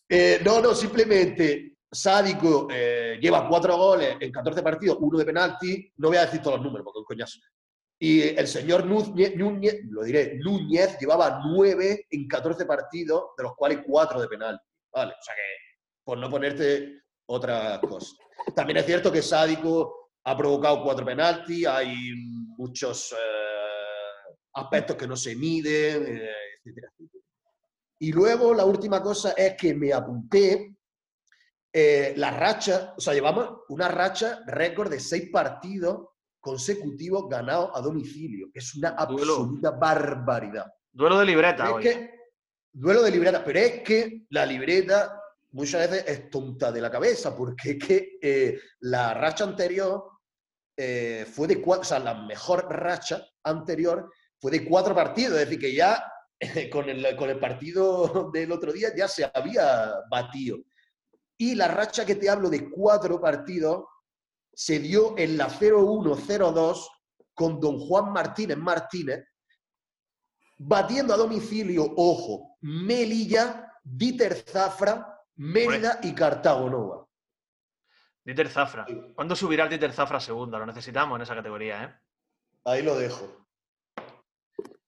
Eh, 0.09 0.40
no, 0.44 0.61
no, 0.61 0.75
simplemente 0.75 1.79
Sádico 1.90 2.68
eh, 2.71 3.18
lleva 3.21 3.49
cuatro 3.49 3.77
goles 3.77 4.16
en 4.21 4.33
14 4.33 4.62
partidos, 4.62 4.99
uno 5.01 5.18
de 5.18 5.25
penalti, 5.25 5.92
no 5.97 6.09
voy 6.09 6.16
a 6.16 6.27
decir 6.27 6.40
todos 6.40 6.57
los 6.57 6.64
números 6.64 6.85
porque 6.85 7.01
es 7.01 7.07
coñazo. 7.07 7.38
Y 8.01 8.23
el 8.23 8.47
señor 8.47 8.87
Núñez, 8.87 9.35
Núñez, 9.37 9.81
lo 9.90 10.05
diré, 10.05 10.38
Núñez 10.38 10.99
llevaba 11.01 11.40
nueve 11.44 12.07
en 12.11 12.29
14 12.29 12.64
partidos, 12.64 13.31
de 13.37 13.42
los 13.42 13.55
cuales 13.57 13.81
cuatro 13.87 14.21
de 14.21 14.29
penalti. 14.29 14.64
Vale, 14.92 15.12
o 15.12 15.23
sea 15.23 15.35
que, 15.35 15.42
por 16.05 16.16
no 16.16 16.31
ponerte 16.31 17.03
otra 17.27 17.81
cosa. 17.81 18.14
También 18.55 18.79
es 18.79 18.87
cierto 18.87 19.11
que 19.11 19.21
Sádico 19.21 20.11
ha 20.25 20.37
provocado 20.37 20.83
cuatro 20.83 21.05
penaltis, 21.05 21.66
hay 21.66 22.14
muchos 22.57 23.12
eh, 23.12 24.35
aspectos 24.55 24.97
que 24.97 25.07
no 25.07 25.16
se 25.16 25.35
miden, 25.35 26.07
eh, 26.07 26.31
etcétera. 26.64 26.92
Y 28.01 28.13
luego 28.13 28.55
la 28.55 28.65
última 28.65 29.03
cosa 29.03 29.33
es 29.33 29.55
que 29.57 29.75
me 29.75 29.93
apunté 29.93 30.77
eh, 31.73 32.15
la 32.17 32.31
racha, 32.31 32.95
o 32.97 33.01
sea, 33.01 33.13
llevamos 33.13 33.61
una 33.69 33.89
racha 33.89 34.41
récord 34.47 34.91
de 34.91 35.01
seis 35.01 35.31
partidos 35.31 36.07
consecutivos 36.41 37.29
ganados 37.29 37.71
a 37.75 37.81
domicilio, 37.81 38.49
que 38.53 38.61
es 38.61 38.75
una 38.77 38.93
Duelo. 38.93 39.35
absoluta 39.35 39.71
barbaridad. 39.73 40.67
Duelo 40.93 41.19
de 41.19 41.27
libreta 41.27 41.73
hoy. 41.73 41.87
es 41.87 41.97
que, 41.97 42.11
duelo 42.73 43.03
de 43.03 43.11
libreta, 43.11 43.45
pero 43.45 43.59
es 43.59 43.83
que 43.83 44.27
la 44.31 44.47
libreta 44.47 45.21
muchas 45.51 45.91
veces 45.91 46.05
es 46.09 46.31
tonta 46.31 46.71
de 46.73 46.81
la 46.81 46.91
cabeza, 46.91 47.37
porque 47.37 47.73
es 47.73 47.85
que 47.85 48.19
eh, 48.23 48.61
la 48.81 49.15
racha 49.15 49.45
anterior 49.45 50.05
eh, 50.77 51.27
fue 51.31 51.49
de 51.49 51.61
cuatro, 51.61 51.83
o 51.83 51.85
sea, 51.85 51.99
la 51.99 52.15
mejor 52.15 52.67
racha 52.71 53.27
anterior 53.45 54.11
fue 54.41 54.53
de 54.53 54.65
cuatro 54.65 54.95
partidos, 54.95 55.35
es 55.39 55.47
decir, 55.47 55.59
que 55.59 55.75
ya 55.75 56.05
con 56.72 56.88
el, 56.88 57.16
con 57.16 57.31
el 57.31 57.38
partido 57.38 58.31
del 58.33 58.53
otro 58.53 58.72
día 58.72 58.94
ya 58.96 59.09
se 59.09 59.31
había 59.33 59.92
batido. 60.11 60.59
Y 61.37 61.55
la 61.55 61.68
racha 61.68 62.05
que 62.05 62.16
te 62.16 62.29
hablo 62.29 62.51
de 62.51 62.68
cuatro 62.68 63.20
partidos 63.20 63.85
se 64.53 64.81
dio 64.81 65.16
en 65.16 65.37
la 65.38 65.48
0-1-0-2 65.48 66.88
con 67.33 67.61
don 67.61 67.79
Juan 67.79 68.12
Martínez 68.12 68.59
Martínez, 68.59 69.24
batiendo 70.57 71.14
a 71.14 71.16
domicilio, 71.16 71.85
ojo, 71.96 72.57
Melilla, 72.62 73.72
Dieter 73.85 74.35
Zafra, 74.35 75.16
Mérida 75.37 76.01
y 76.03 76.12
Cartago 76.12 76.68
Nova. 76.68 77.07
Dieter 78.24 78.48
Zafra. 78.48 78.85
¿Cuándo 79.14 79.37
subirá 79.37 79.62
el 79.64 79.70
Dieter 79.70 79.92
Zafra 79.92 80.18
a 80.18 80.20
segunda? 80.20 80.59
Lo 80.59 80.66
necesitamos 80.66 81.16
en 81.16 81.22
esa 81.22 81.37
categoría, 81.37 81.85
¿eh? 81.85 81.94
Ahí 82.64 82.83
lo 82.83 82.96
dejo. 82.96 83.46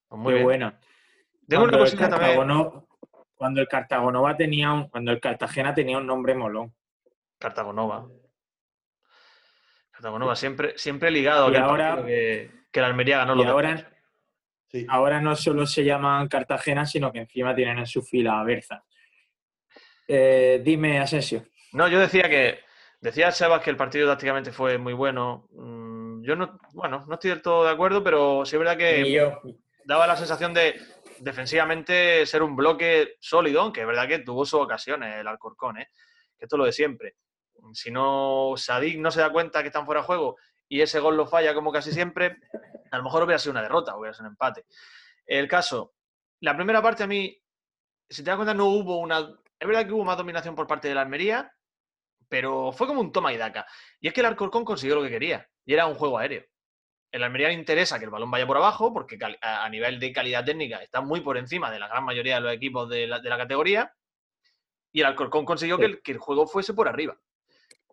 Pues 0.09 0.21
muy 0.21 0.35
Qué 0.35 0.71
una 1.59 1.69
Cuando 1.71 1.77
el 1.79 1.83
cosita 1.85 2.09
también. 2.09 2.31
Cartagono- 2.39 2.87
Cuando 3.35 3.61
el 3.61 3.69
Cartagonova 3.69 4.37
tenía 4.37 4.73
un, 4.73 4.89
cuando 4.89 5.11
el 5.13 5.21
Cartagena 5.21 5.75
tenía 5.75 5.97
un 5.99 6.07
nombre 6.07 6.35
molón. 6.35 6.75
Cartagonova. 7.39 8.07
Cartagonova, 9.91 10.37
siempre, 10.37 10.77
siempre 10.79 11.11
ligado 11.11 11.47
a 11.47 11.49
Y 11.49 11.51
aquel 11.53 11.63
ahora- 11.63 12.05
que, 12.05 12.51
que 12.71 12.81
la 12.81 12.87
Almería 12.87 13.19
ganó 13.19 13.35
dos. 13.35 13.47
ahora, 13.47 13.91
Sí. 14.69 14.87
ahora 14.89 15.21
no 15.21 15.35
solo 15.37 15.67
se 15.67 15.85
llaman 15.85 16.29
Cartagena, 16.29 16.87
sino 16.87 17.11
que 17.13 17.21
encima 17.21 17.55
tienen 17.55 17.79
en 17.79 17.87
su 17.87 18.03
fila 18.03 18.41
a 18.41 18.45
Berza. 18.45 18.85
Eh, 20.07 20.61
dime, 20.65 20.99
Asensio. 21.01 21.45
No, 21.73 21.89
yo 21.89 21.99
decía 22.01 22.29
que. 22.29 22.61
Decía 23.01 23.31
Sebas 23.33 23.63
que 23.63 23.71
el 23.71 23.77
partido 23.79 24.07
tácticamente 24.07 24.53
fue 24.53 24.77
muy 24.77 24.93
bueno. 24.93 25.49
Mm, 25.53 26.23
Yo 26.23 26.37
no, 26.37 26.59
bueno, 26.75 27.07
no 27.09 27.15
estoy 27.15 27.31
del 27.31 27.41
todo 27.41 27.65
de 27.65 27.71
acuerdo, 27.71 28.05
pero 28.05 28.45
sí 28.45 28.55
es 28.57 28.59
verdad 28.59 28.77
que 28.77 29.19
daba 29.87 30.07
la 30.07 30.17
sensación 30.17 30.53
de 30.53 30.79
defensivamente 31.21 32.25
ser 32.27 32.43
un 32.43 32.57
bloque 32.57 33.17
sólido, 33.21 33.61
aunque 33.63 33.83
es 33.83 33.87
verdad 33.87 34.09
que 34.09 34.21
tuvo 34.21 34.45
sus 34.45 34.61
ocasiones 34.61 35.17
el 35.17 35.29
Alcorcón, 35.29 35.79
¿eh? 35.79 35.89
que 36.37 36.47
esto 36.47 36.57
es 36.57 36.59
lo 36.59 36.65
de 36.65 36.73
siempre. 36.73 37.17
Si 37.75 37.91
no, 37.91 38.55
Sadik 38.57 38.99
no 38.99 39.11
se 39.11 39.21
da 39.21 39.31
cuenta 39.31 39.61
que 39.63 39.69
están 39.69 39.85
fuera 39.85 40.01
de 40.01 40.07
juego 40.07 40.37
y 40.69 40.81
ese 40.81 41.01
gol 41.01 41.17
lo 41.17 41.27
falla 41.27 41.53
como 41.53 41.73
casi 41.73 41.93
siempre, 41.93 42.39
a 42.91 42.97
lo 42.97 43.03
mejor 43.03 43.25
hubiera 43.25 43.39
sido 43.39 43.53
una 43.53 43.63
derrota, 43.63 43.97
hubiera 43.97 44.15
sido 44.15 44.27
un 44.27 44.33
empate. 44.33 44.65
El 45.27 45.47
caso, 45.47 45.95
la 46.41 46.57
primera 46.57 46.81
parte 46.81 47.03
a 47.03 47.07
mí, 47.07 47.37
si 48.09 48.23
te 48.25 48.31
das 48.31 48.37
cuenta, 48.37 48.55
no 48.55 48.67
hubo 48.67 48.99
una... 48.99 49.19
Es 49.59 49.69
verdad 49.69 49.87
que 49.87 49.93
hubo 49.93 50.05
más 50.05 50.17
dominación 50.17 50.55
por 50.55 50.67
parte 50.67 50.89
de 50.89 50.95
la 50.95 51.03
Almería, 51.03 51.53
pero 52.29 52.73
fue 52.73 52.87
como 52.87 53.01
un 53.01 53.13
toma 53.13 53.33
y 53.33 53.37
daca. 53.37 53.67
Y 54.01 54.09
es 54.09 54.15
que 54.15 54.21
el 54.21 54.27
Alcorcón 54.27 54.65
consiguió 54.65 54.97
lo 54.97 55.03
que 55.03 55.11
quería, 55.11 55.47
y 55.67 55.75
era 55.75 55.87
un 55.87 55.97
juego 55.97 56.19
aéreo. 56.19 56.45
El 57.13 57.23
Almería 57.23 57.49
le 57.49 57.55
interesa 57.55 57.99
que 57.99 58.05
el 58.05 58.11
balón 58.11 58.31
vaya 58.31 58.47
por 58.47 58.57
abajo, 58.57 58.93
porque 58.93 59.19
a 59.41 59.69
nivel 59.69 59.99
de 59.99 60.13
calidad 60.13 60.45
técnica 60.45 60.83
está 60.83 61.01
muy 61.01 61.21
por 61.21 61.37
encima 61.37 61.71
de 61.71 61.79
la 61.79 61.89
gran 61.89 62.05
mayoría 62.05 62.37
de 62.37 62.41
los 62.41 62.53
equipos 62.53 62.89
de 62.89 63.07
la, 63.07 63.19
de 63.21 63.29
la 63.29 63.39
categoría, 63.39 63.93
y 64.93 65.01
el 65.01 65.07
Alcorcón 65.07 65.45
consiguió 65.45 65.79
que, 65.79 65.87
el, 65.87 66.03
que 66.03 66.13
el 66.13 66.19
juego 66.19 66.47
fuese 66.47 66.75
por 66.75 66.89
arriba. 66.89 67.19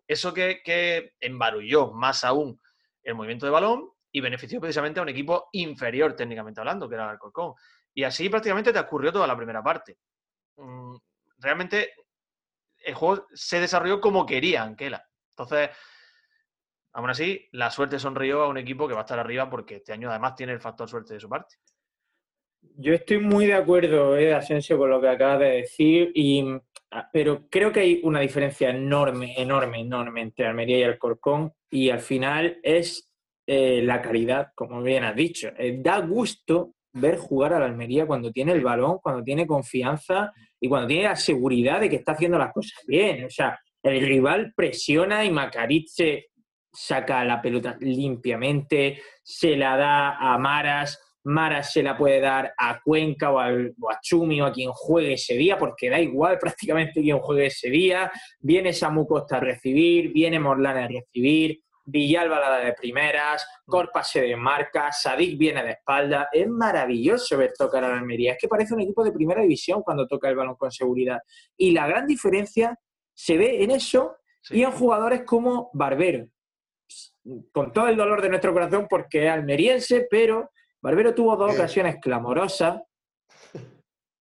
Eso 0.06 0.32
que, 0.32 0.62
que 0.64 1.14
embarulló 1.20 1.92
más 1.92 2.24
aún 2.24 2.60
el 3.02 3.14
movimiento 3.14 3.46
de 3.46 3.52
balón 3.52 3.90
y 4.10 4.20
benefició 4.20 4.60
precisamente 4.60 5.00
a 5.00 5.02
un 5.02 5.08
equipo 5.08 5.48
inferior 5.52 6.14
técnicamente 6.14 6.60
hablando, 6.60 6.88
que 6.88 6.94
era 6.94 7.04
el 7.04 7.10
Alcorcón. 7.10 7.54
Y 7.94 8.04
así 8.04 8.28
prácticamente 8.28 8.72
te 8.72 8.78
ocurrió 8.78 9.12
toda 9.12 9.26
la 9.26 9.36
primera 9.36 9.62
parte. 9.62 9.98
Mm, 10.56 10.96
Realmente 11.38 11.94
el 12.84 12.94
juego 12.94 13.26
se 13.32 13.60
desarrolló 13.60 14.00
como 14.00 14.26
quería 14.26 14.62
Anquela. 14.62 15.04
Entonces, 15.30 15.70
aún 16.98 17.10
así, 17.10 17.48
la 17.52 17.70
suerte 17.70 18.00
sonrió 18.00 18.42
a 18.42 18.48
un 18.48 18.58
equipo 18.58 18.88
que 18.88 18.94
va 18.94 19.00
a 19.00 19.02
estar 19.04 19.20
arriba 19.20 19.48
porque 19.48 19.76
este 19.76 19.92
año 19.92 20.10
además 20.10 20.34
tiene 20.34 20.52
el 20.52 20.60
factor 20.60 20.88
suerte 20.88 21.14
de 21.14 21.20
su 21.20 21.28
parte. 21.28 21.54
Yo 22.76 22.92
estoy 22.92 23.18
muy 23.18 23.46
de 23.46 23.54
acuerdo, 23.54 24.16
eh, 24.18 24.34
Asensio, 24.34 24.76
con 24.76 24.90
lo 24.90 25.00
que 25.00 25.08
acabas 25.08 25.38
de 25.38 25.50
decir, 25.50 26.10
y, 26.12 26.44
ah, 26.90 27.08
pero 27.12 27.48
creo 27.48 27.70
que 27.70 27.80
hay 27.80 28.00
una 28.02 28.18
diferencia 28.18 28.70
enorme, 28.70 29.32
enorme, 29.36 29.78
enorme 29.78 30.22
entre 30.22 30.46
Almería 30.48 30.78
y 30.80 30.82
Alcorcón, 30.82 31.52
y 31.70 31.88
al 31.90 32.00
final 32.00 32.58
es 32.64 33.08
eh, 33.46 33.80
la 33.84 34.02
calidad, 34.02 34.48
como 34.56 34.82
bien 34.82 35.04
has 35.04 35.14
dicho. 35.14 35.50
Eh, 35.56 35.78
da 35.80 36.00
gusto 36.00 36.74
ver 36.94 37.16
jugar 37.16 37.52
a 37.52 37.60
la 37.60 37.66
Almería 37.66 38.06
cuando 38.06 38.32
tiene 38.32 38.50
el 38.50 38.64
balón, 38.64 38.98
cuando 39.00 39.22
tiene 39.22 39.46
confianza 39.46 40.32
y 40.60 40.68
cuando 40.68 40.88
tiene 40.88 41.04
la 41.04 41.14
seguridad 41.14 41.80
de 41.80 41.88
que 41.88 41.96
está 41.96 42.10
haciendo 42.10 42.38
las 42.38 42.52
cosas 42.52 42.82
bien. 42.88 43.24
O 43.24 43.30
sea, 43.30 43.56
el 43.84 44.04
rival 44.04 44.52
presiona 44.56 45.24
y 45.24 45.30
Macariz 45.30 45.92
se 45.94 46.26
saca 46.80 47.24
la 47.24 47.40
pelota 47.42 47.76
limpiamente, 47.80 49.02
se 49.22 49.56
la 49.56 49.76
da 49.76 50.16
a 50.16 50.38
Maras, 50.38 50.98
Maras 51.24 51.72
se 51.72 51.82
la 51.82 51.96
puede 51.96 52.20
dar 52.20 52.54
a 52.56 52.80
Cuenca 52.82 53.30
o, 53.30 53.38
al- 53.38 53.74
o 53.80 53.90
a 53.90 53.98
Chumi 54.00 54.40
o 54.40 54.46
a 54.46 54.52
quien 54.52 54.70
juegue 54.72 55.14
ese 55.14 55.34
día, 55.34 55.58
porque 55.58 55.90
da 55.90 56.00
igual 56.00 56.38
prácticamente 56.40 57.02
quien 57.02 57.18
juegue 57.18 57.46
ese 57.46 57.68
día. 57.70 58.10
Viene 58.40 58.72
Samu 58.72 59.06
Costa 59.06 59.36
a 59.36 59.40
recibir, 59.40 60.12
viene 60.12 60.38
Morlana 60.38 60.84
a 60.84 60.88
recibir, 60.88 61.60
Villalba 61.84 62.38
la 62.38 62.50
da 62.50 62.58
de 62.58 62.74
primeras, 62.74 63.46
Corpa 63.66 64.02
se 64.02 64.20
desmarca, 64.20 64.92
Sadik 64.92 65.38
viene 65.38 65.62
de 65.64 65.70
espalda. 65.70 66.28
Es 66.30 66.46
maravilloso 66.46 67.36
ver 67.38 67.52
tocar 67.58 67.82
a 67.82 67.88
la 67.88 67.98
Almería. 67.98 68.32
Es 68.32 68.38
que 68.38 68.46
parece 68.48 68.74
un 68.74 68.82
equipo 68.82 69.02
de 69.02 69.10
primera 69.12 69.40
división 69.40 69.82
cuando 69.82 70.06
toca 70.06 70.28
el 70.28 70.36
balón 70.36 70.54
con 70.56 70.70
seguridad. 70.70 71.18
Y 71.56 71.70
la 71.72 71.86
gran 71.86 72.06
diferencia 72.06 72.78
se 73.14 73.36
ve 73.38 73.62
en 73.64 73.70
eso 73.72 74.14
Sí. 74.42 74.58
y 74.58 74.62
en 74.62 74.70
jugadores 74.70 75.22
como 75.24 75.68
Barbero. 75.72 76.26
Con 77.52 77.72
todo 77.72 77.88
el 77.88 77.96
dolor 77.96 78.22
de 78.22 78.28
nuestro 78.28 78.52
corazón 78.52 78.86
porque 78.88 79.26
es 79.26 79.30
almeriense, 79.30 80.06
pero 80.10 80.50
Barbero 80.80 81.14
tuvo 81.14 81.36
dos 81.36 81.54
ocasiones 81.54 81.96
clamorosas. 82.00 82.80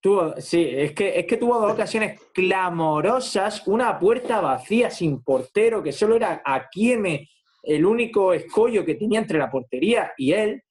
Tuvo, 0.02 0.36
sí, 0.38 0.68
es 0.72 0.94
que, 0.94 1.20
es 1.20 1.26
que 1.26 1.38
tuvo 1.38 1.60
dos 1.60 1.74
ocasiones 1.74 2.20
clamorosas, 2.34 3.66
una 3.68 3.98
puerta 3.98 4.42
vacía 4.42 4.90
sin 4.90 5.24
portero, 5.24 5.82
que 5.82 5.92
solo 5.92 6.16
era 6.16 6.42
Akieme 6.46 7.30
el 7.64 7.86
único 7.86 8.34
escollo 8.34 8.86
que 8.86 8.96
tenía 8.96 9.20
entre 9.20 9.40
la 9.40 9.52
portería 9.52 10.14
y 10.18 10.32
él, 10.32 10.64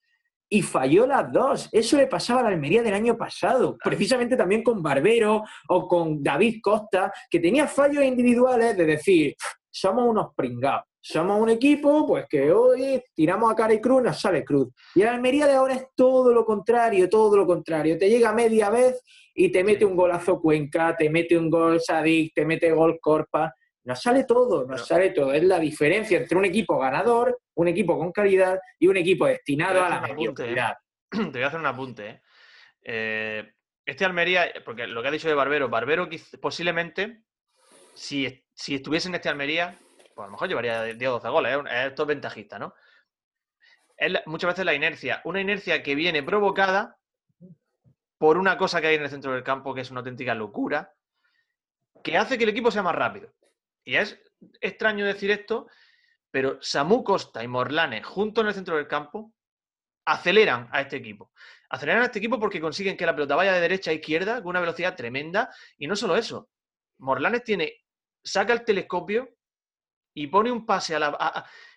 y 0.49 0.61
falló 0.61 1.05
las 1.05 1.31
dos. 1.31 1.69
Eso 1.71 1.97
le 1.97 2.07
pasaba 2.07 2.39
a 2.39 2.43
la 2.43 2.49
Almería 2.49 2.81
del 2.81 2.93
año 2.93 3.17
pasado, 3.17 3.77
precisamente 3.83 4.35
también 4.35 4.63
con 4.63 4.81
Barbero 4.81 5.43
o 5.67 5.87
con 5.87 6.23
David 6.23 6.59
Costa, 6.61 7.11
que 7.29 7.39
tenía 7.39 7.67
fallos 7.67 8.03
individuales 8.03 8.75
de 8.77 8.85
decir, 8.85 9.35
somos 9.69 10.07
unos 10.07 10.33
pringados. 10.35 10.85
Somos 11.09 11.39
un 11.39 11.49
equipo, 11.49 12.05
pues 12.05 12.25
que 12.29 12.51
hoy 12.51 13.01
tiramos 13.15 13.49
a 13.49 13.55
cara 13.55 13.73
y 13.73 13.79
cruz, 13.79 14.03
nos 14.03 14.19
sale 14.19 14.43
cruz. 14.43 14.73
Y 14.93 15.03
la 15.03 15.11
Almería 15.13 15.47
de 15.47 15.53
ahora 15.53 15.73
es 15.73 15.87
todo 15.95 16.33
lo 16.33 16.43
contrario, 16.43 17.07
todo 17.07 17.37
lo 17.37 17.45
contrario. 17.47 17.97
Te 17.97 18.09
llega 18.09 18.33
media 18.33 18.69
vez 18.69 19.01
y 19.33 19.49
te 19.49 19.63
mete 19.63 19.85
un 19.85 19.95
golazo 19.95 20.41
Cuenca, 20.41 20.97
te 20.97 21.09
mete 21.09 21.37
un 21.37 21.49
gol 21.49 21.79
Sadik, 21.79 22.33
te 22.33 22.45
mete 22.45 22.71
gol 22.73 22.99
Corpa. 22.99 23.53
Nos 23.85 24.01
sale 24.01 24.25
todo, 24.25 24.65
nos 24.65 24.81
Pero- 24.81 24.85
sale 24.85 25.09
todo. 25.11 25.31
Es 25.31 25.43
la 25.45 25.59
diferencia 25.59 26.17
entre 26.17 26.37
un 26.37 26.43
equipo 26.43 26.77
ganador, 26.77 27.39
un 27.53 27.69
equipo 27.69 27.97
con 27.97 28.11
calidad 28.11 28.59
y 28.77 28.87
un 28.87 28.97
equipo 28.97 29.27
destinado 29.27 29.85
a 29.85 29.87
la 29.87 29.95
a 29.95 29.97
apunte, 29.99 30.11
¿eh? 30.11 30.15
mediocridad. 30.17 30.73
Te 31.09 31.19
voy 31.31 31.41
a 31.43 31.47
hacer 31.47 31.59
un 31.61 31.65
apunte. 31.67 32.09
¿eh? 32.09 32.21
Eh, 32.83 33.51
este 33.85 34.03
Almería, 34.03 34.51
porque 34.65 34.87
lo 34.87 35.01
que 35.01 35.07
ha 35.07 35.11
dicho 35.11 35.29
de 35.29 35.35
Barbero, 35.35 35.69
Barbero 35.69 36.09
posiblemente, 36.41 37.21
si, 37.93 38.43
si 38.53 38.75
estuviese 38.75 39.07
en 39.07 39.15
este 39.15 39.29
Almería, 39.29 39.77
pues 40.17 40.25
a 40.25 40.27
lo 40.27 40.31
mejor 40.31 40.47
llevaría 40.49 40.83
10 40.83 41.09
o 41.09 41.13
12 41.13 41.29
goles, 41.29 41.55
¿eh? 41.55 41.85
Esto 41.85 42.03
es 42.03 42.07
ventajista, 42.07 42.57
¿no? 42.57 42.73
Es 43.95 44.13
muchas 44.25 44.49
veces 44.49 44.65
la 44.65 44.73
inercia, 44.73 45.21
una 45.25 45.39
inercia 45.39 45.83
que 45.83 45.93
viene 45.93 46.23
provocada 46.23 46.97
por 48.17 48.37
una 48.37 48.57
cosa 48.57 48.81
que 48.81 48.87
hay 48.87 48.95
en 48.95 49.03
el 49.03 49.11
centro 49.11 49.31
del 49.31 49.43
campo 49.43 49.75
que 49.75 49.81
es 49.81 49.91
una 49.91 49.99
auténtica 49.99 50.33
locura, 50.33 50.91
que 52.03 52.17
hace 52.17 52.37
que 52.37 52.45
el 52.45 52.49
equipo 52.49 52.71
sea 52.71 52.81
más 52.81 52.95
rápido. 52.95 53.31
Y 53.83 53.95
es 53.95 54.19
extraño 54.59 55.05
decir 55.05 55.29
esto, 55.29 55.67
pero 56.31 56.57
Samu 56.61 57.03
Costa 57.03 57.43
y 57.43 57.47
Morlane 57.47 58.01
juntos 58.01 58.41
en 58.41 58.47
el 58.47 58.53
centro 58.55 58.75
del 58.75 58.87
campo 58.87 59.33
aceleran 60.05 60.67
a 60.71 60.81
este 60.81 60.97
equipo. 60.97 61.31
Aceleran 61.69 62.01
a 62.01 62.05
este 62.05 62.17
equipo 62.17 62.39
porque 62.39 62.59
consiguen 62.59 62.97
que 62.97 63.05
la 63.05 63.13
pelota 63.13 63.35
vaya 63.35 63.53
de 63.53 63.61
derecha 63.61 63.91
a 63.91 63.93
izquierda 63.93 64.37
con 64.37 64.49
una 64.49 64.61
velocidad 64.61 64.95
tremenda. 64.95 65.53
Y 65.77 65.85
no 65.85 65.95
solo 65.95 66.17
eso, 66.17 66.49
Morlanes 66.97 67.43
tiene, 67.43 67.85
saca 68.23 68.53
el 68.53 68.65
telescopio 68.65 69.36
y 70.17 70.25
pone 70.25 70.51
un 70.51 70.65
pase 70.65 70.97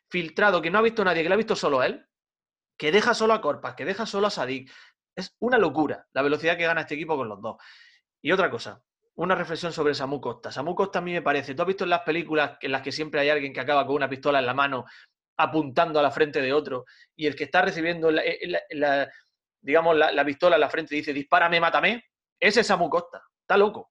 filtrado 0.09 0.62
que 0.62 0.70
no 0.70 0.78
ha 0.78 0.82
visto 0.82 1.05
nadie, 1.05 1.22
que 1.22 1.28
lo 1.28 1.34
ha 1.34 1.36
visto 1.36 1.55
solo 1.55 1.82
él, 1.82 2.07
que 2.78 2.91
deja 2.91 3.12
solo 3.12 3.34
a 3.34 3.41
Corpas, 3.43 3.74
que 3.74 3.84
deja 3.84 4.07
solo 4.07 4.28
a 4.28 4.30
Sadik. 4.30 4.72
Es 5.14 5.36
una 5.41 5.59
locura 5.59 6.07
la 6.14 6.22
velocidad 6.22 6.57
que 6.57 6.64
gana 6.64 6.80
este 6.80 6.95
equipo 6.95 7.18
con 7.18 7.28
los 7.28 7.43
dos. 7.43 7.57
Y 8.22 8.32
otra 8.32 8.51
cosa, 8.51 8.82
una 9.16 9.34
reflexión 9.34 9.74
sobre 9.74 9.93
Samu 9.93 10.22
Costa. 10.22 10.51
Samu 10.51 10.74
Costa 10.74 11.01
a 11.01 11.03
mí 11.03 11.12
me 11.12 11.20
parece, 11.20 11.55
tú 11.55 11.61
has 11.61 11.68
visto 11.68 11.84
en 11.84 11.91
las 11.91 12.01
películas 12.01 12.57
en 12.62 12.72
las 12.72 12.80
que 12.80 12.93
siempre 12.93 13.20
hay 13.20 13.28
alguien 13.28 13.53
que 13.53 13.61
acaba 13.61 13.86
con 13.86 13.97
una 13.97 14.09
pistola 14.09 14.38
en 14.38 14.47
la 14.47 14.55
mano 14.55 14.86
apuntando 15.36 16.01
a 16.01 16.03
la 16.03 16.11
frente 16.11 16.41
de 16.41 16.55
otro 16.55 16.86
y 17.14 17.26
el 17.26 17.36
que 17.36 17.45
está 17.45 17.61
recibiendo 17.61 18.11
la, 18.11 18.22
eh, 18.24 19.09
digamos, 19.61 19.95
la, 19.95 20.24
pistola 20.24 20.57
en 20.57 20.61
la 20.61 20.70
frente 20.70 20.95
dice 20.95 21.12
dispárame, 21.12 21.61
mátame, 21.61 22.07
ese 22.38 22.61
es 22.61 22.66
Samu 22.66 22.88
Costa. 22.88 23.22
Está 23.43 23.59
loco. 23.59 23.91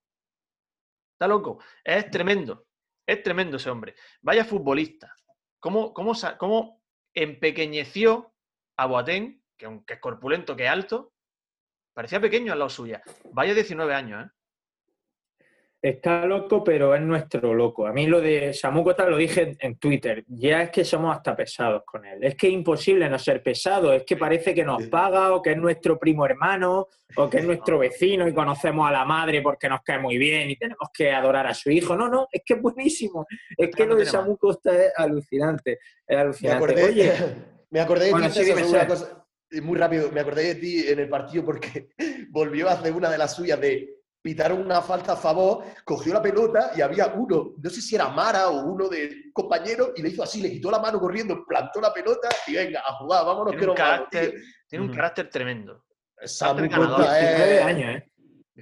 Está 1.12 1.28
loco. 1.28 1.62
Es 1.84 2.10
tremendo. 2.10 2.64
Es 3.10 3.24
tremendo 3.24 3.56
ese 3.56 3.68
hombre. 3.70 3.96
Vaya 4.22 4.44
futbolista. 4.44 5.12
¿Cómo, 5.58 5.92
cómo, 5.92 6.12
cómo 6.38 6.80
empequeñeció 7.12 8.32
a 8.76 8.86
Boateng, 8.86 9.42
que 9.56 9.66
aunque 9.66 9.94
es 9.94 10.00
corpulento, 10.00 10.54
que 10.54 10.66
es 10.66 10.70
alto, 10.70 11.12
parecía 11.92 12.20
pequeño 12.20 12.52
al 12.52 12.60
lado 12.60 12.70
suya. 12.70 13.02
Vaya 13.32 13.52
19 13.52 13.92
años, 13.92 14.26
¿eh? 14.26 14.30
Está 15.82 16.26
loco, 16.26 16.62
pero 16.62 16.94
es 16.94 17.00
nuestro 17.00 17.54
loco. 17.54 17.86
A 17.86 17.92
mí 17.92 18.06
lo 18.06 18.20
de 18.20 18.52
Samu 18.52 18.84
Costa 18.84 19.08
lo 19.08 19.16
dije 19.16 19.56
en 19.58 19.76
Twitter. 19.76 20.24
Ya 20.28 20.62
es 20.62 20.70
que 20.70 20.84
somos 20.84 21.16
hasta 21.16 21.34
pesados 21.34 21.84
con 21.86 22.04
él. 22.04 22.22
Es 22.22 22.34
que 22.34 22.48
es 22.48 22.52
imposible 22.52 23.08
no 23.08 23.18
ser 23.18 23.42
pesado. 23.42 23.90
Es 23.94 24.04
que 24.04 24.18
parece 24.18 24.54
que 24.54 24.62
nos 24.62 24.86
paga 24.88 25.32
o 25.32 25.40
que 25.40 25.52
es 25.52 25.56
nuestro 25.56 25.98
primo 25.98 26.26
hermano 26.26 26.88
o 27.16 27.30
que 27.30 27.38
es 27.38 27.44
nuestro 27.44 27.78
vecino 27.78 28.28
y 28.28 28.34
conocemos 28.34 28.86
a 28.86 28.92
la 28.92 29.06
madre 29.06 29.40
porque 29.40 29.70
nos 29.70 29.80
cae 29.80 29.98
muy 29.98 30.18
bien 30.18 30.50
y 30.50 30.56
tenemos 30.56 30.90
que 30.92 31.12
adorar 31.12 31.46
a 31.46 31.54
su 31.54 31.70
hijo. 31.70 31.96
No, 31.96 32.10
no, 32.10 32.28
es 32.30 32.42
que 32.44 32.54
es 32.54 32.60
buenísimo. 32.60 33.26
Es 33.56 33.70
que 33.74 33.86
lo 33.86 33.96
de 33.96 34.04
Samu 34.04 34.36
Costa 34.36 34.76
es 34.76 34.92
alucinante. 34.94 35.78
Es 36.06 36.16
alucinante. 36.18 36.60
Me 36.60 36.74
acordé, 36.74 36.84
Oye, 36.84 37.12
me 37.70 37.80
acordé 37.80 38.12
de 38.12 38.28
ti, 38.28 39.60
muy 39.62 39.78
rápido, 39.78 40.12
me 40.12 40.20
acordé 40.20 40.54
de 40.54 40.54
ti 40.56 40.84
en 40.88 40.98
el 41.00 41.08
partido 41.08 41.44
porque 41.44 41.88
volvió 42.28 42.68
a 42.68 42.72
hacer 42.72 42.92
una 42.92 43.10
de 43.10 43.18
las 43.18 43.34
suyas 43.34 43.60
de 43.60 43.99
pitaron 44.22 44.60
una 44.60 44.82
falta 44.82 45.12
a 45.12 45.16
favor, 45.16 45.64
cogió 45.84 46.12
la 46.12 46.22
pelota 46.22 46.72
y 46.76 46.80
había 46.80 47.06
uno, 47.08 47.54
no 47.56 47.70
sé 47.70 47.80
si 47.80 47.94
era 47.94 48.08
Mara 48.08 48.48
o 48.48 48.64
uno 48.64 48.88
de 48.88 49.30
compañero, 49.32 49.92
y 49.96 50.02
le 50.02 50.10
hizo 50.10 50.22
así, 50.22 50.42
le 50.42 50.50
quitó 50.50 50.70
la 50.70 50.78
mano 50.78 51.00
corriendo, 51.00 51.44
plantó 51.46 51.80
la 51.80 51.92
pelota 51.92 52.28
y 52.46 52.54
venga, 52.54 52.82
a 52.86 52.94
jugar, 52.96 53.24
vámonos 53.24 53.52
tiene 53.52 53.64
que 53.64 53.70
un 53.70 53.76
carácter, 53.76 54.34
Tiene 54.68 54.84
un 54.84 54.92
carácter 54.92 55.30
tremendo. 55.30 55.84
Samu 56.22 56.68
Costa 56.68 57.12
años, 57.64 57.96
¿eh? 57.96 58.10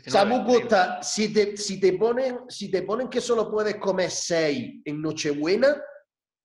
Samu 0.07 0.47
Costa, 0.47 1.03
si 1.03 1.33
te, 1.33 1.57
si, 1.57 1.81
te 1.81 1.93
ponen, 1.95 2.41
si 2.49 2.71
te 2.71 2.83
ponen 2.83 3.09
que 3.09 3.21
solo 3.21 3.51
puedes 3.51 3.77
comer 3.77 4.11
seis 4.11 4.81
en 4.85 5.03
Nochebuena, 5.03 5.83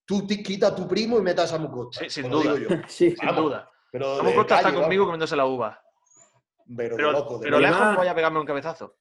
tú 0.05 0.25
te 0.25 0.41
quitas 0.41 0.71
a 0.71 0.75
tu 0.75 0.87
primo 0.87 1.19
y 1.19 1.21
metas 1.21 1.45
a 1.45 1.57
Samu 1.57 1.69
Costa. 1.69 1.99
Sí, 2.03 2.09
sin 2.09 2.31
duda. 2.31 2.55
sí, 2.87 3.15
sin 3.15 3.35
duda. 3.35 3.69
Pero 3.91 4.17
Samu 4.17 4.33
Costa 4.33 4.57
está 4.57 4.73
conmigo 4.73 5.05
comiéndose 5.05 5.35
la 5.35 5.45
uva. 5.45 5.79
Pero, 6.75 7.11
loco, 7.11 7.39
pero 7.39 7.59
lejos 7.59 7.79
no 7.79 7.97
voy 7.97 8.07
a 8.07 8.15
pegarme 8.15 8.39
un 8.39 8.45
cabezazo. 8.45 8.95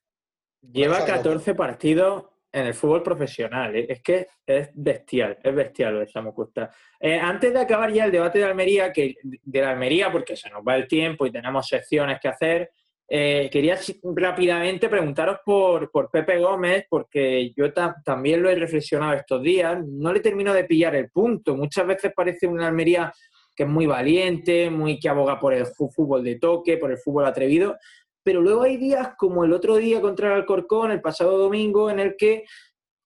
Lleva 0.70 1.04
14 1.04 1.54
partidos 1.54 2.24
en 2.52 2.66
el 2.66 2.74
fútbol 2.74 3.02
profesional. 3.02 3.74
¿eh? 3.74 3.86
Es 3.88 4.02
que 4.02 4.28
es 4.46 4.70
bestial, 4.74 5.38
es 5.42 5.54
bestial 5.54 5.94
lo 5.94 6.00
de 6.00 6.06
Samu 6.06 6.34
Costa. 6.34 6.70
Eh, 7.00 7.18
antes 7.18 7.52
de 7.52 7.60
acabar 7.60 7.92
ya 7.92 8.04
el 8.04 8.12
debate 8.12 8.38
de 8.38 8.44
Almería, 8.44 8.92
que 8.92 9.16
de 9.22 9.60
la 9.60 9.70
Almería, 9.70 10.12
porque 10.12 10.36
se 10.36 10.50
nos 10.50 10.62
va 10.62 10.76
el 10.76 10.86
tiempo 10.86 11.26
y 11.26 11.32
tenemos 11.32 11.66
secciones 11.66 12.20
que 12.20 12.28
hacer, 12.28 12.70
eh, 13.08 13.50
quería 13.52 13.78
rápidamente 14.14 14.88
preguntaros 14.88 15.40
por, 15.44 15.90
por 15.90 16.10
Pepe 16.10 16.38
Gómez, 16.38 16.86
porque 16.88 17.52
yo 17.56 17.72
también 18.04 18.42
lo 18.42 18.48
he 18.48 18.54
reflexionado 18.54 19.14
estos 19.14 19.42
días. 19.42 19.78
No 19.86 20.12
le 20.12 20.20
termino 20.20 20.54
de 20.54 20.64
pillar 20.64 20.94
el 20.94 21.10
punto. 21.10 21.56
Muchas 21.56 21.86
veces 21.86 22.12
parece 22.14 22.46
una 22.46 22.68
Almería 22.68 23.12
que 23.54 23.64
es 23.64 23.68
muy 23.68 23.86
valiente, 23.86 24.70
muy 24.70 24.98
que 24.98 25.08
aboga 25.08 25.38
por 25.38 25.52
el 25.52 25.66
fútbol 25.66 26.24
de 26.24 26.36
toque, 26.38 26.78
por 26.78 26.90
el 26.90 26.98
fútbol 26.98 27.26
atrevido, 27.26 27.76
pero 28.22 28.40
luego 28.40 28.62
hay 28.62 28.76
días 28.76 29.14
como 29.16 29.44
el 29.44 29.52
otro 29.52 29.76
día 29.76 30.00
contra 30.00 30.28
el 30.28 30.34
Alcorcón, 30.34 30.90
el 30.90 31.00
pasado 31.00 31.38
domingo, 31.38 31.90
en 31.90 32.00
el 32.00 32.16
que 32.16 32.44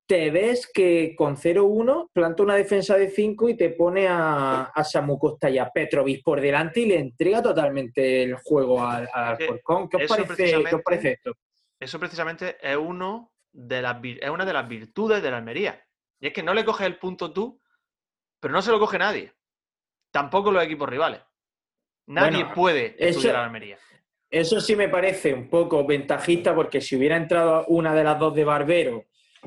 te 0.07 0.31
ves 0.31 0.71
que 0.73 1.15
con 1.17 1.37
0-1 1.37 2.11
planta 2.13 2.43
una 2.43 2.55
defensa 2.55 2.97
de 2.97 3.11
5 3.11 3.49
y 3.49 3.57
te 3.57 3.71
pone 3.71 4.07
a, 4.07 4.65
a, 4.65 4.85
Samu 4.85 5.19
Costa 5.19 5.51
y 5.51 5.59
a 5.59 5.69
Petrovic 5.69 6.23
por 6.23 6.41
delante 6.41 6.81
y 6.81 6.87
le 6.87 6.99
entrega 6.99 7.43
totalmente 7.43 8.23
el 8.23 8.37
juego 8.37 8.87
al, 8.87 9.09
Alcorcón. 9.13 9.89
¿Qué 9.89 9.97
os, 10.05 10.09
parece, 10.09 11.13
esto? 11.13 11.33
Eso 11.81 11.99
precisamente 11.99 12.57
es, 12.61 12.77
uno 12.77 13.33
de 13.53 13.83
las, 13.83 13.97
es 14.03 14.31
una 14.31 14.45
de 14.45 14.53
las 14.53 14.69
virtudes 14.69 15.23
de 15.23 15.31
la 15.31 15.39
Almería. 15.39 15.85
Y 16.21 16.29
es 16.29 16.33
que 16.33 16.43
no 16.43 16.55
le 16.55 16.65
coges 16.65 16.87
el 16.87 16.99
punto 16.99 17.33
tú, 17.33 17.61
pero 18.39 18.53
no 18.53 18.63
se 18.63 18.71
lo 18.71 18.79
coge 18.79 18.99
nadie. 18.99 19.35
Tampoco 20.13 20.53
los 20.53 20.63
equipos 20.63 20.89
rivales. 20.89 21.21
Nadie 22.07 22.47
puede 22.55 22.95
estudiar 22.99 23.37
a 23.37 23.39
la 23.41 23.45
Almería. 23.47 23.79
Eso 24.37 24.61
sí 24.61 24.77
me 24.77 24.89
parece 24.89 25.33
un 25.33 25.49
poco 25.49 25.87
ventajista 25.87 26.55
porque 26.55 26.83
si 26.83 26.95
hubiera 26.95 27.17
entrado 27.17 27.65
una 27.69 27.95
de 27.95 28.05
las 28.05 28.19
dos 28.19 28.35
de 28.35 28.45
Barbero, 28.45 29.05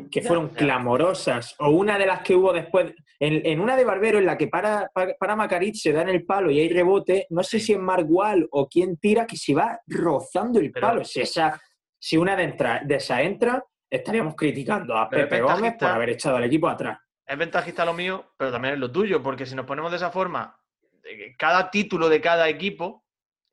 que 0.10 0.22
fueron 0.24 0.50
clamorosas, 0.50 1.56
o 1.60 1.70
una 1.70 2.00
de 2.00 2.08
las 2.08 2.22
que 2.22 2.34
hubo 2.34 2.52
después, 2.52 2.94
en, 3.20 3.60
una 3.60 3.76
de 3.76 3.86
Barbero 3.86 4.18
en 4.18 4.26
la 4.26 4.36
que 4.36 4.48
para, 4.48 4.90
para, 4.94 5.36
Macarit 5.36 5.76
se 5.76 5.92
da 5.92 6.02
en 6.02 6.10
el 6.10 6.26
palo 6.26 6.50
y 6.50 6.60
hay 6.60 6.70
rebote, 6.70 7.28
no 7.30 7.44
sé 7.44 7.60
si 7.60 7.74
es 7.74 7.80
Margual 7.80 8.48
o 8.52 8.68
quién 8.68 8.98
tira, 8.98 9.28
que 9.28 9.38
se 9.38 9.54
va 9.54 9.80
rozando 9.86 10.60
el 10.60 10.72
palo. 10.72 11.04
Si, 11.04 11.22
esa, 11.22 11.62
si 12.00 12.18
una 12.18 12.36
de, 12.36 12.56
de 12.84 12.96
esa 12.96 13.22
entra, 13.22 13.64
estaríamos 13.88 14.36
criticando 14.36 14.98
a 14.98 15.08
Pepe 15.08 15.42
Gómez 15.42 15.76
por 15.78 15.90
haber 15.90 16.12
echado 16.12 16.38
al 16.38 16.46
equipo 16.46 16.68
atrás. 16.68 16.98
Es 17.26 17.38
ventajista 17.38 17.86
lo 17.86 17.94
mío, 17.94 18.32
pero 18.38 18.52
también 18.52 18.74
es 18.74 18.80
lo 18.80 18.92
tuyo, 18.92 19.22
porque 19.22 19.46
si 19.46 19.54
nos 19.54 19.68
ponemos 19.68 19.92
de 19.92 19.98
esa 19.98 20.10
forma, 20.10 20.58
eh, 21.04 21.36
cada 21.38 21.70
título 21.70 22.10
de 22.10 22.22
cada 22.22 22.50
equipo 22.50 23.04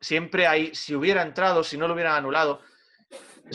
siempre 0.06 0.46
hay, 0.46 0.72
si 0.72 0.94
hubiera 0.94 1.22
entrado, 1.22 1.64
si 1.64 1.76
no 1.76 1.88
lo 1.88 1.94
hubieran 1.94 2.14
anulado. 2.14 2.60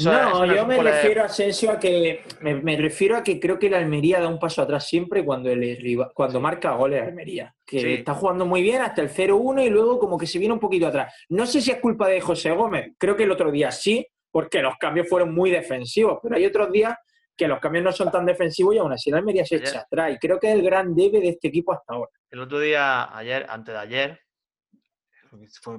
no, 0.03 0.45
yo 0.45 0.65
me 0.65 0.83
refiero 0.83 1.21
a 1.21 1.25
Asensio 1.25 1.71
a 1.71 1.79
que 1.79 2.23
me, 2.41 2.75
refiero 2.75 3.15
a 3.15 3.23
que 3.23 3.39
creo 3.39 3.57
que 3.57 3.69
la 3.69 3.77
Almería 3.77 4.19
da 4.19 4.27
un 4.27 4.37
paso 4.37 4.61
atrás 4.61 4.85
siempre 4.85 5.23
cuando 5.23 5.49
el 5.49 5.97
cuando 6.13 6.41
marca 6.41 6.71
goles 6.71 7.03
Almería, 7.03 7.55
que 7.65 7.95
está 7.95 8.13
jugando 8.13 8.45
muy 8.45 8.61
bien 8.61 8.81
hasta 8.81 9.01
el 9.01 9.09
0-1 9.09 9.65
y 9.65 9.69
luego 9.69 9.97
como 9.97 10.17
que 10.17 10.27
se 10.27 10.39
viene 10.39 10.53
un 10.53 10.59
poquito 10.59 10.87
atrás. 10.87 11.13
No 11.29 11.45
sé 11.45 11.61
si 11.61 11.71
es 11.71 11.77
culpa 11.79 12.07
de 12.09 12.19
José 12.19 12.51
Gómez, 12.51 12.95
creo 12.97 13.15
que 13.15 13.23
el 13.23 13.31
otro 13.31 13.49
día 13.49 13.71
sí, 13.71 14.05
porque 14.29 14.61
los 14.61 14.75
cambios 14.77 15.07
fueron 15.07 15.33
muy 15.33 15.51
defensivos, 15.51 16.19
pero 16.21 16.35
hay 16.35 16.45
otros 16.45 16.69
días 16.69 16.97
que 17.35 17.47
los 17.47 17.59
cambios 17.59 17.85
no 17.85 17.91
son 17.93 18.11
tan 18.11 18.25
defensivos 18.25 18.75
y 18.75 18.77
aún 18.77 18.91
así 18.91 19.09
la 19.09 19.19
Almería 19.19 19.45
se 19.45 19.55
echa 19.55 19.79
atrás 19.79 20.13
y 20.13 20.17
creo 20.17 20.37
que 20.37 20.49
es 20.49 20.55
el 20.55 20.63
gran 20.63 20.93
debe 20.93 21.21
de 21.21 21.29
este 21.29 21.47
equipo 21.47 21.71
hasta 21.71 21.93
ahora. 21.93 22.11
El 22.29 22.41
otro 22.41 22.59
día, 22.59 23.15
ayer, 23.17 23.45
antes 23.49 23.73
de 23.73 23.79
ayer, 23.79 24.19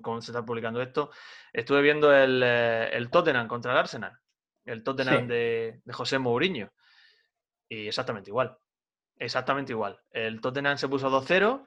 como 0.02 0.20
se 0.20 0.30
está 0.30 0.44
publicando 0.44 0.80
esto, 0.80 1.10
estuve 1.52 1.82
viendo 1.82 2.12
el, 2.14 2.42
eh, 2.44 3.08
Tottenham 3.10 3.48
contra 3.48 3.72
el 3.72 3.78
Arsenal, 3.78 4.18
el 4.64 4.82
Tottenham 4.82 5.28
de, 5.28 5.80
José 5.92 6.18
Mourinho, 6.18 6.72
y 7.68 7.88
exactamente 7.88 8.30
igual, 8.30 8.56
exactamente 9.16 9.72
igual. 9.72 10.00
El 10.10 10.40
Tottenham 10.40 10.78
se 10.78 10.88
puso 10.88 11.10
2-0 11.10 11.66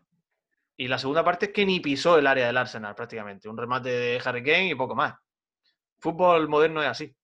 y 0.77 0.88
la 0.88 0.97
segunda 0.97 1.23
parte 1.23 1.47
es 1.47 1.51
que 1.51 1.65
ni 1.65 1.79
pisó 1.79 2.17
el 2.17 2.27
área 2.27 2.47
del 2.47 2.57
Arsenal 2.57 2.95
prácticamente, 2.95 3.47
un 3.47 3.57
remate 3.57 3.89
de 3.89 4.21
Harry 4.23 4.43
Kane 4.43 4.69
y 4.69 4.75
poco 4.75 4.95
más. 4.95 5.15
Fútbol 5.99 6.47
moderno 6.49 6.81
es 6.81 6.89
así. 6.89 7.15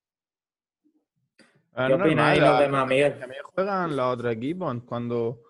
¿Qué 1.75 1.93
opináis 1.93 2.41
los 2.41 2.59
demás, 2.59 2.87
Miguel? 2.87 3.17
También 3.17 3.43
juegan 3.43 3.95
los 3.95 4.13
otros 4.13 4.33
equipos 4.33 4.75
cuando 4.85 5.41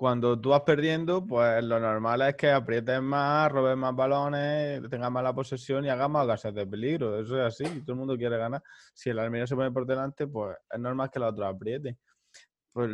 cuando 0.00 0.40
tú 0.40 0.48
vas 0.48 0.62
perdiendo, 0.62 1.26
pues 1.26 1.62
lo 1.62 1.78
normal 1.78 2.22
es 2.22 2.34
que 2.34 2.50
aprietes 2.50 3.02
más, 3.02 3.52
robes 3.52 3.76
más 3.76 3.94
balones, 3.94 4.80
tengas 4.88 5.12
más 5.12 5.22
la 5.22 5.34
posesión 5.34 5.84
y 5.84 5.90
hagas 5.90 6.08
más 6.08 6.26
gases 6.26 6.54
de 6.54 6.66
peligro. 6.66 7.20
Eso 7.20 7.36
es 7.36 7.42
así, 7.42 7.64
todo 7.82 7.92
el 7.92 7.98
mundo 7.98 8.16
quiere 8.16 8.38
ganar. 8.38 8.62
Si 8.94 9.10
el 9.10 9.18
Almería 9.18 9.46
se 9.46 9.54
pone 9.54 9.70
por 9.70 9.84
delante, 9.84 10.26
pues 10.26 10.56
es 10.70 10.80
normal 10.80 11.10
que 11.10 11.18
la 11.18 11.28
otra 11.28 11.50
apriete. 11.50 11.98
Pues 12.72 12.90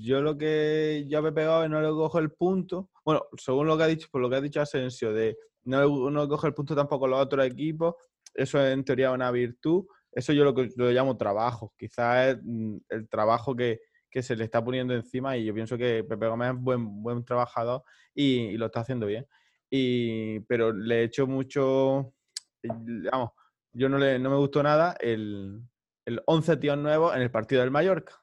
yo 0.00 0.22
lo 0.22 0.38
que 0.38 1.04
yo 1.08 1.22
me 1.22 1.30
he 1.30 1.32
pegado 1.32 1.66
y 1.66 1.68
no 1.68 1.80
le 1.80 1.88
cojo 1.88 2.20
el 2.20 2.30
punto. 2.30 2.88
Bueno, 3.04 3.24
según 3.36 3.66
lo 3.66 3.76
que 3.76 3.82
ha 3.82 3.88
dicho, 3.88 4.06
por 4.08 4.20
lo 4.20 4.30
que 4.30 4.36
ha 4.36 4.40
dicho 4.40 4.60
Asensio, 4.60 5.12
de 5.12 5.36
no, 5.64 6.08
no 6.08 6.28
coge 6.28 6.46
el 6.46 6.54
punto 6.54 6.76
tampoco 6.76 7.08
los 7.08 7.20
otros 7.20 7.44
equipos, 7.44 7.96
eso 8.32 8.64
es 8.64 8.72
en 8.72 8.84
teoría 8.84 9.10
una 9.10 9.32
virtud. 9.32 9.86
Eso 10.12 10.32
yo 10.32 10.44
lo, 10.44 10.54
lo 10.76 10.90
llamo 10.92 11.16
trabajo. 11.16 11.72
Quizás 11.76 12.28
es 12.28 12.38
mm, 12.44 12.76
el 12.90 13.08
trabajo 13.08 13.56
que, 13.56 13.80
que 14.14 14.22
se 14.22 14.36
le 14.36 14.44
está 14.44 14.64
poniendo 14.64 14.94
encima 14.94 15.36
y 15.36 15.44
yo 15.44 15.52
pienso 15.52 15.76
que 15.76 16.04
Pepe 16.04 16.28
Gómez 16.28 16.50
es 16.50 16.60
buen, 16.60 17.02
buen 17.02 17.24
trabajador 17.24 17.82
y, 18.14 18.56
lo 18.56 18.66
está 18.66 18.78
haciendo 18.78 19.06
bien. 19.06 19.26
Y, 19.68 20.38
pero 20.40 20.72
le 20.72 21.00
he 21.00 21.02
hecho 21.02 21.26
mucho, 21.26 22.14
vamos, 22.62 23.30
yo 23.72 23.88
no, 23.88 23.98
le, 23.98 24.20
no 24.20 24.30
me 24.30 24.36
gustó 24.36 24.62
nada 24.62 24.96
el, 25.00 25.60
el 26.04 26.22
11 26.26 26.58
tíos 26.58 26.78
nuevos 26.78 27.16
en 27.16 27.22
el 27.22 27.30
partido 27.32 27.62
del 27.62 27.72
Mallorca, 27.72 28.22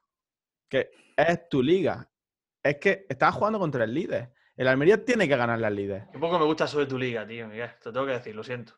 que 0.69 0.91
es 1.17 1.49
tu 1.49 1.61
liga. 1.61 2.09
Es 2.63 2.77
que 2.77 3.05
estás 3.09 3.35
jugando 3.35 3.59
contra 3.59 3.83
el 3.83 3.93
líder. 3.93 4.31
El 4.55 4.69
Almería 4.69 5.03
tiene 5.03 5.27
que 5.27 5.35
ganar 5.35 5.59
las 5.59 5.73
líderes. 5.73 6.07
Un 6.13 6.21
poco 6.21 6.39
me 6.39 6.45
gusta 6.45 6.67
sobre 6.67 6.85
tu 6.85 6.97
liga, 6.97 7.27
tío, 7.27 7.49
Miguel. 7.49 7.71
Te 7.83 7.91
tengo 7.91 8.05
que 8.05 8.13
decir, 8.13 8.33
lo 8.33 8.45
siento. 8.45 8.75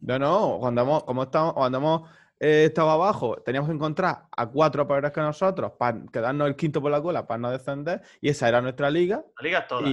No, 0.00 0.18
no, 0.18 0.56
cuando 0.58 0.82
hemos, 0.82 1.04
como 1.04 1.22
estamos, 1.22 1.52
cuando 1.52 1.78
hemos 1.78 2.10
eh, 2.40 2.64
estaba 2.64 2.94
abajo, 2.94 3.36
teníamos 3.44 3.68
que 3.68 3.74
encontrar 3.76 4.24
a 4.36 4.46
cuatro 4.50 4.86
peores 4.88 5.12
que 5.12 5.20
nosotros 5.20 5.72
para 5.78 6.02
quedarnos 6.12 6.48
el 6.48 6.56
quinto 6.56 6.80
por 6.80 6.90
la 6.90 7.00
cola 7.02 7.26
para 7.26 7.38
no 7.38 7.50
descender, 7.50 8.00
y 8.20 8.30
esa 8.30 8.48
era 8.48 8.60
nuestra 8.62 8.90
liga. 8.90 9.22
La 9.38 9.42
liga 9.44 9.58
es 9.60 9.68
toda. 9.68 9.92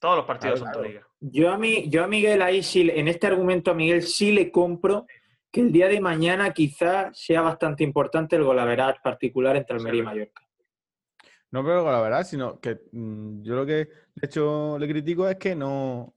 Todos 0.00 0.16
los 0.16 0.24
partidos 0.26 0.60
son 0.60 0.72
tu 0.72 0.82
liga. 0.82 1.06
Yo 1.20 1.50
a, 1.50 1.58
mí, 1.58 1.88
yo 1.90 2.04
a 2.04 2.06
Miguel 2.08 2.40
ahí 2.42 2.62
sí, 2.62 2.88
en 2.92 3.08
este 3.08 3.26
argumento 3.26 3.70
a 3.72 3.74
Miguel 3.74 4.02
sí 4.02 4.32
le 4.32 4.50
compro 4.50 5.06
que 5.50 5.60
el 5.60 5.72
día 5.72 5.88
de 5.88 6.00
mañana 6.00 6.52
quizás 6.52 7.18
sea 7.18 7.40
bastante 7.42 7.82
importante 7.84 8.36
el 8.36 8.44
golaverat 8.44 9.02
particular 9.02 9.56
entre 9.56 9.76
Almería 9.76 10.00
y 10.02 10.04
Mallorca. 10.04 10.42
No 11.50 11.62
veo 11.62 11.84
la 11.90 12.00
verdad, 12.00 12.24
sino 12.24 12.60
que 12.60 12.78
mm, 12.92 13.42
yo 13.42 13.54
lo 13.56 13.66
que 13.66 13.72
de 13.72 13.90
hecho 14.22 14.78
le 14.78 14.86
critico 14.86 15.26
es 15.28 15.36
que 15.36 15.54
no 15.56 16.14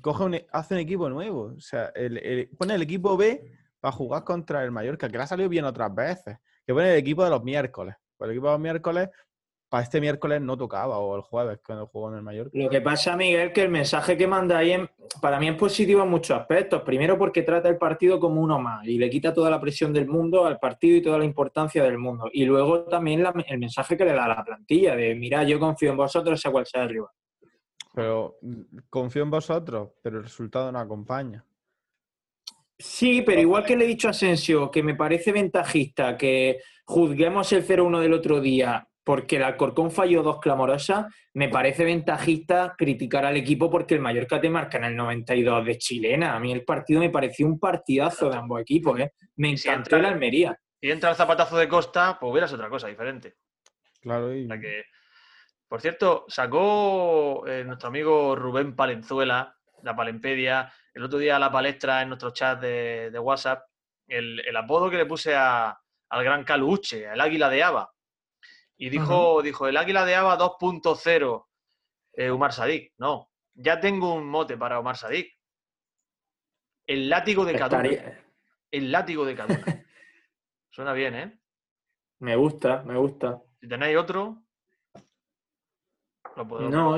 coge 0.00 0.24
un, 0.24 0.34
e- 0.34 0.46
hace 0.52 0.74
un 0.74 0.80
equipo 0.80 1.08
nuevo. 1.08 1.52
O 1.56 1.60
sea, 1.60 1.92
el- 1.94 2.18
el- 2.18 2.48
pone 2.58 2.74
el 2.74 2.82
equipo 2.82 3.16
B 3.16 3.52
para 3.80 3.92
jugar 3.92 4.24
contra 4.24 4.62
el 4.62 4.70
Mallorca, 4.70 5.08
que 5.08 5.16
le 5.16 5.22
ha 5.24 5.26
salido 5.26 5.48
bien 5.48 5.64
otras 5.64 5.94
veces. 5.94 6.38
Que 6.66 6.74
pone 6.74 6.92
el 6.92 6.98
equipo 6.98 7.24
de 7.24 7.30
los 7.30 7.42
miércoles. 7.42 7.96
Pues 8.16 8.28
el 8.28 8.36
equipo 8.36 8.46
de 8.48 8.52
los 8.52 8.60
miércoles, 8.60 9.08
para 9.68 9.82
este 9.84 10.00
miércoles 10.00 10.40
no 10.40 10.56
tocaba, 10.56 10.98
o 10.98 11.14
el 11.16 11.22
jueves 11.22 11.60
cuando 11.64 11.86
jugó 11.86 12.10
en 12.10 12.16
el 12.16 12.22
Mallorca. 12.22 12.50
Lo 12.52 12.68
que 12.68 12.80
pasa, 12.80 13.16
Miguel, 13.16 13.52
que 13.52 13.62
el 13.62 13.68
mensaje 13.70 14.16
que 14.16 14.26
manda 14.26 14.58
ahí 14.58 14.72
en- 14.72 14.90
para 15.22 15.38
mí 15.38 15.48
es 15.48 15.54
positivo 15.54 16.02
en 16.02 16.10
muchos 16.10 16.36
aspectos. 16.38 16.82
Primero 16.82 17.16
porque 17.16 17.42
trata 17.42 17.68
el 17.68 17.78
partido 17.78 18.18
como 18.20 18.40
uno 18.40 18.58
más 18.58 18.84
y 18.86 18.98
le 18.98 19.08
quita 19.08 19.32
toda 19.32 19.48
la 19.48 19.60
presión 19.60 19.92
del 19.92 20.06
mundo 20.08 20.44
al 20.44 20.58
partido 20.58 20.96
y 20.96 21.02
toda 21.02 21.18
la 21.18 21.24
importancia 21.24 21.82
del 21.84 21.98
mundo. 21.98 22.28
Y 22.32 22.44
luego 22.44 22.82
también 22.84 23.22
la- 23.22 23.32
el 23.48 23.58
mensaje 23.58 23.96
que 23.96 24.04
le 24.04 24.12
da 24.12 24.24
a 24.24 24.28
la 24.28 24.44
plantilla 24.44 24.94
de, 24.96 25.14
mira, 25.14 25.44
yo 25.44 25.58
confío 25.60 25.92
en 25.92 25.96
vosotros, 25.96 26.40
sea 26.40 26.50
cual 26.50 26.66
sea 26.66 26.82
el 26.82 26.88
rival. 26.90 27.10
Pero 27.94 28.36
mm, 28.42 28.60
confío 28.90 29.22
en 29.22 29.30
vosotros, 29.30 29.90
pero 30.02 30.18
el 30.18 30.24
resultado 30.24 30.70
no 30.70 30.78
acompaña. 30.80 31.44
Sí, 32.80 33.22
pero 33.22 33.40
igual 33.40 33.64
que 33.64 33.76
le 33.76 33.84
he 33.84 33.88
dicho 33.88 34.08
a 34.08 34.12
Asensio, 34.12 34.70
que 34.70 34.82
me 34.82 34.94
parece 34.94 35.32
ventajista 35.32 36.16
que 36.16 36.60
juzguemos 36.86 37.52
el 37.52 37.64
0-1 37.66 38.00
del 38.00 38.14
otro 38.14 38.40
día 38.40 38.86
porque 39.04 39.36
el 39.36 39.42
Alcorcón 39.42 39.90
falló 39.90 40.22
dos 40.22 40.38
clamorosas, 40.40 41.06
me 41.34 41.48
parece 41.48 41.84
ventajista 41.84 42.74
criticar 42.78 43.24
al 43.24 43.36
equipo 43.36 43.70
porque 43.70 43.94
el 43.94 44.00
Mallorca 44.00 44.40
te 44.40 44.48
marca 44.50 44.78
en 44.78 44.84
el 44.84 44.96
92 44.96 45.64
de 45.64 45.78
chilena. 45.78 46.36
A 46.36 46.40
mí 46.40 46.52
el 46.52 46.64
partido 46.64 47.00
me 47.00 47.10
pareció 47.10 47.46
un 47.46 47.58
partidazo 47.58 48.30
de 48.30 48.36
ambos 48.36 48.60
equipos, 48.60 49.00
¿eh? 49.00 49.12
Me 49.36 49.50
Y 49.50 49.56
si 49.56 49.68
encantó 49.68 49.96
entra- 49.96 49.98
el 49.98 50.14
Almería. 50.14 50.58
Y 50.80 50.90
entra 50.90 51.10
el 51.10 51.16
zapatazo 51.16 51.56
de 51.58 51.68
Costa, 51.68 52.18
pues 52.20 52.30
hubieras 52.30 52.52
otra 52.52 52.68
cosa 52.68 52.86
diferente. 52.88 53.34
Claro, 54.00 54.34
y 54.34 54.44
O 54.44 54.48
sea 54.48 54.60
que, 54.60 54.84
por 55.68 55.80
cierto, 55.80 56.24
sacó 56.28 57.44
eh, 57.48 57.64
nuestro 57.64 57.88
amigo 57.88 58.36
Rubén 58.36 58.76
Palenzuela, 58.76 59.56
la 59.82 59.94
Palempedia, 59.96 60.72
el 60.94 61.04
otro 61.04 61.18
día 61.18 61.36
a 61.36 61.38
la 61.38 61.50
palestra 61.52 62.02
en 62.02 62.08
nuestro 62.08 62.30
chat 62.30 62.60
de, 62.60 63.10
de 63.10 63.18
WhatsApp, 63.18 63.62
el, 64.08 64.40
el 64.46 64.56
apodo 64.56 64.90
que 64.90 64.96
le 64.96 65.06
puse 65.06 65.34
a- 65.34 65.78
al 66.10 66.24
gran 66.24 66.44
Caluche, 66.44 67.04
el 67.04 67.20
águila 67.20 67.48
de 67.48 67.62
Ava. 67.62 67.92
Y 68.76 68.88
dijo, 68.90 69.42
dijo 69.42 69.68
el 69.68 69.76
águila 69.76 70.04
de 70.04 70.14
Ava 70.16 70.36
2.0, 70.38 71.46
eh, 72.14 72.30
Umar 72.30 72.52
Sadik. 72.52 72.92
No, 72.98 73.30
ya 73.54 73.78
tengo 73.78 74.14
un 74.14 74.26
mote 74.28 74.56
para 74.56 74.78
Omar 74.80 74.96
Sadik. 74.96 75.32
El 76.86 77.08
látigo 77.08 77.44
de. 77.44 77.52
Estaría- 77.52 78.24
El 78.72 78.90
látigo 78.92 79.24
de 79.24 79.34
Kaduna. 79.36 79.64
Suena 80.70 80.92
bien, 80.92 81.14
¿eh? 81.14 81.40
Me 82.20 82.36
gusta, 82.36 82.82
me 82.84 82.96
gusta. 82.96 83.40
Si 83.60 83.68
tenéis 83.68 83.96
otro, 83.96 84.42
lo 86.36 86.48
podemos. 86.48 86.72
No, 86.72 86.96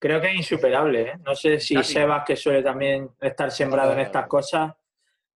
creo 0.00 0.20
que 0.20 0.28
es 0.32 0.34
insuperable, 0.36 1.02
¿eh? 1.02 1.18
No 1.24 1.36
sé 1.36 1.60
si. 1.60 1.80
Sebas, 1.84 2.24
que 2.26 2.34
suele 2.34 2.62
también 2.62 3.10
estar 3.20 3.50
sembrado 3.52 3.92
en 3.92 4.00
estas 4.00 4.26
cosas, 4.26 4.74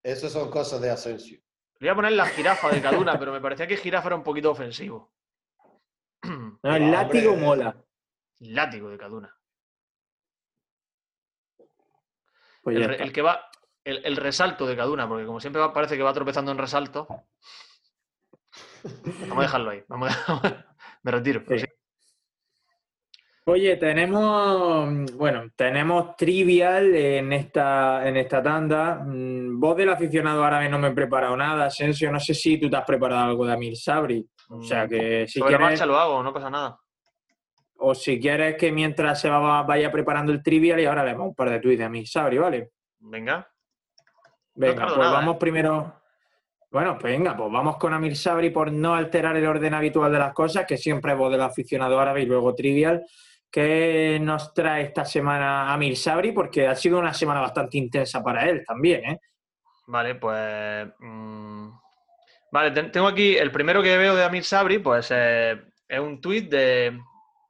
Esas 0.02 0.32
son 0.32 0.50
cosas 0.50 0.80
de 0.80 0.90
Asensio. 0.90 1.40
Voy 1.80 1.88
a 1.88 1.94
poner 1.94 2.12
la 2.12 2.26
jirafa 2.26 2.70
de 2.70 2.80
Kaduna, 2.82 3.16
pero 3.18 3.32
me 3.32 3.40
parecía 3.40 3.66
que 3.66 3.76
jirafa 3.76 4.08
era 4.08 4.16
un 4.16 4.22
poquito 4.24 4.50
ofensivo. 4.50 5.12
no, 6.62 6.76
el 6.76 6.86
No, 6.86 6.92
látigo 6.92 7.30
hombre. 7.32 7.46
mola. 7.46 7.76
Látigo 8.40 8.88
de 8.90 8.98
Kaduna. 8.98 9.36
Pues 12.62 12.76
El, 12.76 12.94
el 12.94 13.12
que 13.12 13.22
va, 13.22 13.50
el, 13.84 14.04
el 14.06 14.16
resalto 14.16 14.66
de 14.66 14.76
Kaduna, 14.76 15.06
porque 15.08 15.26
como 15.26 15.40
siempre 15.40 15.60
va- 15.60 15.72
parece 15.72 15.96
que 15.96 16.02
va 16.02 16.12
tropezando 16.14 16.50
en 16.50 16.58
resalto. 16.58 17.06
Vamos 19.20 19.38
a 19.38 19.42
dejarlo 19.42 19.70
ahí. 19.70 19.84
Vamos 19.88 20.10
a- 20.28 20.66
me 21.02 21.10
retiro. 21.10 21.42
Sí. 21.48 21.58
sí. 21.60 21.66
Oye, 23.46 23.76
tenemos, 23.76 25.12
bueno, 25.16 25.50
tenemos 25.54 26.16
trivial 26.16 26.94
en 26.94 27.30
esta, 27.34 28.08
en 28.08 28.16
esta 28.16 28.42
tanda. 28.42 29.02
Mm, 29.04 29.60
Voz 29.60 29.76
del 29.76 29.90
aficionado 29.90 30.42
árabe 30.42 30.68
no 30.70 30.78
me 30.78 30.88
he 30.88 30.92
preparado 30.92 31.36
nada. 31.36 31.66
Asensio, 31.66 32.10
no 32.10 32.18
sé 32.18 32.32
si 32.34 32.58
tú 32.58 32.70
te 32.70 32.76
has 32.76 32.84
preparado 32.86 33.24
algo 33.24 33.44
de 33.46 33.52
Amir 33.52 33.76
Sabri. 33.76 34.26
O 34.48 34.62
sea 34.62 34.88
que 34.88 35.26
si 35.28 35.40
Sobre 35.40 35.52
la 35.52 35.58
quieres, 35.58 35.78
marcha 35.80 35.86
lo 35.86 35.98
hago, 35.98 36.22
no 36.22 36.32
pasa 36.32 36.48
nada. 36.48 36.78
o 37.76 37.94
si 37.94 38.18
quieres 38.18 38.56
que 38.56 38.72
mientras 38.72 39.20
se 39.20 39.28
va, 39.28 39.62
vaya 39.62 39.92
preparando 39.92 40.32
el 40.32 40.42
trivial 40.42 40.80
y 40.80 40.86
ahora 40.86 41.04
le 41.04 41.12
damos 41.12 41.28
un 41.28 41.34
par 41.34 41.50
de 41.50 41.60
tweets 41.60 41.78
de 41.80 41.84
Amir 41.84 42.08
Sabri, 42.08 42.38
¿vale? 42.38 42.70
Venga. 43.00 43.46
Venga, 44.54 44.86
pues 44.86 44.96
nada, 44.98 45.12
vamos 45.12 45.34
¿eh? 45.34 45.38
primero. 45.38 46.00
Bueno, 46.70 46.96
pues 46.98 47.12
venga, 47.12 47.36
pues 47.36 47.52
vamos 47.52 47.76
con 47.76 47.92
Amir 47.92 48.16
Sabri 48.16 48.48
por 48.50 48.72
no 48.72 48.94
alterar 48.94 49.36
el 49.36 49.46
orden 49.46 49.74
habitual 49.74 50.10
de 50.10 50.18
las 50.18 50.32
cosas, 50.32 50.64
que 50.66 50.78
siempre 50.78 51.12
es 51.12 51.18
voz 51.18 51.30
del 51.30 51.42
aficionado 51.42 52.00
árabe 52.00 52.22
y 52.22 52.26
luego 52.26 52.54
trivial. 52.54 53.04
¿Qué 53.54 54.18
nos 54.20 54.52
trae 54.52 54.82
esta 54.82 55.04
semana 55.04 55.72
Amir 55.72 55.96
Sabri? 55.96 56.32
Porque 56.32 56.66
ha 56.66 56.74
sido 56.74 56.98
una 56.98 57.14
semana 57.14 57.40
bastante 57.40 57.78
intensa 57.78 58.20
para 58.20 58.48
él 58.48 58.64
también, 58.66 59.04
¿eh? 59.04 59.20
Vale, 59.86 60.16
pues. 60.16 60.88
mm, 60.98 61.68
Vale, 62.50 62.70
ten- 62.72 62.90
tengo 62.90 63.06
aquí 63.06 63.36
el 63.36 63.52
primero 63.52 63.80
que 63.80 63.96
veo 63.96 64.16
de 64.16 64.24
Amir 64.24 64.42
Sabri, 64.44 64.80
pues 64.80 65.06
eh, 65.14 65.56
es 65.86 66.00
un 66.00 66.20
tuit 66.20 66.50
de, 66.50 66.98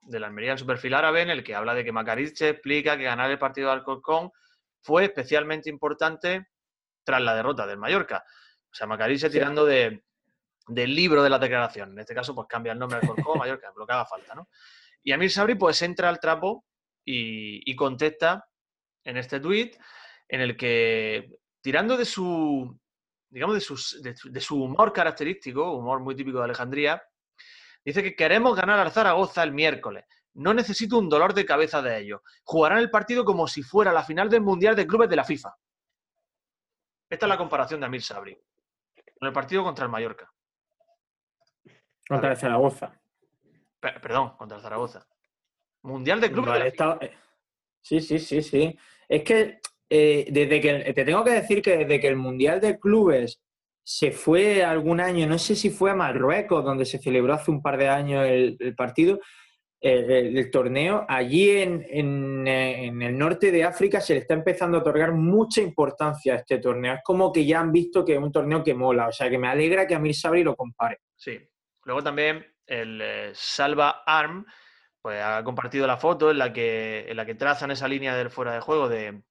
de 0.02 0.20
la 0.20 0.26
Almería 0.26 0.52
en 0.52 0.58
su 0.58 0.66
perfil 0.66 0.92
árabe 0.92 1.22
en 1.22 1.30
el 1.30 1.42
que 1.42 1.54
habla 1.54 1.72
de 1.72 1.82
que 1.84 1.92
Macariche 1.92 2.50
explica 2.50 2.98
que 2.98 3.04
ganar 3.04 3.30
el 3.30 3.38
partido 3.38 3.68
de 3.68 3.72
Alcorcón 3.74 4.30
fue 4.82 5.04
especialmente 5.04 5.70
importante 5.70 6.48
tras 7.02 7.22
la 7.22 7.34
derrota 7.34 7.66
del 7.66 7.78
Mallorca. 7.78 8.24
O 8.70 8.74
sea, 8.74 8.86
Macariche 8.86 9.30
tirando 9.30 9.64
de, 9.64 10.04
del 10.68 10.94
libro 10.94 11.22
de 11.22 11.30
la 11.30 11.38
declaración. 11.38 11.92
En 11.92 12.00
este 12.00 12.14
caso, 12.14 12.34
pues 12.34 12.46
cambia 12.46 12.72
el 12.74 12.78
nombre 12.78 12.98
de 13.00 13.06
Alcorcón, 13.06 13.38
Mallorca, 13.38 13.72
lo 13.74 13.86
que 13.86 13.92
haga 13.94 14.04
falta, 14.04 14.34
¿no? 14.34 14.48
Y 15.04 15.12
Amir 15.12 15.30
Sabri, 15.30 15.54
pues 15.54 15.80
entra 15.82 16.08
al 16.08 16.18
trapo 16.18 16.64
y, 17.04 17.70
y 17.70 17.76
contesta 17.76 18.48
en 19.04 19.18
este 19.18 19.38
tuit 19.38 19.76
en 20.28 20.40
el 20.40 20.56
que, 20.56 21.38
tirando 21.60 21.96
de 21.96 22.06
su, 22.06 22.76
digamos, 23.28 23.54
de, 23.54 23.60
sus- 23.60 24.02
de 24.02 24.16
su- 24.16 24.32
de 24.32 24.40
su 24.40 24.62
humor 24.62 24.92
característico, 24.92 25.72
humor 25.76 26.00
muy 26.00 26.16
típico 26.16 26.38
de 26.38 26.44
Alejandría, 26.44 27.02
dice 27.84 28.02
que 28.02 28.16
queremos 28.16 28.56
ganar 28.56 28.80
al 28.80 28.90
Zaragoza 28.90 29.42
el 29.42 29.52
miércoles. 29.52 30.04
No 30.36 30.54
necesito 30.54 30.98
un 30.98 31.08
dolor 31.08 31.34
de 31.34 31.44
cabeza 31.44 31.82
de 31.82 31.98
ellos. 32.00 32.20
Jugarán 32.42 32.78
el 32.78 32.90
partido 32.90 33.24
como 33.24 33.46
si 33.46 33.62
fuera 33.62 33.92
la 33.92 34.02
final 34.02 34.28
del 34.30 34.40
Mundial 34.40 34.74
de 34.74 34.86
Clubes 34.86 35.08
de 35.10 35.16
la 35.16 35.24
FIFA. 35.24 35.54
Esta 37.10 37.26
es 37.26 37.28
la 37.28 37.36
comparación 37.38 37.78
de 37.80 37.86
Amir 37.86 38.02
Sabri. 38.02 38.36
Con 39.18 39.28
el 39.28 39.32
partido 39.32 39.62
contra 39.62 39.84
el 39.84 39.90
Mallorca. 39.92 40.32
Contra 42.08 42.30
el 42.32 42.36
Zaragoza. 42.36 43.00
Pe- 43.84 44.00
perdón, 44.00 44.30
contra 44.38 44.56
el 44.56 44.62
Zaragoza. 44.62 45.06
Mundial 45.82 46.18
de 46.18 46.32
Clubes 46.32 46.74
Vale, 46.78 47.04
eh, 47.04 47.10
Sí, 47.82 48.00
sí, 48.00 48.18
sí, 48.18 48.40
sí. 48.40 48.78
Es 49.06 49.22
que 49.24 49.58
eh, 49.90 50.26
desde 50.30 50.58
que 50.58 50.92
te 50.94 51.04
tengo 51.04 51.22
que 51.22 51.32
decir 51.32 51.60
que 51.60 51.76
desde 51.76 52.00
que 52.00 52.08
el 52.08 52.16
Mundial 52.16 52.62
de 52.62 52.78
Clubes 52.78 53.42
se 53.82 54.10
fue 54.10 54.64
algún 54.64 55.00
año, 55.00 55.26
no 55.26 55.38
sé 55.38 55.54
si 55.54 55.68
fue 55.68 55.90
a 55.90 55.94
Marruecos, 55.94 56.64
donde 56.64 56.86
se 56.86 56.96
celebró 56.98 57.34
hace 57.34 57.50
un 57.50 57.60
par 57.60 57.76
de 57.76 57.88
años 57.88 58.24
el, 58.26 58.56
el 58.58 58.74
partido, 58.74 59.20
el, 59.82 60.10
el- 60.10 60.38
el 60.38 60.50
torneo, 60.50 61.04
allí 61.06 61.50
en, 61.50 61.84
en, 61.90 62.48
eh, 62.48 62.86
en 62.86 63.02
el 63.02 63.18
norte 63.18 63.52
de 63.52 63.64
África 63.64 64.00
se 64.00 64.14
le 64.14 64.20
está 64.20 64.32
empezando 64.32 64.78
a 64.78 64.80
otorgar 64.80 65.12
mucha 65.12 65.60
importancia 65.60 66.32
a 66.32 66.36
este 66.38 66.56
torneo. 66.56 66.94
Es 66.94 67.00
como 67.04 67.30
que 67.30 67.44
ya 67.44 67.60
han 67.60 67.70
visto 67.70 68.02
que 68.02 68.14
es 68.14 68.18
un 68.18 68.32
torneo 68.32 68.64
que 68.64 68.72
mola, 68.72 69.08
o 69.08 69.12
sea 69.12 69.28
que 69.28 69.36
me 69.36 69.48
alegra 69.48 69.86
que 69.86 69.94
Amir 69.94 70.14
Sabri 70.14 70.42
lo 70.42 70.56
compare. 70.56 71.00
Sí. 71.14 71.38
Luego 71.84 72.02
también 72.02 72.46
el 72.66 73.00
eh, 73.02 73.30
Salva 73.34 74.02
Arm 74.06 74.46
pues, 75.02 75.20
ha 75.22 75.42
compartido 75.44 75.86
la 75.86 75.96
foto 75.96 76.30
en 76.30 76.38
la 76.38 76.52
que, 76.52 77.06
en 77.08 77.16
la 77.16 77.26
que 77.26 77.34
trazan 77.34 77.70
esa 77.70 77.88
línea 77.88 78.14
del 78.16 78.30
fuera 78.30 78.52
de 78.54 78.60
juego 78.60 78.88
de, 78.88 79.22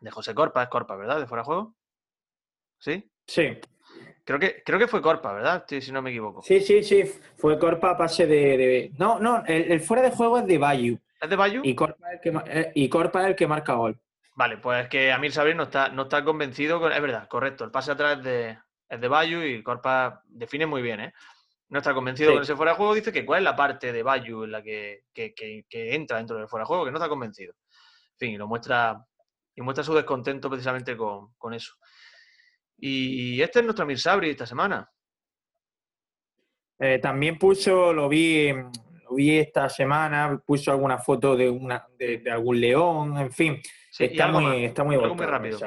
de 0.00 0.10
José 0.10 0.34
Corpa. 0.34 0.62
Es 0.62 0.68
Corpa, 0.68 0.96
¿verdad? 0.96 1.20
De 1.20 1.26
fuera 1.26 1.42
de 1.42 1.46
juego. 1.46 1.74
¿Sí? 2.78 3.10
Sí, 3.26 3.58
Creo 4.24 4.38
que, 4.40 4.62
creo 4.64 4.78
que 4.78 4.88
fue 4.88 5.00
Corpa, 5.00 5.32
¿verdad? 5.32 5.64
Sí, 5.68 5.80
si 5.80 5.92
no 5.92 6.02
me 6.02 6.10
equivoco. 6.10 6.42
sí, 6.42 6.60
sí, 6.60 6.82
sí. 6.82 7.04
Fue 7.36 7.58
Corpa 7.58 7.90
a 7.90 7.96
pase 7.96 8.26
de, 8.26 8.56
de- 8.56 8.90
No, 8.98 9.20
no, 9.20 9.44
el, 9.46 9.70
el 9.72 9.80
fuera 9.80 10.02
de 10.02 10.10
juego 10.10 10.38
es 10.38 10.46
de 10.46 10.58
Bayu. 10.58 10.98
¿Es 11.20 11.30
de 11.30 11.36
Bayu? 11.36 11.62
Y 11.64 11.74
Corpa, 11.74 12.12
es 12.12 12.20
el 12.26 12.42
que, 12.42 12.42
eh, 12.60 12.72
y 12.74 12.88
Corpa 12.88 13.22
es 13.22 13.28
el 13.28 13.36
que 13.36 13.46
marca 13.46 13.74
gol. 13.74 13.98
Vale, 14.34 14.58
pues 14.58 14.88
que 14.88 15.12
Amir 15.12 15.32
Sabri 15.32 15.54
no 15.54 15.62
está, 15.62 15.88
no 15.88 16.02
está 16.02 16.22
convencido. 16.24 16.78
Con... 16.80 16.92
Es 16.92 17.00
verdad, 17.00 17.26
correcto. 17.28 17.64
El 17.64 17.70
pase 17.70 17.92
atrás 17.92 18.18
es 18.18 18.24
de, 18.24 18.58
es 18.88 19.00
de 19.00 19.08
Bayu 19.08 19.40
y 19.42 19.62
Corpa 19.62 20.22
define 20.26 20.66
muy 20.66 20.82
bien, 20.82 21.00
¿eh? 21.00 21.14
No 21.68 21.78
está 21.78 21.92
convencido 21.94 22.30
Sí. 22.30 22.34
con 22.36 22.42
ese 22.42 22.54
fuera 22.56 22.72
de 22.72 22.76
juego. 22.78 22.94
Dice 22.94 23.12
que 23.12 23.24
cuál 23.26 23.38
es 23.40 23.44
la 23.44 23.56
parte 23.56 23.92
de 23.92 24.02
Bayu 24.02 24.44
en 24.44 24.52
la 24.52 24.62
que, 24.62 25.02
que- 25.12 25.34
que- 25.34 25.64
que 25.68 25.94
entra 25.94 26.18
dentro 26.18 26.36
del 26.36 26.48
fuera 26.48 26.62
de 26.62 26.66
juego, 26.66 26.84
que 26.84 26.90
no 26.92 26.98
está 26.98 27.08
convencido. 27.08 27.54
En 28.12 28.18
fin, 28.18 28.30
y 28.32 28.36
lo 28.36 28.46
muestra, 28.46 29.04
y 29.54 29.62
muestra 29.62 29.82
su 29.84 29.94
descontento 29.94 30.48
precisamente 30.48 30.96
con, 30.96 31.34
con 31.34 31.54
eso. 31.54 31.74
Y 32.78 33.40
este 33.42 33.58
es 33.60 33.64
nuestro 33.64 33.82
Amir 33.84 33.98
Sabri 33.98 34.30
esta 34.30 34.46
semana. 34.46 34.88
Eh, 36.78 36.98
también 36.98 37.38
puso, 37.38 37.92
lo 37.92 38.08
vi, 38.08 38.52
lo 38.52 39.14
vi 39.14 39.38
esta 39.38 39.68
semana, 39.68 40.40
puso 40.44 40.70
alguna 40.70 40.98
foto 40.98 41.34
de, 41.36 41.48
una, 41.48 41.86
de, 41.98 42.18
de 42.18 42.30
algún 42.30 42.60
león, 42.60 43.16
en 43.16 43.32
fin. 43.32 43.60
Sí, 43.90 44.04
está, 44.04 44.28
muy, 44.28 44.44
más, 44.44 44.56
está 44.58 44.84
muy 44.84 44.96
rápido. 44.98 45.58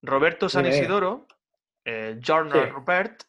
Roberto 0.00 0.48
San. 0.48 0.64
Isidoro, 0.66 1.26
eh, 1.84 2.20
Jordan 2.24 2.66
Sí. 2.66 2.70
Rupert, 2.70 3.24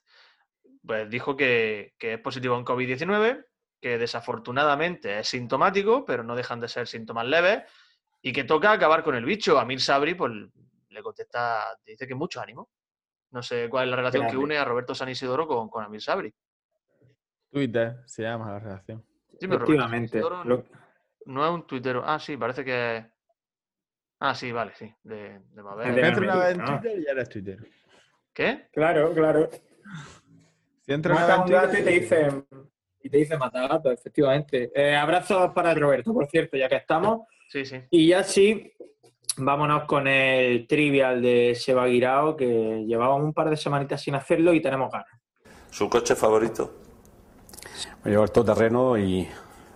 pues 0.89 1.07
dijo 1.07 1.37
que, 1.37 1.93
que 1.99 2.15
es 2.15 2.19
positivo 2.19 2.57
en 2.57 2.65
COVID-19, 2.65 3.45
que 3.79 3.99
desafortunadamente 3.99 5.19
es 5.19 5.27
sintomático, 5.27 6.03
pero 6.03 6.23
no 6.23 6.35
dejan 6.35 6.59
de 6.59 6.67
ser 6.67 6.87
síntomas 6.87 7.27
leves, 7.27 7.61
y 8.23 8.33
que 8.33 8.43
toca 8.43 8.71
acabar 8.71 9.03
con 9.03 9.13
el 9.13 9.23
bicho. 9.23 9.59
Amir 9.59 9.79
Sabri, 9.81 10.15
pues 10.15 10.31
le 10.89 11.03
contesta, 11.03 11.77
dice 11.85 12.07
que 12.07 12.15
mucho 12.15 12.41
ánimo. 12.41 12.71
No 13.29 13.43
sé 13.43 13.69
cuál 13.69 13.83
es 13.83 13.89
la 13.91 13.97
relación 13.97 14.25
que 14.25 14.35
une 14.35 14.57
a 14.57 14.65
Roberto 14.65 14.95
San 14.95 15.09
Isidoro 15.09 15.45
con, 15.47 15.69
con 15.69 15.83
Amir 15.83 16.01
Sabri. 16.01 16.33
Twitter 17.51 17.97
se 18.07 18.23
llama 18.23 18.53
la 18.53 18.57
relación. 18.59 19.05
Sí, 19.39 19.47
pero 19.47 19.59
Roberto 19.59 19.83
San 19.83 19.93
Efectivamente. 19.93 20.17
Isidoro 20.17 20.43
Lo- 20.43 20.65
no 21.25 21.45
es 21.45 21.51
un 21.51 21.67
tuitero. 21.67 22.01
Ah, 22.03 22.17
sí, 22.19 22.35
parece 22.35 22.65
que 22.65 22.97
es. 22.97 23.05
Ah, 24.21 24.33
sí, 24.33 24.51
vale, 24.51 24.73
sí. 24.73 24.91
De, 25.03 25.37
de 25.51 25.61
Mabel. 25.61 25.93
De 25.93 26.01
una 26.19 26.35
vez 26.35 26.57
en. 26.57 26.65
Twitter, 26.65 27.03
ya 27.05 27.11
eres 27.11 27.29
Twitter. 27.29 27.59
¿Qué? 28.33 28.69
Claro, 28.73 29.13
claro. 29.13 29.51
Si 30.89 30.93
entras 30.93 31.19
una 31.19 31.27
Mata 31.27 31.43
un 31.43 31.51
gato 31.51 31.73
y 31.73 31.83
te 31.83 31.99
Twitter, 31.99 32.33
dice, 32.33 32.43
y 33.03 33.09
te 33.11 33.17
dice 33.17 33.37
mata 33.37 33.67
gato, 33.67 33.91
efectivamente. 33.91 34.71
Eh, 34.73 34.95
abrazos 34.95 35.53
para 35.53 35.75
Roberto, 35.75 36.11
por 36.11 36.25
cierto, 36.25 36.57
ya 36.57 36.67
que 36.67 36.77
estamos. 36.77 37.27
Sí, 37.47 37.63
sí. 37.63 37.79
Y 37.91 38.07
ya 38.07 38.23
sí, 38.23 38.73
vámonos 39.37 39.83
con 39.83 40.07
el 40.07 40.65
trivial 40.65 41.21
de 41.21 41.53
Seba 41.53 41.85
Guirao, 41.85 42.35
que 42.35 42.85
llevábamos 42.87 43.23
un 43.23 43.35
par 43.35 43.51
de 43.51 43.57
semanitas 43.57 44.01
sin 44.01 44.15
hacerlo 44.15 44.51
y 44.51 44.63
tenemos 44.63 44.91
ganas. 44.91 45.11
¿Su 45.69 45.87
coche 45.87 46.15
favorito? 46.15 46.79
Me 48.03 48.09
llevo 48.09 48.23
el 48.23 48.31
todoterreno 48.31 48.97
y 48.97 49.27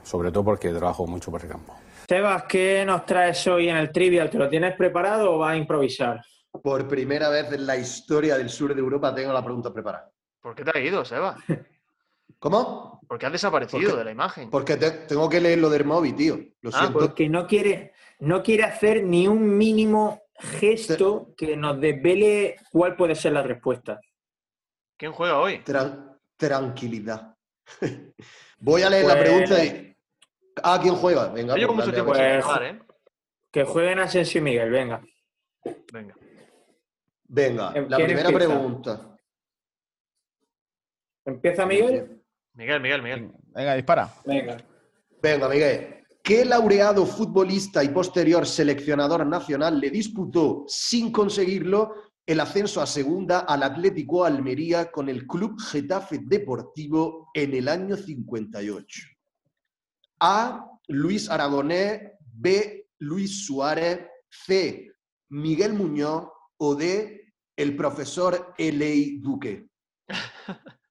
sobre 0.01 0.31
todo 0.31 0.43
porque 0.43 0.69
trabajo 0.69 1.05
mucho 1.05 1.29
por 1.29 1.43
el 1.43 1.47
campo. 1.47 1.75
Sebas, 2.09 2.45
¿qué 2.45 2.83
nos 2.87 3.05
traes 3.05 3.45
hoy 3.45 3.69
en 3.69 3.77
el 3.77 3.91
trivial? 3.91 4.31
¿Te 4.31 4.39
lo 4.39 4.49
tienes 4.49 4.75
preparado 4.75 5.35
o 5.35 5.37
vas 5.37 5.53
a 5.53 5.57
improvisar? 5.57 6.21
Por 6.63 6.87
primera 6.87 7.29
vez 7.29 7.51
en 7.51 7.67
la 7.67 7.77
historia 7.77 8.35
del 8.35 8.49
sur 8.49 8.73
de 8.73 8.81
Europa 8.81 9.13
tengo 9.13 9.31
la 9.31 9.43
pregunta 9.43 9.71
preparada. 9.71 10.09
¿Por 10.43 10.53
qué 10.55 10.63
te 10.65 10.71
has 10.71 10.85
ido, 10.85 11.05
Seba? 11.05 11.37
¿Cómo? 12.39 12.99
¿Por 13.07 13.17
qué 13.17 13.25
has 13.27 13.31
desaparecido 13.31 13.79
Porque- 13.81 13.97
de 13.97 14.03
la 14.03 14.11
imagen? 14.11 14.49
Porque 14.49 14.75
te- 14.75 14.91
tengo 14.91 15.29
que 15.29 15.39
leer 15.39 15.59
lo 15.59 15.69
del 15.69 15.85
móvil, 15.85 16.13
tío. 16.15 16.37
Lo 16.61 16.69
Ah, 16.73 16.79
siento. 16.79 16.99
Porque 16.99 17.29
no 17.29 17.47
quiere, 17.47 17.93
no 18.19 18.43
quiere 18.43 18.63
hacer 18.63 19.01
ni 19.03 19.27
un 19.29 19.57
mínimo 19.57 20.21
gesto 20.37 21.33
que 21.37 21.55
nos 21.55 21.79
desvele 21.79 22.57
cuál 22.71 22.97
puede 22.97 23.15
ser 23.15 23.31
la 23.31 23.43
respuesta. 23.43 24.01
¿Quién 24.97 25.13
juega 25.13 25.39
hoy? 25.39 25.63
Tran- 25.63 26.19
tranquilidad. 26.35 27.35
Voy 28.59 28.81
a 28.81 28.89
leer 28.89 29.05
la 29.05 29.13
Pues- 29.15 29.23
pregunta 29.29 29.63
y. 29.63 29.95
Ah, 30.61 30.77
¿quién 30.81 30.95
juega? 30.95 31.29
Venga, 31.29 31.53
Yo 31.53 31.59
llevo 31.61 31.75
pues 31.75 31.87
mucho 31.87 31.97
dale, 31.97 32.11
a 32.11 32.13
tiempo 32.13 32.41
Pues- 32.41 32.43
jugar, 32.45 32.63
¿eh? 32.63 32.79
Que 33.51 33.63
jueguen 33.63 33.99
Asensio 33.99 34.39
y 34.39 34.43
Miguel, 34.43 34.69
venga. 34.69 35.01
Venga. 35.93 36.15
Venga, 37.25 37.71
¿Quién 37.71 37.89
la 37.89 37.97
primera 37.97 38.29
empieza? 38.29 38.49
pregunta. 38.53 39.12
¿Empieza 41.25 41.65
Miguel? 41.65 42.21
Miguel, 42.53 42.81
Miguel, 42.81 43.01
Miguel. 43.01 43.31
venga, 43.53 43.75
dispara. 43.75 44.13
Venga. 44.25 44.57
Venga, 45.21 45.49
Miguel. 45.49 46.05
¿Qué 46.21 46.45
laureado 46.45 47.05
futbolista 47.05 47.83
y 47.83 47.89
posterior 47.89 48.45
seleccionador 48.45 49.25
nacional 49.25 49.79
le 49.79 49.89
disputó, 49.89 50.63
sin 50.67 51.11
conseguirlo, 51.11 51.95
el 52.25 52.39
ascenso 52.39 52.81
a 52.81 52.85
segunda 52.85 53.39
al 53.39 53.63
Atlético 53.63 54.23
Almería 54.23 54.89
con 54.89 55.09
el 55.09 55.27
Club 55.27 55.59
Getafe 55.59 56.19
Deportivo 56.23 57.29
en 57.33 57.53
el 57.53 57.67
año 57.67 57.97
58? 57.97 59.01
A. 60.21 60.65
Luis 60.87 61.29
Aragonés. 61.29 62.11
B. 62.19 62.87
Luis 62.99 63.45
Suárez. 63.45 64.07
C. 64.29 64.91
Miguel 65.29 65.73
Muñoz. 65.73 66.29
O 66.57 66.75
D. 66.75 67.33
El 67.55 67.75
profesor 67.75 68.53
Elei 68.57 69.19
Duque. 69.19 69.67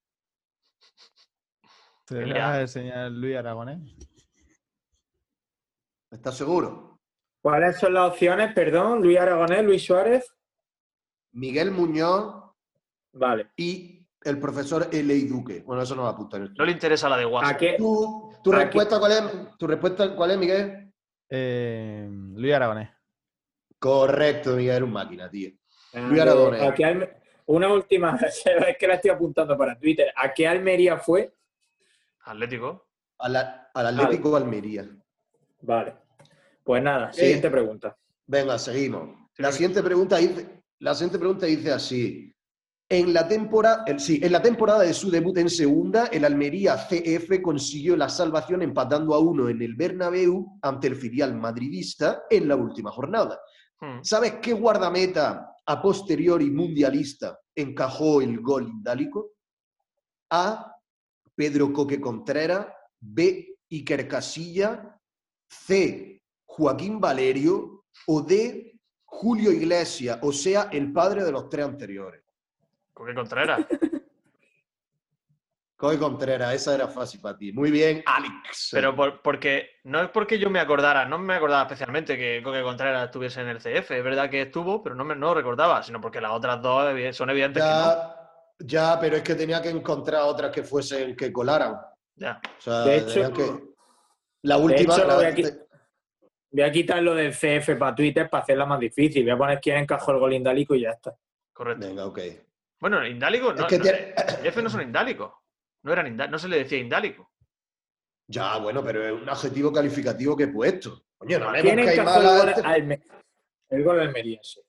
¿Te 2.04 2.14
le 2.16 2.20
Pelea. 2.22 2.46
vas 2.46 2.56
a 2.56 2.60
enseñar 2.62 3.10
Luis 3.10 3.36
Aragonés? 3.36 3.78
¿Estás 6.10 6.36
seguro? 6.36 7.00
¿Cuáles 7.40 7.78
son 7.78 7.94
las 7.94 8.10
opciones? 8.10 8.52
Perdón, 8.54 9.02
Luis 9.02 9.18
Aragonés, 9.18 9.64
Luis 9.64 9.84
Suárez. 9.84 10.32
Miguel 11.32 11.70
Muñoz 11.70 12.52
Vale. 13.12 13.48
y 13.56 14.06
el 14.24 14.38
profesor 14.38 14.88
Elei 14.92 15.22
Duque. 15.26 15.62
Bueno, 15.64 15.82
eso 15.82 15.94
no 15.96 16.02
lo 16.02 16.08
apunta 16.08 16.36
en 16.36 16.44
el 16.44 16.54
No 16.54 16.64
le 16.64 16.72
interesa 16.72 17.08
la 17.08 17.16
de 17.16 17.24
¿A 17.24 17.28
WhatsApp. 17.28 17.58
qué? 17.58 17.76
¿Tu, 17.78 18.52
respuesta 18.52 18.98
cuál 19.00 19.12
es? 19.12 19.56
¿Tu 19.58 19.66
respuesta 19.66 20.14
cuál 20.14 20.30
es, 20.32 20.38
Miguel? 20.38 20.92
Eh, 21.28 22.08
Luis 22.34 22.54
Aragonés. 22.54 22.90
Correcto, 23.78 24.54
Miguel, 24.54 24.84
un 24.84 24.92
máquina, 24.92 25.28
tío. 25.30 25.50
A 25.94 26.00
Luis 26.00 26.20
Aragonés. 26.20 26.60
¿a 26.62 27.16
Una 27.46 27.72
última, 27.72 28.16
es 28.22 28.76
que 28.78 28.86
la 28.86 28.94
estoy 28.94 29.10
apuntando 29.10 29.56
para 29.56 29.76
Twitter. 29.78 30.12
¿A 30.14 30.32
qué 30.32 30.46
Almería 30.46 30.98
fue? 30.98 31.32
Atlético. 32.24 32.88
Al, 33.18 33.36
al 33.36 33.86
Atlético 33.86 34.36
Almería. 34.36 34.88
Vale. 35.60 35.96
Pues 36.64 36.82
nada, 36.82 37.12
siguiente 37.12 37.50
pregunta. 37.50 37.96
Venga, 38.26 38.58
seguimos. 38.58 39.08
Sí, 39.34 39.42
La 39.42 39.52
siguiente 39.52 39.82
pregunta 39.82 40.16
dice, 40.18 40.62
la 40.78 40.94
siguiente 40.94 41.18
pregunta 41.18 41.46
dice 41.46 41.72
así. 41.72 42.28
En 42.88 43.14
la, 43.14 43.26
temporada, 43.26 43.84
el- 43.86 43.98
sí, 44.00 44.20
en 44.22 44.32
la 44.32 44.42
temporada 44.42 44.82
de 44.82 44.92
su 44.92 45.10
debut 45.10 45.38
en 45.38 45.48
segunda, 45.48 46.06
el 46.06 46.24
Almería 46.24 46.76
CF 46.76 47.40
consiguió 47.40 47.96
la 47.96 48.08
salvación 48.08 48.60
empatando 48.62 49.14
a 49.14 49.18
uno 49.18 49.48
en 49.48 49.62
el 49.62 49.74
Bernabéu 49.76 50.58
ante 50.60 50.88
el 50.88 50.96
filial 50.96 51.34
madridista 51.34 52.24
en 52.28 52.48
la 52.48 52.56
última 52.56 52.90
jornada. 52.90 53.40
Hmm. 53.80 54.00
¿Sabes 54.02 54.34
qué 54.42 54.52
guardameta 54.52 55.54
a 55.64 55.80
posteriori 55.80 56.50
mundialista 56.50 57.38
encajó 57.54 58.20
el 58.20 58.40
gol 58.40 58.68
indálico? 58.68 59.30
A. 60.30 60.68
Pedro 61.34 61.72
Coque 61.72 62.00
Contreras. 62.00 62.66
B. 63.00 63.56
Iker 63.70 64.06
Casilla. 64.08 64.98
C. 65.48 66.22
Joaquín 66.44 67.00
Valerio. 67.00 67.84
O 68.06 68.22
D. 68.22 68.68
Julio 69.14 69.52
Iglesias, 69.52 70.18
o 70.22 70.32
sea, 70.32 70.70
el 70.72 70.90
padre 70.90 71.22
de 71.22 71.30
los 71.30 71.50
tres 71.50 71.66
anteriores. 71.66 72.22
Coque 72.94 73.14
Contreras. 73.14 73.66
Coque 75.76 75.98
Contreras, 75.98 76.54
esa 76.54 76.74
era 76.76 76.86
fácil 76.88 77.20
para 77.20 77.36
ti. 77.36 77.52
Muy 77.52 77.70
bien, 77.70 78.02
Alex. 78.06 78.68
Pero 78.72 78.94
por- 78.94 79.20
porque 79.20 79.80
no 79.84 80.00
es 80.02 80.10
porque 80.10 80.38
yo 80.38 80.48
me 80.48 80.60
acordara, 80.60 81.04
no 81.06 81.18
me 81.18 81.34
acordaba 81.34 81.62
especialmente 81.64 82.16
que 82.16 82.40
Coque 82.42 82.62
Contreras 82.62 83.04
estuviese 83.06 83.40
en 83.40 83.48
el 83.48 83.58
CF. 83.58 83.90
Es 83.90 84.04
verdad 84.04 84.30
que 84.30 84.42
estuvo, 84.42 84.82
pero 84.82 84.94
no 84.94 85.04
me 85.04 85.14
no 85.16 85.26
lo 85.28 85.34
recordaba, 85.34 85.82
sino 85.82 86.00
porque 86.00 86.20
las 86.20 86.30
otras 86.32 86.62
dos 86.62 86.90
son 87.14 87.30
evidentes 87.30 87.62
que 87.62 87.68
no. 87.68 88.21
Ya, 88.64 88.98
pero 89.00 89.16
es 89.16 89.22
que 89.22 89.34
tenía 89.34 89.60
que 89.62 89.70
encontrar 89.70 90.22
otras 90.22 90.50
que 90.50 90.62
fuesen, 90.62 91.14
que 91.16 91.32
colaran. 91.32 91.76
Ya. 92.16 92.40
O 92.58 92.60
sea, 92.60 92.80
De 92.84 92.96
hecho- 92.98 93.32
que... 93.32 93.72
La 94.42 94.56
última... 94.56 94.94
hecho, 94.94 95.06
la- 95.06 95.16
voy 96.50 96.62
a 96.62 96.72
quitar 96.72 97.02
lo 97.02 97.14
del 97.14 97.32
CF 97.32 97.76
para 97.78 97.94
Twitter 97.94 98.28
para 98.28 98.42
hacerla 98.42 98.66
más 98.66 98.80
difícil. 98.80 99.22
Voy 99.22 99.32
a 99.32 99.38
poner 99.38 99.60
quién 99.60 99.76
encajó 99.78 100.10
el 100.12 100.18
gol 100.18 100.32
indálico 100.34 100.74
y 100.74 100.82
ya 100.82 100.90
está. 100.90 101.16
Correcto. 101.52 101.86
Venga, 101.86 102.06
ok. 102.06 102.18
Bueno, 102.80 103.06
indálico 103.06 103.52
no. 103.54 103.60
Es 103.62 103.66
que 103.66 103.78
no- 103.78 103.84
tiene- 103.84 104.14
el 104.40 104.46
F 104.46 104.62
no 104.62 104.68
son 104.68 104.82
indálicos. 104.82 105.32
No 105.84 105.92
eran 105.92 106.06
indá- 106.16 106.28
no 106.28 106.38
se 106.38 106.48
le 106.48 106.58
decía 106.58 106.78
indálico. 106.78 107.30
Ya, 108.28 108.58
bueno, 108.58 108.82
pero 108.82 109.04
es 109.06 109.12
un 109.22 109.28
adjetivo 109.28 109.72
calificativo 109.72 110.36
que 110.36 110.44
he 110.44 110.48
puesto. 110.48 111.04
Coño, 111.18 111.38
no 111.38 111.50
me 111.50 111.60
¿Quién 111.62 111.76
buscáis 111.76 111.98
encajó 112.00 112.20
el 112.20 112.26
gol, 112.26 112.48
este- 112.48 112.62
Alme- 112.62 113.02
el 113.70 113.84
gol 113.84 113.96
de 113.96 114.02
Almería? 114.02 114.40
sí. 114.42 114.60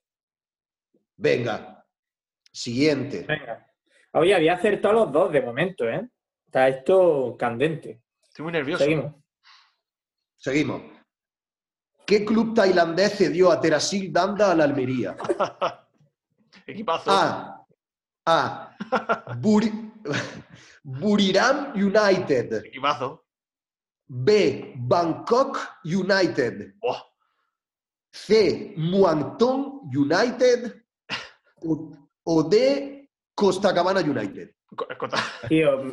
Venga. 1.16 1.84
Siguiente. 2.52 3.24
Venga. 3.26 3.66
Oye, 4.14 4.34
había 4.34 4.54
acertado 4.54 4.94
los 4.94 5.12
dos 5.12 5.32
de 5.32 5.42
momento, 5.42 5.88
¿eh? 5.88 6.08
Está 6.46 6.68
esto 6.68 7.36
candente. 7.38 8.02
Estoy 8.22 8.44
muy 8.44 8.52
nervioso. 8.52 8.84
Seguimos. 8.84 9.14
Seguimos. 10.36 10.82
¿Qué 12.06 12.24
club 12.24 12.54
tailandés 12.54 13.16
cedió 13.16 13.50
a 13.50 13.60
Terasil 13.60 14.12
Danda 14.12 14.52
a 14.52 14.54
la 14.54 14.64
Almería? 14.64 15.16
Equipazo. 16.66 17.10
A. 17.10 17.66
A. 18.26 18.76
Buri- 19.40 19.92
Buriram 20.82 21.72
United. 21.74 22.64
Equipazo. 22.66 23.24
B. 24.06 24.74
Bangkok 24.76 25.58
United. 25.84 26.74
Buah. 26.78 27.02
C. 28.12 28.74
Muangthong 28.76 29.90
United. 29.96 30.84
O, 31.66 31.90
o 32.24 32.42
D. 32.44 32.93
Costa 33.34 33.74
Cabana 33.74 34.00
United. 34.00 34.50
Tío, 35.48 35.92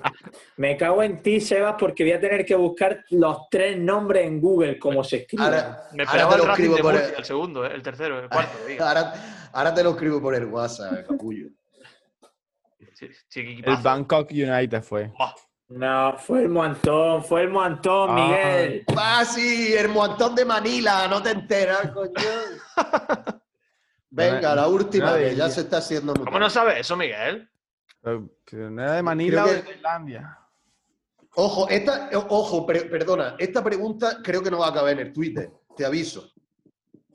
me 0.57 0.75
cago 0.75 1.03
en 1.03 1.21
ti, 1.21 1.39
Sebas, 1.39 1.75
porque 1.77 2.03
voy 2.03 2.13
a 2.13 2.19
tener 2.19 2.45
que 2.45 2.55
buscar 2.55 3.03
los 3.11 3.47
tres 3.49 3.77
nombres 3.77 4.25
en 4.25 4.41
Google 4.41 4.79
como 4.79 5.03
se 5.03 5.17
escriben. 5.17 5.45
Ahora, 5.45 5.83
Me 5.93 6.03
ahora 6.03 6.03
esperaba 6.03 6.29
te 6.35 6.41
el 6.41 6.47
lo 6.47 6.53
escribo 6.53 6.77
por 6.77 6.93
Murcia, 6.93 7.09
el, 7.09 7.15
el 7.15 7.25
segundo, 7.25 7.65
¿eh? 7.65 7.71
el 7.73 7.81
tercero, 7.83 8.19
el 8.19 8.29
cuarto. 8.29 8.57
ahora, 8.79 9.13
ahora 9.53 9.73
te 9.73 9.83
lo 9.83 9.89
escribo 9.91 10.21
por 10.21 10.35
el 10.35 10.45
WhatsApp, 10.45 11.07
capullo. 11.07 11.47
El. 13.35 13.77
Bangkok 13.81 14.29
United 14.31 14.83
fue. 14.83 15.11
No, 15.69 16.15
fue 16.17 16.43
el 16.43 16.49
Montón, 16.49 17.23
fue 17.23 17.41
el 17.43 17.49
Montón, 17.49 18.09
Ah. 18.11 18.13
Miguel. 18.15 18.83
Ah, 18.95 19.23
sí, 19.25 19.73
el 19.73 19.89
montón 19.89 20.35
de 20.35 20.43
Manila, 20.45 21.07
no 21.07 21.21
te 21.21 21.31
enteras, 21.31 21.91
coño. 21.91 22.11
Venga, 24.13 24.53
la 24.55 24.67
última 24.67 25.13
vez, 25.13 25.37
ya 25.37 25.49
se 25.49 25.61
está 25.61 25.77
haciendo 25.77 26.13
muy 26.13 26.25
¿Cómo 26.25 26.37
no 26.37 26.49
sabes 26.49 26.79
eso, 26.79 26.97
Miguel? 26.97 27.49
Pero, 28.01 28.29
pero 28.49 28.69
no 28.69 28.81
era 28.83 28.93
de 28.93 29.03
Manila 29.03 29.45
o 29.45 29.47
de 29.47 29.63
que- 29.63 29.73
Finlandia. 29.73 30.37
Ojo, 31.35 31.69
esta, 31.69 32.09
ojo, 32.13 32.65
pre- 32.65 32.85
perdona, 32.85 33.35
esta 33.39 33.63
pregunta 33.63 34.17
creo 34.21 34.43
que 34.43 34.51
no 34.51 34.59
va 34.59 34.67
a 34.67 34.73
caber 34.73 34.99
en 34.99 35.07
el 35.07 35.13
Twitter, 35.13 35.49
te 35.77 35.85
aviso, 35.85 36.29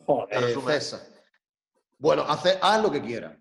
Joder. 0.07 0.43
eh. 0.43 0.55
César. 0.67 1.01
Bueno, 1.99 2.23
hace- 2.27 2.59
haz 2.63 2.83
lo 2.83 2.91
que 2.91 3.03
quieras. 3.03 3.37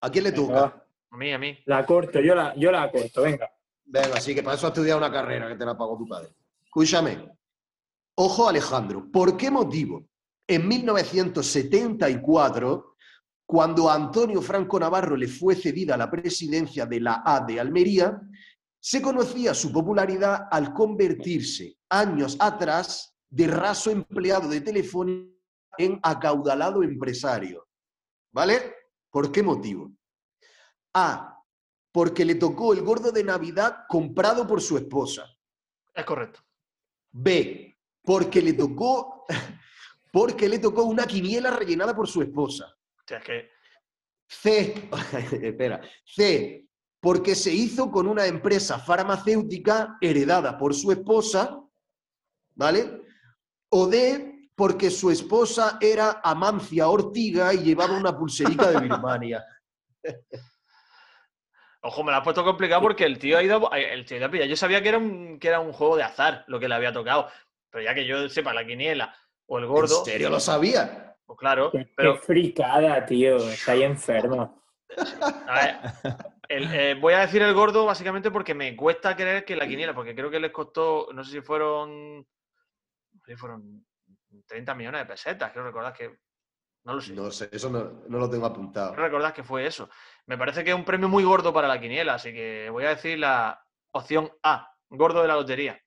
¿A 0.00 0.10
quién 0.10 0.24
le 0.24 0.32
Venga, 0.32 0.46
toca? 0.46 0.60
va. 0.60 0.86
A 1.10 1.16
mí, 1.16 1.32
a 1.32 1.38
mí. 1.38 1.56
La 1.66 1.86
corto, 1.86 2.18
yo 2.20 2.34
la, 2.34 2.54
yo 2.56 2.72
la 2.72 2.90
corto, 2.90 3.22
venga. 3.22 3.48
Venga, 3.84 4.16
así 4.16 4.34
que 4.34 4.42
para 4.42 4.56
eso 4.56 4.66
has 4.66 4.72
estudiado 4.72 4.98
una 4.98 5.12
carrera 5.12 5.46
que 5.46 5.54
te 5.54 5.64
la 5.64 5.76
pagó 5.78 5.96
tu 5.96 6.08
padre. 6.08 6.30
Escúchame. 6.64 7.30
Ojo, 8.16 8.48
Alejandro, 8.48 9.06
¿por 9.12 9.36
qué 9.36 9.48
motivo 9.50 10.04
en 10.46 10.68
1974, 10.68 12.96
cuando 13.46 13.90
a 13.90 13.94
Antonio 13.94 14.42
Franco 14.42 14.78
Navarro 14.78 15.16
le 15.16 15.28
fue 15.28 15.54
cedida 15.54 15.96
la 15.96 16.10
presidencia 16.10 16.84
de 16.86 17.00
la 17.00 17.22
A 17.24 17.40
de 17.40 17.60
Almería, 17.60 18.20
se 18.80 19.00
conocía 19.00 19.54
su 19.54 19.72
popularidad 19.72 20.48
al 20.50 20.74
convertirse 20.74 21.78
años 21.88 22.36
atrás 22.38 23.14
de 23.30 23.46
raso 23.46 23.90
empleado 23.90 24.48
de 24.48 24.60
Telefónica 24.60 25.34
en 25.78 25.98
acaudalado 26.02 26.82
empresario? 26.82 27.66
¿Vale? 28.32 28.74
¿Por 29.10 29.30
qué 29.30 29.42
motivo? 29.42 29.92
A. 30.94 31.30
Porque 31.92 32.24
le 32.24 32.34
tocó 32.34 32.72
el 32.72 32.82
gordo 32.82 33.12
de 33.12 33.22
Navidad 33.22 33.84
comprado 33.88 34.46
por 34.46 34.60
su 34.60 34.76
esposa. 34.76 35.24
Es 35.94 36.04
correcto. 36.04 36.40
B. 37.12 37.76
Porque 38.02 38.42
le 38.42 38.54
tocó, 38.54 39.24
porque 40.14 40.48
le 40.48 40.60
tocó 40.60 40.84
una 40.84 41.08
quiniela 41.08 41.50
rellenada 41.50 41.92
por 41.92 42.06
su 42.06 42.22
esposa. 42.22 42.72
O 42.72 43.02
sea, 43.04 43.20
que 43.20 43.50
C. 44.28 44.88
Espera. 45.42 45.80
C. 46.04 46.68
Porque 47.00 47.34
se 47.34 47.52
hizo 47.52 47.90
con 47.90 48.06
una 48.06 48.24
empresa 48.24 48.78
farmacéutica 48.78 49.98
heredada 50.00 50.56
por 50.56 50.72
su 50.72 50.92
esposa. 50.92 51.60
¿Vale? 52.54 53.02
O 53.70 53.88
D. 53.88 54.50
Porque 54.54 54.88
su 54.88 55.10
esposa 55.10 55.78
era 55.80 56.20
Amancia 56.22 56.86
Ortiga 56.86 57.52
y 57.52 57.64
llevaba 57.64 57.98
una 57.98 58.16
pulserica 58.16 58.70
de 58.70 58.78
Birmania. 58.82 59.44
Ojo, 61.82 62.04
me 62.04 62.12
lo 62.12 62.18
has 62.18 62.24
puesto 62.24 62.44
complicado 62.44 62.82
porque 62.82 63.04
el 63.04 63.18
tío 63.18 63.36
ha 63.36 63.42
ido. 63.42 63.68
El 63.72 64.04
tío 64.04 64.14
ha 64.14 64.18
ido 64.18 64.26
a 64.28 64.30
pillar. 64.30 64.46
Yo 64.46 64.54
sabía 64.54 64.80
que 64.80 64.90
era, 64.90 64.98
un, 64.98 65.40
que 65.40 65.48
era 65.48 65.58
un 65.58 65.72
juego 65.72 65.96
de 65.96 66.04
azar 66.04 66.44
lo 66.46 66.60
que 66.60 66.68
le 66.68 66.76
había 66.76 66.92
tocado. 66.92 67.28
Pero 67.68 67.82
ya 67.82 67.96
que 67.96 68.06
yo 68.06 68.28
sepa 68.28 68.54
la 68.54 68.64
quiniela 68.64 69.12
o 69.46 69.58
el 69.58 69.66
gordo, 69.66 69.98
¿En 70.00 70.04
serio 70.04 70.30
lo 70.30 70.40
sabía? 70.40 71.16
pues 71.26 71.38
claro. 71.38 71.70
Qué, 71.70 71.88
Pero 71.96 72.14
qué 72.14 72.20
fricada, 72.20 73.04
tío. 73.06 73.36
Está 73.36 73.72
ahí 73.72 73.82
enfermo. 73.82 74.62
a 75.48 75.54
ver, 75.54 75.76
el- 76.48 76.74
eh, 76.74 76.94
voy 77.00 77.14
a 77.14 77.20
decir 77.20 77.42
el 77.42 77.54
gordo 77.54 77.84
básicamente 77.86 78.30
porque 78.30 78.54
me 78.54 78.76
cuesta 78.76 79.16
creer 79.16 79.44
que 79.44 79.56
la 79.56 79.66
quiniela, 79.66 79.94
porque 79.94 80.14
creo 80.14 80.30
que 80.30 80.40
les 80.40 80.52
costó, 80.52 81.08
no 81.12 81.24
sé 81.24 81.32
si 81.32 81.40
fueron. 81.40 82.18
no 82.18 83.20
sé 83.24 83.32
si 83.32 83.36
fueron 83.36 83.84
30 84.46 84.74
millones 84.74 85.00
de 85.02 85.06
pesetas, 85.06 85.52
creo 85.52 85.64
recordar 85.64 85.92
que. 85.92 86.18
No 86.84 86.94
lo 86.94 87.00
sé. 87.00 87.14
No 87.14 87.30
sé, 87.30 87.48
eso 87.50 87.70
no, 87.70 88.02
no 88.08 88.18
lo 88.18 88.28
tengo 88.28 88.44
apuntado. 88.44 88.92
Creo 88.92 89.06
recordar 89.06 89.32
que 89.32 89.42
fue 89.42 89.66
eso. 89.66 89.88
Me 90.26 90.36
parece 90.36 90.62
que 90.62 90.70
es 90.70 90.76
un 90.76 90.84
premio 90.84 91.08
muy 91.08 91.24
gordo 91.24 91.50
para 91.52 91.66
la 91.66 91.80
quiniela, 91.80 92.14
así 92.14 92.30
que 92.32 92.68
voy 92.70 92.84
a 92.84 92.90
decir 92.90 93.18
la 93.18 93.58
opción 93.92 94.30
A, 94.42 94.70
gordo 94.90 95.22
de 95.22 95.28
la 95.28 95.34
lotería. 95.36 95.80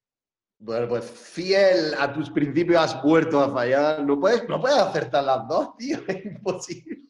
Bueno, 0.60 0.88
pues 0.88 1.06
fiel 1.10 1.94
a 2.00 2.12
tus 2.12 2.30
principios 2.32 2.82
has 2.82 3.02
vuelto 3.04 3.40
a 3.40 3.52
fallar. 3.52 4.04
No 4.04 4.20
puedes, 4.20 4.48
no 4.50 4.60
puedes 4.60 4.78
acertar 4.78 5.24
las 5.24 5.48
dos, 5.48 5.70
tío. 5.78 6.00
Es 6.08 6.26
imposible. 6.26 7.04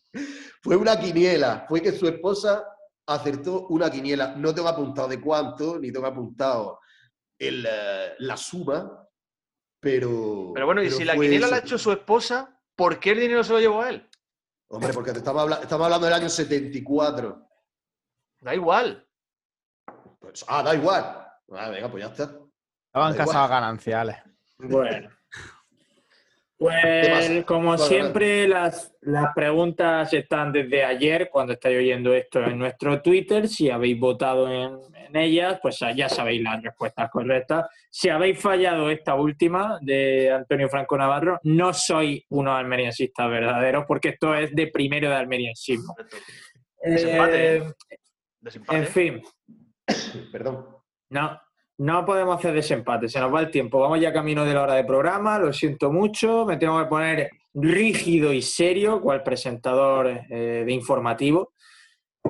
Fue 0.61 0.75
una 0.75 0.99
quiniela. 0.99 1.65
Fue 1.67 1.81
que 1.81 1.91
su 1.93 2.07
esposa 2.07 2.65
acertó 3.07 3.67
una 3.67 3.89
quiniela. 3.89 4.35
No 4.35 4.53
tengo 4.53 4.67
apuntado 4.67 5.07
de 5.07 5.21
cuánto, 5.21 5.79
ni 5.79 5.91
tengo 5.91 6.07
apuntado 6.07 6.79
el, 7.39 7.65
eh, 7.69 8.13
la 8.19 8.35
suma, 8.35 9.07
pero... 9.79 10.51
Pero 10.53 10.65
bueno, 10.65 10.83
y 10.83 10.89
si 10.89 11.05
la 11.05 11.13
quiniela 11.13 11.45
eso. 11.45 11.51
la 11.51 11.55
ha 11.55 11.59
hecho 11.59 11.77
su 11.77 11.91
esposa, 11.91 12.59
¿por 12.75 12.99
qué 12.99 13.11
el 13.11 13.19
dinero 13.21 13.43
se 13.43 13.53
lo 13.53 13.59
llevó 13.59 13.81
a 13.81 13.89
él? 13.91 14.09
Hombre, 14.69 14.91
porque 14.91 15.13
te 15.13 15.19
estamos, 15.19 15.43
habla- 15.43 15.59
estamos 15.61 15.85
hablando 15.85 16.05
del 16.07 16.15
año 16.15 16.29
74. 16.29 17.47
Da 18.41 18.53
igual. 18.53 19.07
Pues, 20.19 20.43
ah, 20.49 20.63
da 20.63 20.75
igual. 20.75 21.25
Ah, 21.51 21.69
venga, 21.69 21.89
pues 21.89 22.03
ya 22.03 22.09
está. 22.11 22.37
Estaban 22.87 23.15
casados 23.15 23.49
gananciales. 23.49 24.17
Bueno. 24.57 25.09
¿Qué 26.59 26.65
Pues 27.11 27.45
como 27.45 27.67
Bueno, 27.69 27.83
siempre, 27.83 28.47
las, 28.47 28.91
las 29.01 29.31
preguntas 29.35 30.11
están 30.11 30.51
desde 30.51 30.83
ayer, 30.83 31.29
cuando 31.31 31.53
estáis 31.53 31.77
oyendo 31.77 32.11
esto 32.13 32.43
en 32.43 32.57
nuestro 32.57 32.99
Twitter. 32.99 33.47
Si 33.47 33.69
habéis 33.69 33.99
votado 33.99 34.51
en, 34.51 34.79
en 34.95 35.15
ellas, 35.15 35.59
pues 35.61 35.79
ya 35.95 36.09
sabéis 36.09 36.41
las 36.41 36.63
respuestas 36.63 37.11
correctas. 37.11 37.67
Si 37.91 38.09
habéis 38.09 38.39
fallado 38.39 38.89
esta 38.89 39.13
última 39.13 39.77
de 39.81 40.31
Antonio 40.31 40.67
Franco 40.67 40.97
Navarro, 40.97 41.39
no 41.43 41.73
sois 41.73 42.23
unos 42.29 42.57
almeriensistas 42.57 43.29
verdaderos, 43.29 43.85
porque 43.87 44.09
esto 44.09 44.33
es 44.33 44.53
de 44.55 44.67
primero 44.67 45.11
de. 45.11 45.17
Desempate. 46.81 47.57
Eh, 47.57 47.73
Desempate. 48.39 48.77
en 48.77 48.87
fin, 48.87 49.21
Perdón. 50.31 50.65
no, 51.09 51.39
no 51.77 52.05
podemos 52.05 52.37
hacer 52.37 52.53
desempate, 52.53 53.07
se 53.07 53.19
nos 53.19 53.33
va 53.33 53.39
el 53.41 53.51
tiempo. 53.51 53.79
Vamos 53.79 53.99
ya 53.99 54.11
camino 54.11 54.45
de 54.45 54.53
la 54.53 54.63
hora 54.63 54.73
de 54.73 54.83
programa, 54.83 55.37
lo 55.39 55.53
siento 55.53 55.91
mucho, 55.91 56.45
me 56.45 56.57
tengo 56.57 56.79
que 56.79 56.89
poner 56.89 57.29
rígido 57.53 58.33
y 58.33 58.41
serio, 58.41 59.01
cual 59.01 59.23
presentador 59.23 60.07
eh, 60.07 60.63
de 60.65 60.71
informativo. 60.71 61.53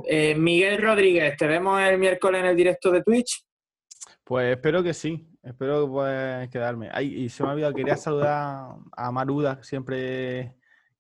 Eh, 0.05 0.35
Miguel 0.35 0.81
Rodríguez, 0.81 1.35
¿te 1.37 1.47
vemos 1.47 1.81
el 1.81 1.97
miércoles 1.97 2.41
en 2.41 2.47
el 2.47 2.55
directo 2.55 2.91
de 2.91 3.03
Twitch? 3.03 3.43
Pues 4.23 4.55
espero 4.55 4.83
que 4.83 4.93
sí. 4.93 5.27
Espero 5.47 5.85
que 5.85 5.91
puedas 5.91 6.49
quedarme. 6.49 6.89
Ay, 6.91 7.23
y 7.23 7.29
se 7.29 7.41
me 7.41 7.49
ha 7.49 7.51
olvidado, 7.53 7.73
quería 7.73 7.95
saludar 7.95 8.75
a 8.91 9.11
Maruda, 9.13 9.63
siempre 9.63 10.57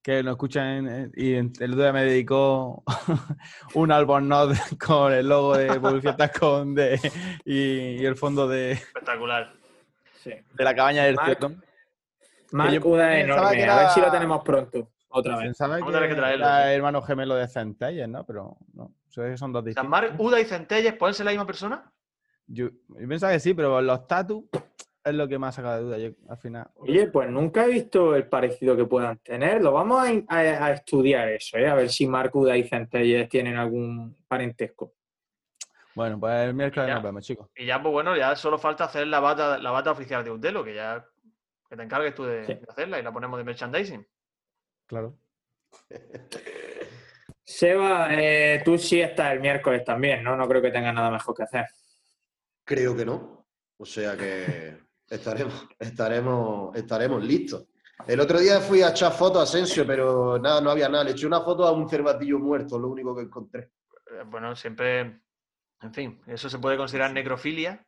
que 0.07 0.23
nos 0.23 0.31
escuchan. 0.35 0.87
en- 0.87 1.11
y 1.17 1.33
el 1.33 1.47
otro 1.73 1.83
día 1.83 1.91
me 1.91 2.05
dedicó 2.05 2.81
un 3.75 3.91
albornoz 3.91 4.57
con 4.87 5.11
el 5.11 5.27
logo 5.27 5.57
de 5.57 5.77
Publicidad 5.81 6.31
con 6.31 6.73
de, 6.73 6.97
y, 7.45 8.01
y 8.01 8.05
el 8.05 8.15
fondo 8.15 8.47
de, 8.47 8.71
Espectacular. 8.71 9.51
Sí. 10.23 10.31
de 10.53 10.63
la 10.63 10.73
cabaña 10.73 11.03
del 11.03 11.15
es 13.19 13.25
pensaba 13.25 13.41
enorme, 13.51 13.57
que 13.57 13.63
a 13.69 13.75
ver 13.75 13.83
era- 13.83 13.89
si 13.93 13.99
lo 13.99 14.09
tenemos 14.11 14.43
pronto, 14.45 14.91
otra 15.09 15.35
vez. 15.35 15.45
Pensaba 15.47 15.73
Vamos 15.77 15.89
que, 15.91 15.97
a 15.97 15.99
tener 15.99 16.15
que 16.15 16.21
traerlo, 16.21 16.45
era 16.45 16.63
sí. 16.67 16.73
hermano 16.73 17.01
gemelo 17.01 17.35
de 17.35 17.47
Centelles, 17.49 18.07
¿no? 18.07 18.25
Pero 18.25 18.57
no, 18.75 18.93
son 19.37 19.51
dos 19.51 19.65
distintos. 19.65 19.83
San 19.83 19.89
Marc, 19.89 20.17
Uda 20.21 20.39
y 20.39 20.45
Centelles, 20.45 20.93
¿pueden 20.93 21.13
ser 21.15 21.25
la 21.25 21.31
misma 21.33 21.45
persona? 21.45 21.91
Yo, 22.47 22.69
yo 22.69 23.07
pensaba 23.09 23.33
que 23.33 23.41
sí, 23.41 23.53
pero 23.53 23.81
los 23.81 24.07
tatus 24.07 24.45
es 25.09 25.15
lo 25.15 25.27
que 25.27 25.39
me 25.39 25.47
ha 25.47 25.51
sacado 25.51 25.77
de 25.77 25.83
duda 25.83 25.97
yo, 25.97 26.09
al 26.29 26.37
final. 26.37 26.67
Oye, 26.75 27.07
pues 27.07 27.29
nunca 27.29 27.65
he 27.65 27.69
visto 27.69 28.15
el 28.15 28.27
parecido 28.27 28.75
que 28.75 28.85
puedan 28.85 29.17
tener. 29.19 29.61
Lo 29.61 29.71
vamos 29.71 30.05
a, 30.07 30.11
a- 30.35 30.65
a 30.65 30.71
estudiar 30.73 31.29
eso, 31.29 31.57
¿eh? 31.57 31.67
a 31.67 31.75
ver 31.75 31.89
si 31.89 32.07
Marc 32.07 32.35
Uda 32.35 32.55
y 32.57 32.63
Centelles 32.67 33.27
tienen 33.29 33.55
algún 33.57 34.15
parentesco. 34.27 34.93
Bueno, 35.95 36.19
pues 36.19 36.33
el 36.47 36.53
miércoles 36.53 36.87
Ya. 36.89 36.93
nos 36.95 37.03
vemos, 37.03 37.25
chicos. 37.25 37.49
Y 37.55 37.65
ya, 37.65 37.81
pues 37.81 37.91
bueno, 37.91 38.15
ya 38.15 38.35
solo 38.35 38.57
falta 38.59 38.83
hacer 38.83 39.07
la 39.07 39.19
bata, 39.19 39.57
la 39.57 39.71
bata 39.71 39.91
oficial 39.91 40.23
de 40.23 40.31
Utelo, 40.31 40.63
que 40.63 40.75
ya 40.75 41.03
que 41.69 41.75
te 41.75 41.83
encargues 41.83 42.13
tú 42.15 42.23
de, 42.23 42.45
Sí. 42.45 42.53
de 42.53 42.65
hacerla 42.67 42.99
y 42.99 43.03
la 43.03 43.11
ponemos 43.11 43.37
de 43.37 43.43
merchandising. 43.43 44.07
Claro. 44.85 45.17
Seba, 47.43 48.07
eh, 48.13 48.61
tú 48.63 48.77
sí 48.77 49.01
estás 49.01 49.33
el 49.33 49.39
miércoles 49.39 49.83
también, 49.83 50.23
¿no? 50.23 50.35
No 50.35 50.47
creo 50.47 50.61
que 50.61 50.71
tengas 50.71 50.93
nada 50.93 51.09
mejor 51.11 51.35
que 51.35 51.43
hacer. 51.43 51.65
Creo 52.65 52.95
que 52.95 53.05
no. 53.05 53.45
O 53.77 53.85
sea 53.85 54.17
que 54.17 54.77
estaremos, 55.09 55.67
estaremos, 55.79 56.75
estaremos 56.75 57.23
listos. 57.23 57.67
El 58.07 58.19
otro 58.19 58.39
día 58.39 58.59
fui 58.59 58.81
a 58.81 58.89
echar 58.89 59.11
fotos 59.11 59.39
a 59.39 59.43
Asensio, 59.43 59.85
pero 59.85 60.37
nada, 60.39 60.61
no 60.61 60.69
había 60.69 60.87
nada. 60.87 61.03
Le 61.03 61.11
eché 61.11 61.25
una 61.25 61.41
foto 61.41 61.65
a 61.65 61.71
un 61.71 61.89
cervatillo 61.89 62.39
muerto, 62.39 62.77
lo 62.79 62.89
único 62.89 63.15
que 63.15 63.23
encontré. 63.23 63.71
Eh, 64.11 64.23
Bueno, 64.27 64.55
siempre, 64.55 65.21
en 65.81 65.93
fin, 65.93 66.21
eso 66.27 66.49
se 66.49 66.59
puede 66.59 66.77
considerar 66.77 67.11
necrofilia. 67.11 67.85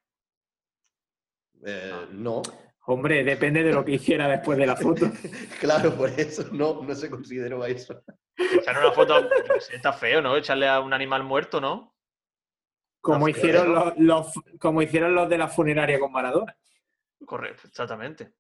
Eh, 1.65 2.07
no, 2.11 2.41
Hombre, 2.91 3.23
depende 3.23 3.61
de 3.61 3.71
lo 3.71 3.85
que 3.85 3.91
hiciera 3.93 4.27
después 4.27 4.57
de 4.57 4.65
la 4.65 4.75
foto. 4.75 5.05
claro, 5.59 5.93
por 5.93 6.09
eso 6.09 6.45
no, 6.51 6.81
no 6.81 6.95
se 6.95 7.07
consideró 7.09 7.63
eso. 7.65 8.01
Echar 8.35 8.79
una 8.79 8.91
foto, 8.91 9.29
está 9.71 9.93
feo, 9.93 10.21
¿no? 10.23 10.35
Echarle 10.35 10.67
a 10.67 10.79
un 10.79 10.91
animal 10.93 11.23
muerto, 11.23 11.61
¿no? 11.61 11.93
Como 12.99 13.29
hicieron 13.29 13.75
los- 13.97 14.33
como 14.59 14.81
hicieron 14.81 15.13
los 15.13 15.29
de 15.29 15.37
la 15.37 15.47
funeraria 15.47 15.99
con 15.99 16.11
Maradona. 16.11 16.55
Correcto, 17.25 17.67
exactamente. 17.67 18.33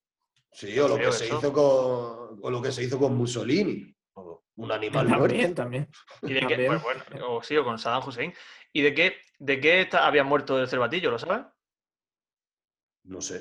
Sí, 0.51 0.77
o 0.79 0.87
lo 0.87 0.97
que 0.97 1.11
se 1.11 1.25
eso. 1.25 1.37
hizo 1.37 1.53
con, 1.53 2.39
o 2.41 2.49
lo 2.49 2.61
que 2.61 2.71
se 2.71 2.83
hizo 2.83 2.97
con 2.97 3.15
Mussolini. 3.15 3.95
o 4.13 4.43
Un 4.55 4.71
animal 4.71 5.07
muerto. 5.07 5.27
También, 5.27 5.55
también. 5.55 5.89
¿Y 6.23 6.33
de 6.33 6.39
qué? 6.41 6.47
También. 6.47 6.79
Pues 6.81 6.83
bueno, 7.09 7.35
o 7.35 7.43
sí, 7.43 7.55
o 7.57 7.63
con 7.63 7.77
Saddam 7.77 8.07
Hussein. 8.07 8.33
¿Y 8.73 8.81
de 8.81 8.93
qué, 8.93 9.15
de 9.37 9.59
qué 9.59 9.81
está- 9.81 10.05
había 10.07 10.23
muerto 10.23 10.59
el 10.59 10.67
cervatillo, 10.67 11.11
lo 11.11 11.19
sabes? 11.19 11.45
No 13.03 13.21
sé. 13.21 13.39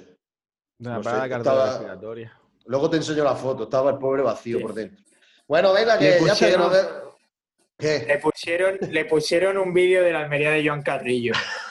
De 0.78 0.88
una 0.88 0.96
No 0.98 1.02
sé, 1.02 1.10
parada 1.10 1.36
estaba-. 1.38 1.98
Luego 2.66 2.90
te 2.90 2.96
enseño 2.98 3.24
la 3.24 3.34
foto. 3.34 3.64
Estaba 3.64 3.90
el 3.90 3.98
pobre 3.98 4.22
vacío 4.22 4.58
Sí. 4.58 4.62
por 4.62 4.74
dentro. 4.74 5.02
Bueno, 5.46 5.72
venga, 5.72 5.98
que 5.98 6.18
ya 6.24 6.34
que 6.36 6.56
ve- 6.56 7.08
¿Qué? 7.78 8.04
Le 8.06 8.18
pusieron, 8.18 8.78
le 8.90 9.04
pusieron 9.06 9.56
un 9.56 9.72
vídeo 9.72 10.02
de 10.02 10.12
la 10.12 10.20
Almería 10.20 10.50
de 10.50 10.66
Joan 10.66 10.82
Carrillo. 10.82 11.32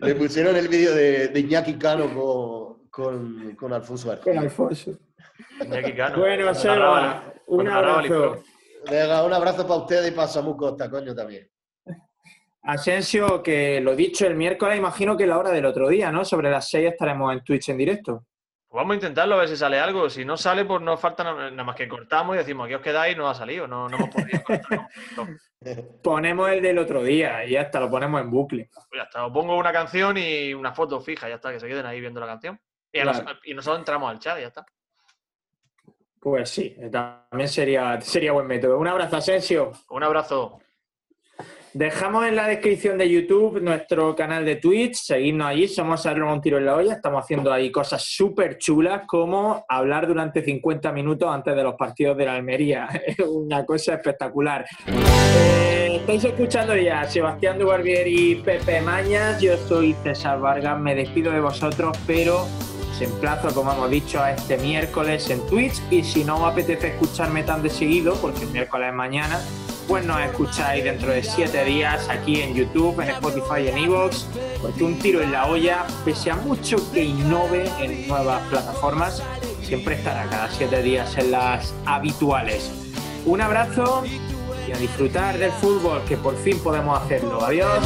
Le 0.00 0.14
pusieron 0.14 0.56
el 0.56 0.68
vídeo 0.68 0.94
de, 0.94 1.28
de 1.28 1.40
Iñaki 1.40 1.74
Cano 1.78 2.12
con, 2.14 2.88
con, 2.90 3.54
con 3.56 3.72
Alfonso 3.72 4.08
García. 4.08 4.32
Con 4.32 4.42
Alfonso. 4.42 4.92
Iñaki 5.64 5.92
Cano. 5.94 6.18
Bueno, 6.18 6.54
Seba, 6.54 6.74
narraba- 6.76 7.34
un 7.46 7.68
abrazo. 7.68 8.42
Venga, 8.90 9.24
un 9.24 9.32
abrazo 9.32 9.66
para 9.66 9.80
ustedes 9.80 10.08
y 10.08 10.14
para 10.14 10.28
Samu 10.28 10.56
Costa, 10.56 10.90
coño, 10.90 11.14
también. 11.14 11.48
Asensio, 12.62 13.42
que 13.42 13.80
lo 13.80 13.94
dicho 13.94 14.26
el 14.26 14.36
miércoles, 14.36 14.78
imagino 14.78 15.16
que 15.16 15.26
la 15.26 15.38
hora 15.38 15.50
del 15.50 15.66
otro 15.66 15.88
día, 15.88 16.10
¿no? 16.10 16.24
Sobre 16.24 16.50
las 16.50 16.68
6 16.70 16.92
estaremos 16.92 17.32
en 17.32 17.42
Twitch 17.44 17.68
en 17.68 17.76
directo. 17.76 18.24
Pues 18.68 18.80
vamos 18.80 18.92
a 18.92 18.94
intentarlo 18.96 19.34
a 19.36 19.38
ver 19.38 19.48
si 19.48 19.56
sale 19.56 19.78
algo. 19.78 20.08
Si 20.10 20.24
no 20.24 20.36
sale, 20.36 20.64
pues 20.64 20.80
no 20.82 20.96
falta 20.96 21.22
nada 21.24 21.50
nada 21.50 21.62
más 21.64 21.76
que 21.76 21.86
cortamos 21.86 22.34
y 22.34 22.38
decimos 22.38 22.64
aquí 22.64 22.74
os 22.74 22.80
quedáis 22.80 23.14
y 23.14 23.18
no 23.18 23.28
ha 23.28 23.34
salido. 23.34 23.66
No, 23.68 23.88
no 23.88 23.96
hemos 23.96 24.08
podido 24.10 24.42
cortar. 24.42 24.88
Ponemos 26.02 26.50
el 26.50 26.62
del 26.62 26.78
otro 26.78 27.02
día 27.02 27.44
y 27.44 27.50
ya 27.52 27.62
está, 27.62 27.80
lo 27.80 27.90
ponemos 27.90 28.20
en 28.20 28.30
bucle. 28.30 28.70
Pues 28.72 28.86
ya 28.96 29.02
está, 29.04 29.26
os 29.26 29.32
pongo 29.32 29.56
una 29.56 29.72
canción 29.72 30.16
y 30.18 30.52
una 30.54 30.72
foto 30.72 31.00
fija, 31.00 31.28
ya 31.28 31.36
está, 31.36 31.52
que 31.52 31.60
se 31.60 31.66
queden 31.68 31.86
ahí 31.86 32.00
viendo 32.00 32.20
la 32.20 32.26
canción. 32.26 32.60
Y, 32.92 33.00
Claro. 33.00 33.24
y 33.44 33.54
nosotros 33.54 33.80
entramos 33.80 34.10
al 34.10 34.18
chat 34.18 34.38
y 34.38 34.42
ya 34.42 34.48
está. 34.48 34.64
Pues 36.20 36.48
sí, 36.48 36.76
también 36.90 37.48
sería, 37.48 38.00
sería 38.00 38.32
buen 38.32 38.46
método. 38.46 38.78
Un 38.78 38.88
abrazo, 38.88 39.16
Asensio. 39.16 39.72
Un 39.90 40.02
abrazo. 40.02 40.60
Dejamos 41.74 42.24
en 42.24 42.36
la 42.36 42.46
descripción 42.46 42.96
de 42.98 43.10
YouTube 43.10 43.60
nuestro 43.60 44.14
canal 44.14 44.44
de 44.44 44.54
Twitch, 44.54 44.94
seguidnos 44.94 45.48
allí, 45.48 45.66
somos 45.66 46.06
Arroba 46.06 46.32
un 46.32 46.40
tiro 46.40 46.58
en 46.58 46.66
la 46.66 46.76
olla, 46.76 46.92
estamos 46.92 47.24
haciendo 47.24 47.52
ahí 47.52 47.72
cosas 47.72 48.04
súper 48.04 48.58
chulas 48.58 49.02
como 49.08 49.64
hablar 49.68 50.06
durante 50.06 50.44
50 50.44 50.92
minutos 50.92 51.28
antes 51.28 51.56
de 51.56 51.64
los 51.64 51.74
partidos 51.74 52.16
de 52.16 52.26
la 52.26 52.34
Almería, 52.36 52.88
es 53.06 53.18
una 53.18 53.66
cosa 53.66 53.94
espectacular. 53.94 54.64
Eh, 54.86 55.96
estáis 55.96 56.22
escuchando 56.22 56.76
ya 56.76 57.00
a 57.00 57.10
Sebastián 57.10 57.58
Dubarbier 57.58 58.06
y 58.06 58.36
Pepe 58.36 58.80
Mañas, 58.80 59.40
yo 59.40 59.56
soy 59.56 59.96
César 60.04 60.38
Vargas, 60.38 60.78
me 60.78 60.94
despido 60.94 61.32
de 61.32 61.40
vosotros, 61.40 61.98
pero 62.06 62.46
os 62.88 63.02
emplazo, 63.02 63.52
como 63.52 63.72
hemos 63.72 63.90
dicho, 63.90 64.22
a 64.22 64.30
este 64.30 64.58
miércoles 64.58 65.28
en 65.28 65.44
Twitch. 65.48 65.82
Y 65.90 66.04
si 66.04 66.22
no 66.22 66.36
os 66.36 66.52
apetece 66.52 66.90
escucharme 66.90 67.42
tan 67.42 67.64
de 67.64 67.70
seguido, 67.70 68.14
porque 68.22 68.44
el 68.44 68.50
miércoles 68.50 68.90
es 68.90 68.94
mañana, 68.94 69.40
pues 69.86 70.04
nos 70.04 70.20
escucháis 70.20 70.84
dentro 70.84 71.10
de 71.10 71.22
siete 71.22 71.64
días 71.64 72.08
aquí 72.08 72.40
en 72.40 72.54
YouTube, 72.54 73.00
en 73.00 73.10
Spotify, 73.10 73.68
en 73.68 73.78
Evox, 73.78 74.26
porque 74.60 74.84
un 74.84 74.98
tiro 74.98 75.20
en 75.20 75.32
la 75.32 75.46
olla, 75.46 75.86
pese 76.04 76.30
a 76.30 76.36
mucho 76.36 76.76
que 76.92 77.04
innove 77.04 77.70
en 77.80 78.08
nuevas 78.08 78.42
plataformas, 78.48 79.22
siempre 79.62 79.96
estará 79.96 80.24
cada 80.30 80.50
siete 80.50 80.82
días 80.82 81.16
en 81.18 81.30
las 81.30 81.74
habituales. 81.86 82.70
Un 83.26 83.40
abrazo 83.40 84.04
y 84.66 84.72
a 84.72 84.76
disfrutar 84.78 85.38
del 85.38 85.52
fútbol, 85.52 86.02
que 86.08 86.16
por 86.16 86.36
fin 86.36 86.58
podemos 86.58 87.00
hacerlo. 87.02 87.44
Adiós. 87.44 87.78